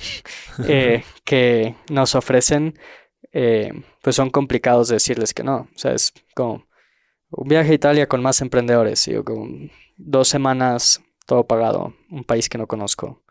[0.67, 2.77] eh, que nos ofrecen
[3.31, 3.71] eh,
[4.01, 5.67] pues son complicados de decirles que no.
[5.73, 6.65] O sea, es como
[7.29, 12.49] un viaje a Italia con más emprendedores, y con dos semanas todo pagado, un país
[12.49, 13.23] que no conozco.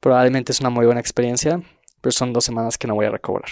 [0.00, 1.62] Probablemente es una muy buena experiencia,
[2.00, 3.50] pero son dos semanas que no voy a recobrar.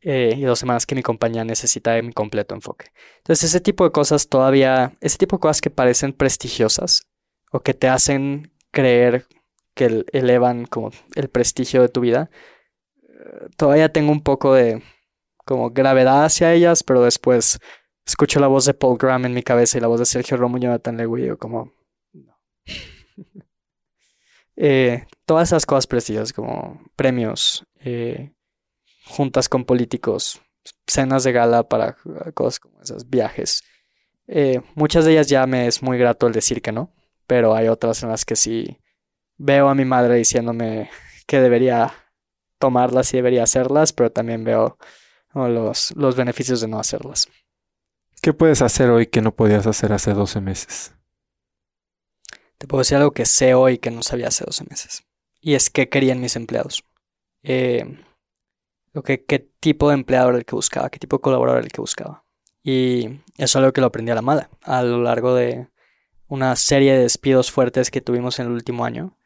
[0.00, 2.86] Eh, y dos semanas que mi compañía necesita de mi completo enfoque.
[3.18, 7.06] Entonces, ese tipo de cosas todavía, ese tipo de cosas que parecen prestigiosas
[7.52, 9.26] o que te hacen creer
[9.74, 12.30] que elevan como el prestigio de tu vida,
[13.04, 14.82] eh, todavía tengo un poco de,
[15.44, 17.58] como gravedad hacia ellas, pero después
[18.06, 20.58] escucho la voz de Paul Graham en mi cabeza y la voz de Sergio Romo
[20.58, 21.72] y Jonathan Lewy, como...
[24.56, 28.32] eh, todas esas cosas preciosas como premios, eh,
[29.06, 30.40] juntas con políticos,
[30.86, 31.96] cenas de gala para
[32.34, 33.62] cosas como esas, viajes.
[34.26, 36.92] Eh, muchas de ellas ya me es muy grato el decir que no,
[37.26, 38.78] pero hay otras en las que sí
[39.36, 40.90] veo a mi madre diciéndome
[41.26, 41.92] que debería
[42.58, 44.78] tomarlas y debería hacerlas, pero también veo
[45.34, 47.28] los, los beneficios de no hacerlas.
[48.20, 50.94] ¿Qué puedes hacer hoy que no podías hacer hace 12 meses?
[52.58, 55.04] Te puedo decir algo que sé hoy que no sabía hace 12 meses.
[55.40, 56.84] Y es qué querían mis empleados.
[57.42, 57.98] Eh,
[59.04, 61.72] que, qué tipo de empleado era el que buscaba, qué tipo de colaborador era el
[61.72, 62.24] que buscaba.
[62.62, 63.06] Y
[63.36, 65.66] eso es algo que lo aprendí a la mala a lo largo de
[66.28, 69.16] una serie de despidos fuertes que tuvimos en el último año,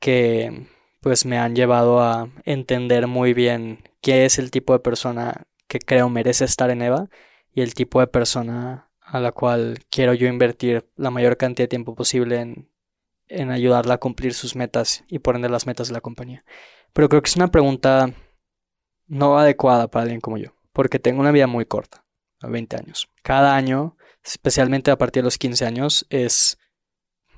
[0.00, 0.66] que
[1.00, 5.78] pues me han llevado a entender muy bien qué es el tipo de persona que
[5.78, 7.08] creo merece estar en EVA
[7.54, 11.68] y el tipo de persona a la cual quiero yo invertir la mayor cantidad de
[11.68, 12.70] tiempo posible en,
[13.28, 16.44] en ayudarla a cumplir sus metas y por las metas de la compañía.
[16.92, 18.12] Pero creo que es una pregunta
[19.06, 22.04] no adecuada para alguien como yo, porque tengo una vida muy corta,
[22.42, 23.10] a 20 años.
[23.22, 26.58] Cada año, especialmente a partir de los 15 años, es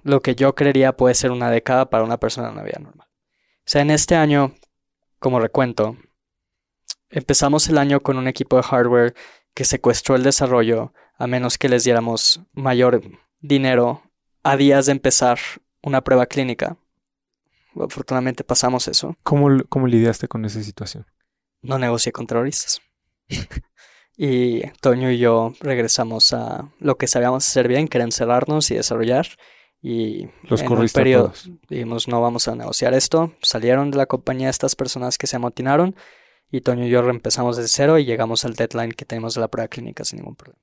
[0.02, 3.06] lo que yo creería puede ser una década para una persona en una vida normal.
[3.08, 4.56] O sea, en este año,
[5.20, 5.96] como recuento,
[7.16, 9.14] empezamos el año con un equipo de hardware
[9.54, 13.00] que secuestró el desarrollo a menos que les diéramos mayor
[13.40, 14.02] dinero
[14.42, 15.38] a días de empezar
[15.82, 16.76] una prueba clínica.
[17.74, 19.16] Afortunadamente pasamos eso.
[19.22, 21.06] ¿Cómo, cómo lidiaste con esa situación?
[21.62, 22.82] No negocié con terroristas.
[24.16, 28.74] y Toño y yo regresamos a lo que sabíamos hacer bien, que era encerrarnos y
[28.74, 29.26] desarrollar.
[29.80, 31.32] Y los en un periodo
[31.68, 33.32] dijimos no vamos a negociar esto.
[33.40, 35.96] Salieron de la compañía estas personas que se amotinaron
[36.50, 39.48] y Toño y yo reempezamos desde cero y llegamos al deadline que tenemos de la
[39.48, 40.60] prueba clínica sin ningún problema.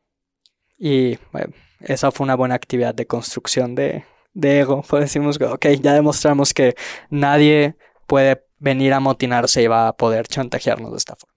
[0.77, 4.83] Y bueno, esa fue una buena actividad de construcción de, de ego.
[4.89, 6.75] Pues decimos, ok, ya demostramos que
[7.09, 7.75] nadie
[8.07, 11.33] puede venir a amotinarse y va a poder chantajearnos de esta forma.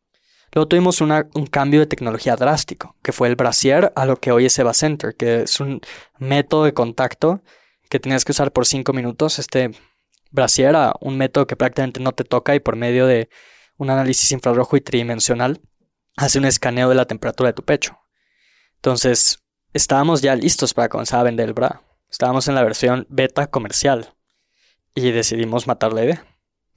[0.52, 4.46] Luego tuvimos un cambio de tecnología drástico, que fue el brasier a lo que hoy
[4.46, 5.80] es Eva Center, que es un
[6.18, 7.42] método de contacto
[7.90, 9.38] que tenías que usar por cinco minutos.
[9.38, 9.72] Este
[10.30, 13.28] brasier era un método que prácticamente no te toca y por medio de
[13.76, 15.60] un análisis infrarrojo y tridimensional,
[16.16, 17.98] hace un escaneo de la temperatura de tu pecho.
[18.76, 19.42] Entonces,
[19.72, 21.82] estábamos ya listos para comenzar a vender el bra.
[22.10, 24.14] Estábamos en la versión beta comercial
[24.94, 26.26] y decidimos matar la idea.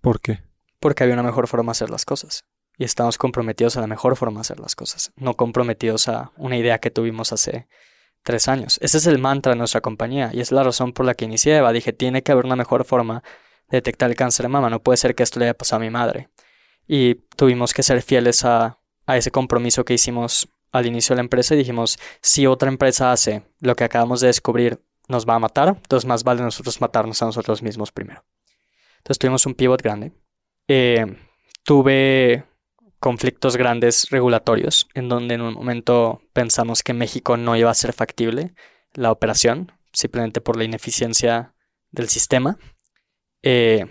[0.01, 0.41] ¿Por qué?
[0.79, 2.45] Porque había una mejor forma de hacer las cosas.
[2.77, 6.55] Y estamos comprometidos a la mejor forma de hacer las cosas, no comprometidos a una
[6.55, 7.67] idea que tuvimos hace
[8.23, 8.79] tres años.
[8.81, 11.57] Ese es el mantra de nuestra compañía y es la razón por la que inicié
[11.57, 11.73] Eva.
[11.73, 13.21] Dije, tiene que haber una mejor forma
[13.69, 14.69] de detectar el cáncer de mama.
[14.69, 16.29] No puede ser que esto le haya pasado a mi madre
[16.91, 21.53] y tuvimos que ser fieles a, ese compromiso que hicimos al inicio de la empresa
[21.53, 25.69] y dijimos, si otra empresa hace lo que acabamos de descubrir, nos va a matar,
[25.69, 28.23] entonces más vale nosotros matarnos a nosotros mismos primero.
[28.97, 30.13] Entonces tuvimos un pivot grande.
[30.67, 31.05] Eh,
[31.63, 32.43] tuve
[32.99, 37.93] conflictos grandes regulatorios, en donde en un momento pensamos que México no iba a ser
[37.93, 38.53] factible
[38.93, 41.55] la operación, simplemente por la ineficiencia
[41.91, 42.57] del sistema.
[43.41, 43.85] Eh,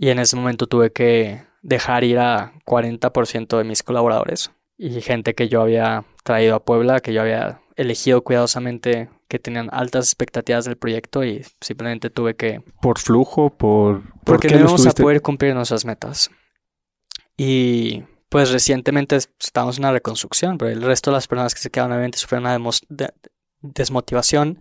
[0.00, 5.34] y en ese momento tuve que dejar ir a 40% de mis colaboradores y gente
[5.34, 10.64] que yo había traído a Puebla, que yo había elegido cuidadosamente, que tenían altas expectativas
[10.64, 12.62] del proyecto y simplemente tuve que...
[12.80, 13.50] ¿Por flujo?
[13.50, 14.02] ¿Por...?
[14.24, 16.30] Porque no íbamos a poder cumplir nuestras metas.
[17.36, 21.70] Y pues recientemente estamos en una reconstrucción, pero el resto de las personas que se
[21.70, 22.70] quedaron obviamente sufrieron una
[23.60, 24.60] desmotivación.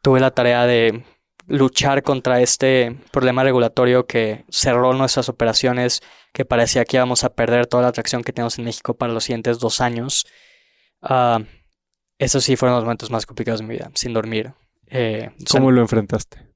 [0.00, 1.04] Tuve la tarea de
[1.50, 6.00] luchar contra este problema regulatorio que cerró nuestras operaciones,
[6.32, 9.24] que parecía que íbamos a perder toda la atracción que tenemos en México para los
[9.24, 10.26] siguientes dos años.
[11.02, 11.44] Uh,
[12.18, 14.54] esos sí fueron los momentos más complicados de mi vida, sin dormir.
[14.86, 16.50] Eh, ¿Cómo lo enfrentaste?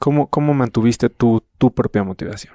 [0.00, 2.54] ¿Cómo, cómo mantuviste tu, tu propia motivación?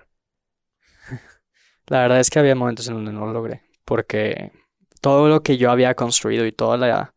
[1.88, 4.52] La verdad es que había momentos en donde no lo logré, porque
[5.02, 7.14] todo lo que yo había construido y toda la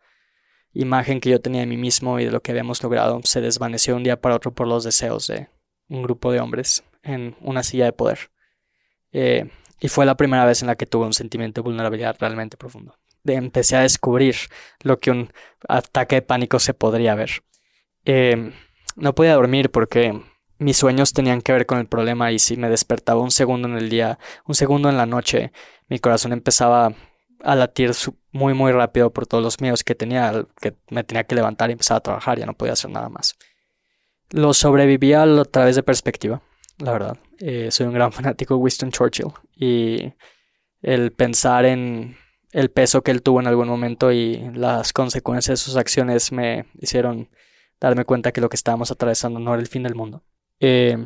[0.75, 3.97] imagen que yo tenía de mí mismo y de lo que habíamos logrado se desvaneció
[3.97, 5.49] un día para otro por los deseos de
[5.89, 8.31] un grupo de hombres en una silla de poder.
[9.13, 9.49] Eh,
[9.81, 12.97] y fue la primera vez en la que tuve un sentimiento de vulnerabilidad realmente profundo.
[13.23, 14.37] De, empecé a descubrir
[14.83, 15.33] lo que un
[15.69, 17.43] ataque de pánico se podría ver.
[18.05, 18.53] Eh,
[18.97, 20.21] no podía dormir porque
[20.59, 23.77] mis sueños tenían que ver con el problema y si me despertaba un segundo en
[23.77, 25.53] el día, un segundo en la noche,
[25.89, 26.95] mi corazón empezaba
[27.45, 27.93] a latir
[28.33, 31.73] muy muy rápido por todos los miedos que tenía, que me tenía que levantar y
[31.73, 33.37] empezar a trabajar, ya no podía hacer nada más.
[34.31, 36.43] Lo sobrevivía a través de perspectiva,
[36.79, 37.19] la verdad.
[37.39, 40.13] Eh, soy un gran fanático de Winston Churchill y
[40.83, 42.17] el pensar en
[42.53, 46.67] el peso que él tuvo en algún momento y las consecuencias de sus acciones me
[46.81, 47.29] hicieron
[47.81, 50.23] darme cuenta que lo que estábamos atravesando no era el fin del mundo.
[50.61, 50.97] Eh,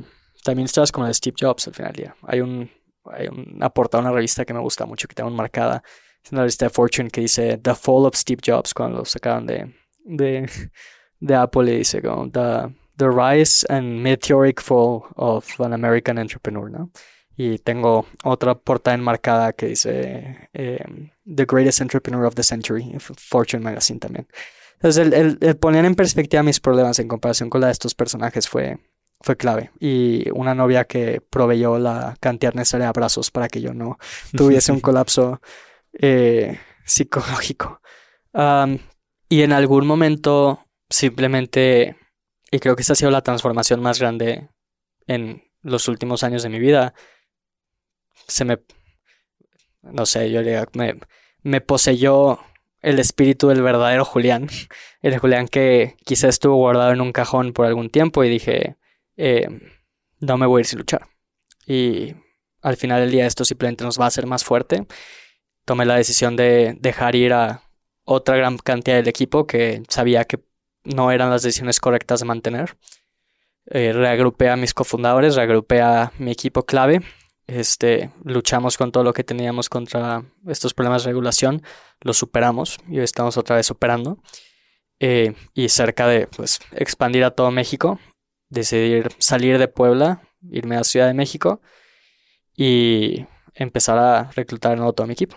[0.44, 2.14] también estabas con el Steve Jobs al final.
[2.22, 2.70] Hay un
[3.10, 5.82] hay una portada de una revista que me gusta mucho, que tengo marcada.
[6.28, 9.46] Es una revista de Fortune que dice The Fall of Steve Jobs cuando lo sacaron
[9.46, 9.72] de,
[10.04, 10.46] de,
[11.20, 16.70] de Apple y dice como the, the Rise and Meteoric Fall of an American Entrepreneur,
[16.70, 16.90] ¿no?
[17.34, 23.64] Y tengo otra portada enmarcada que dice em, The Greatest Entrepreneur of the Century, Fortune
[23.64, 24.28] Magazine también.
[24.74, 28.46] Entonces, el, el, poner en perspectiva mis problemas en comparación con la de estos personajes
[28.46, 28.76] fue,
[29.22, 29.70] fue clave.
[29.80, 33.98] Y una novia que proveyó la cantidad necesaria de abrazos para que yo no
[34.36, 35.40] tuviese un colapso
[35.98, 37.80] eh, psicológico.
[39.28, 41.96] y en algún momento, simplemente,
[42.50, 44.48] y creo que esta ha sido la transformación más grande
[45.06, 46.94] en los últimos años de mi vida,
[48.26, 48.58] se me,
[49.82, 50.40] no sé, yo
[50.74, 50.98] me,
[51.42, 52.40] me poseyó
[52.80, 54.48] el espíritu del verdadero Julián,
[55.02, 58.76] el Julián que quizá estuvo guardado en un cajón por algún tiempo y dije,
[59.16, 59.48] eh,
[60.20, 61.08] no me voy a ir sin luchar.
[61.66, 62.14] Y
[62.62, 64.86] al final del día esto simplemente nos va a hacer más fuerte.
[65.68, 67.60] Tomé la decisión de dejar ir a
[68.04, 70.40] otra gran cantidad del equipo que sabía que
[70.84, 72.78] no eran las decisiones correctas de mantener.
[73.66, 77.02] Eh, reagrupé a mis cofundadores, reagrupé a mi equipo clave
[77.48, 81.62] este, luchamos con todo lo que teníamos contra estos problemas de regulación,
[82.02, 84.18] lo superamos y hoy estamos otra vez operando.
[85.00, 87.98] Eh, y cerca de pues, expandir a todo México,
[88.48, 91.62] decidir salir de Puebla, irme a Ciudad de México
[92.54, 95.36] y empezar a reclutar nuevo todo mi equipo.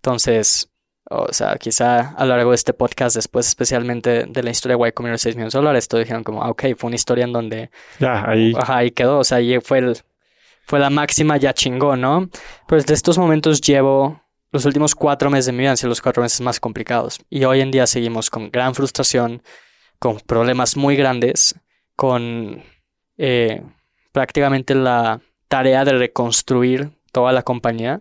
[0.00, 0.70] Entonces,
[1.10, 4.88] o sea, quizá a lo largo de este podcast, después especialmente de la historia de
[4.88, 7.32] Y Comer 6 millones de dólares, todos dijeron como, ah, ok, fue una historia en
[7.32, 7.70] donde...
[7.98, 8.54] Ya, ahí...
[8.56, 9.98] Ajá, ahí quedó, o sea, ahí fue el,
[10.64, 12.30] fue la máxima, ya chingó, ¿no?
[12.66, 14.22] Pero desde estos momentos llevo
[14.52, 17.20] los últimos cuatro meses de mi vida han sido los cuatro meses más complicados.
[17.28, 19.42] Y hoy en día seguimos con gran frustración,
[19.98, 21.56] con problemas muy grandes,
[21.94, 22.62] con
[23.18, 23.62] eh,
[24.12, 28.00] prácticamente la tarea de reconstruir toda la compañía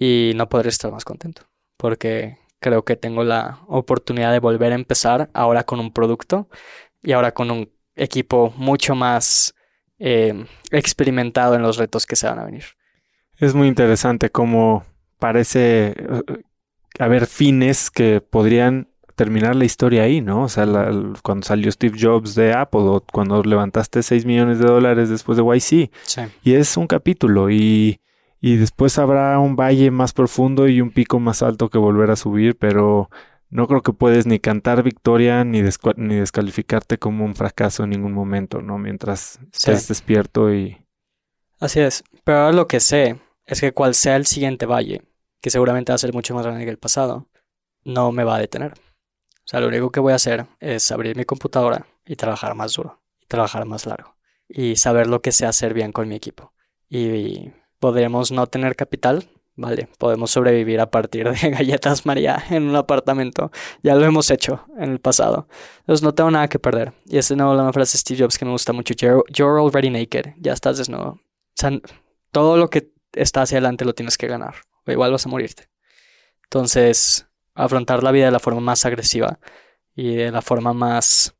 [0.00, 1.42] y no podré estar más contento
[1.76, 6.48] porque creo que tengo la oportunidad de volver a empezar ahora con un producto
[7.02, 9.54] y ahora con un equipo mucho más
[9.98, 12.64] eh, experimentado en los retos que se van a venir.
[13.38, 14.84] Es muy interesante cómo
[15.18, 16.22] parece eh,
[16.98, 20.44] haber fines que podrían terminar la historia ahí, ¿no?
[20.44, 20.66] O sea,
[21.22, 25.44] cuando salió Steve Jobs de Apple o cuando levantaste 6 millones de dólares después de
[25.44, 25.90] YC.
[26.02, 26.22] Sí.
[26.42, 28.00] Y es un capítulo y,
[28.40, 32.16] y después habrá un valle más profundo y un pico más alto que volver a
[32.16, 33.10] subir, pero
[33.50, 35.60] no creo que puedes ni cantar victoria ni,
[35.96, 38.78] ni descalificarte como un fracaso en ningún momento, ¿no?
[38.78, 40.86] Mientras estés despierto y...
[41.58, 45.02] Así es, pero ahora lo que sé es que cual sea el siguiente valle,
[45.42, 47.28] que seguramente va a ser mucho más grande que el pasado,
[47.84, 48.72] no me va a detener.
[48.72, 52.72] O sea, lo único que voy a hacer es abrir mi computadora y trabajar más
[52.72, 54.16] duro, y trabajar más largo,
[54.48, 56.54] y saber lo que sé hacer bien con mi equipo.
[56.88, 57.50] Y
[57.80, 59.28] podremos no tener capital,
[59.60, 63.50] Vale, podemos sobrevivir a partir de galletas María en un apartamento.
[63.82, 65.48] Ya lo hemos hecho en el pasado.
[65.80, 66.94] Entonces no tengo nada que perder.
[67.04, 68.94] Y es una frase de Steve Jobs que me gusta mucho.
[68.94, 70.32] You're, already naked.
[70.38, 71.10] Ya estás desnudo.
[71.10, 71.20] O
[71.54, 71.72] sea,
[72.30, 74.54] todo lo que está hacia adelante lo tienes que ganar.
[74.86, 75.68] O igual vas a morirte.
[76.44, 79.40] Entonces, afrontar la vida de la forma más agresiva
[79.94, 81.34] y de la forma más...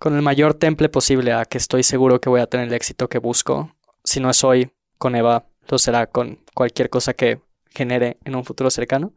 [0.00, 3.08] con el mayor temple posible a que estoy seguro que voy a tener el éxito
[3.08, 3.76] que busco.
[4.02, 7.40] Si no es hoy, con Eva, lo será con cualquier cosa que
[7.70, 9.12] genere en un futuro cercano,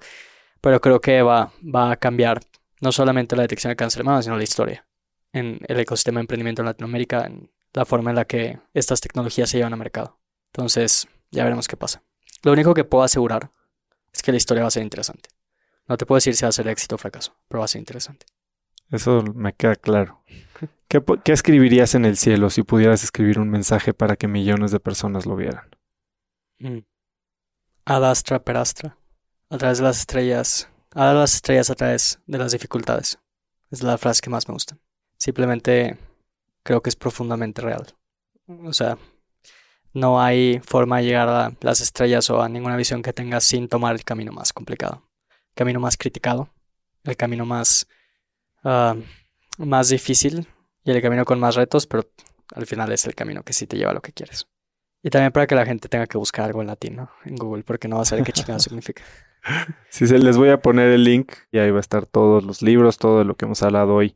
[0.59, 2.41] pero creo que va, va a cambiar
[2.81, 4.85] no solamente la detección de cáncer de mama, sino la historia
[5.33, 9.49] en el ecosistema de emprendimiento en Latinoamérica, en la forma en la que estas tecnologías
[9.49, 10.19] se llevan al mercado.
[10.53, 12.03] Entonces, ya veremos qué pasa.
[12.43, 13.51] Lo único que puedo asegurar
[14.13, 15.29] es que la historia va a ser interesante.
[15.87, 17.79] No te puedo decir si va a ser éxito o fracaso, pero va a ser
[17.79, 18.25] interesante.
[18.89, 20.23] Eso me queda claro.
[20.89, 24.81] ¿Qué, ¿Qué, escribirías en el cielo si pudieras escribir un mensaje para que millones de
[24.81, 25.69] personas lo vieran?
[26.61, 26.83] Mm.
[27.85, 28.97] Adastra perastra.
[29.49, 30.69] A través de las estrellas.
[30.93, 33.19] A las estrellas a través de las dificultades.
[33.71, 34.77] Es la frase que más me gusta.
[35.17, 35.97] Simplemente
[36.63, 37.87] creo que es profundamente real.
[38.65, 38.97] O sea,
[39.93, 43.67] no hay forma de llegar a las estrellas o a ninguna visión que tengas sin
[43.67, 45.03] tomar el camino más complicado.
[45.29, 46.49] El camino más criticado.
[47.03, 47.87] El camino más,
[48.63, 48.95] ah,
[49.57, 50.47] más difícil.
[50.83, 52.09] Y el camino con más retos, pero
[52.53, 54.47] al final es el camino que sí te lleva a lo que quieres.
[55.03, 56.99] Y también para que la gente tenga que buscar algo en latín.
[57.25, 59.03] En Google, porque no va a saber qué chingado significa.
[59.89, 62.61] Sí, se les voy a poner el link y ahí va a estar todos los
[62.61, 64.15] libros, todo lo que hemos hablado hoy.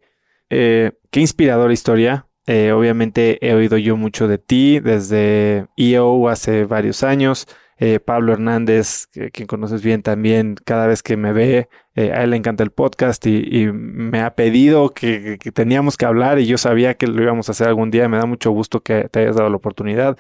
[0.49, 2.27] Eh, qué inspiradora historia.
[2.45, 7.47] Eh, obviamente he oído yo mucho de ti desde EO hace varios años.
[7.77, 12.29] Eh, Pablo Hernández, que, quien conoces bien también, cada vez que me ve, a él
[12.29, 16.93] le encanta el podcast y, me ha pedido que, teníamos que hablar y yo sabía
[16.93, 18.07] que lo íbamos a hacer algún día.
[18.07, 20.17] Me da mucho gusto que te hayas dado la oportunidad.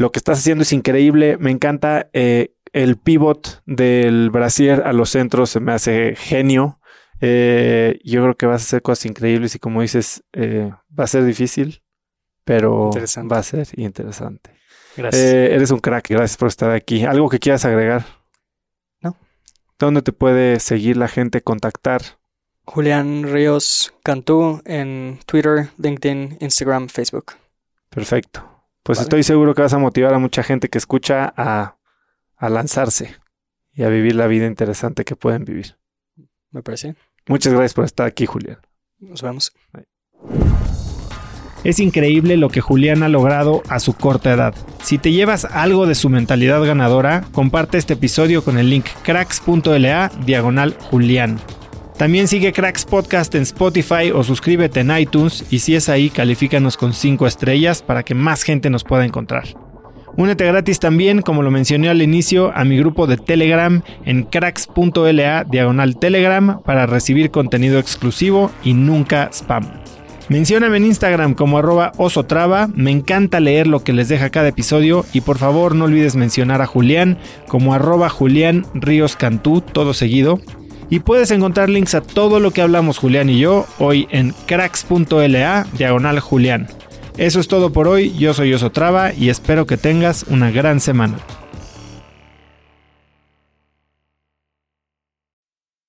[0.00, 1.36] Lo que estás haciendo es increíble.
[1.36, 5.50] Me encanta eh, el pivot del brasier a los centros.
[5.50, 6.80] Se me hace genio.
[7.20, 11.06] Eh, yo creo que vas a hacer cosas increíbles y como dices, eh, va a
[11.06, 11.82] ser difícil,
[12.44, 12.88] pero
[13.30, 14.52] va a ser interesante.
[14.96, 15.22] Gracias.
[15.22, 16.08] Eres un crack.
[16.08, 17.04] Gracias por estar aquí.
[17.04, 18.06] ¿Algo que quieras agregar?
[19.02, 19.18] No.
[19.78, 22.00] ¿Dónde te puede seguir la gente, contactar?
[22.64, 27.34] Julián Ríos Cantú en Twitter, LinkedIn, Instagram, Facebook.
[27.90, 28.59] Perfecto.
[28.82, 29.04] Pues Vale.
[29.04, 31.76] estoy seguro que vas a motivar a mucha gente que escucha a,
[32.36, 33.16] a lanzarse
[33.72, 35.76] y a vivir la vida interesante que pueden vivir.
[36.50, 36.96] Me parece.
[37.28, 38.58] Muchas gracias por estar aquí, Julián.
[38.98, 39.52] Nos vemos.
[41.62, 44.54] Es increíble lo que Julián ha logrado a su corta edad.
[44.82, 50.10] Si te llevas algo de su mentalidad ganadora, comparte este episodio con el link cracks.la
[50.24, 51.38] diagonal Julián.
[52.00, 56.78] También sigue Cracks Podcast en Spotify o suscríbete en iTunes y si es ahí, califícanos
[56.78, 59.44] con 5 estrellas para que más gente nos pueda encontrar.
[60.16, 65.44] Únete gratis también, como lo mencioné al inicio, a mi grupo de Telegram en cracks.la
[65.44, 69.70] diagonal Telegram para recibir contenido exclusivo y nunca spam.
[70.30, 75.04] Mencióname en Instagram como arroba osotrava, me encanta leer lo que les deja cada episodio
[75.12, 80.40] y por favor no olvides mencionar a Julián como arroba Julián Ríos Cantú, todo seguido.
[80.92, 85.68] Y puedes encontrar links a todo lo que hablamos Julián y yo hoy en cracks.la
[85.78, 86.66] diagonal Julián.
[87.16, 91.20] Eso es todo por hoy, yo soy Osotrava y espero que tengas una gran semana.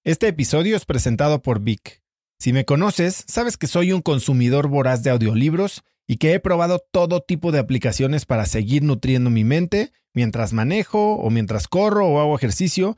[0.03, 2.03] Este episodio es presentado por Vic.
[2.37, 6.79] Si me conoces, sabes que soy un consumidor voraz de audiolibros y que he probado
[6.91, 12.19] todo tipo de aplicaciones para seguir nutriendo mi mente mientras manejo o mientras corro o
[12.19, 12.97] hago ejercicio,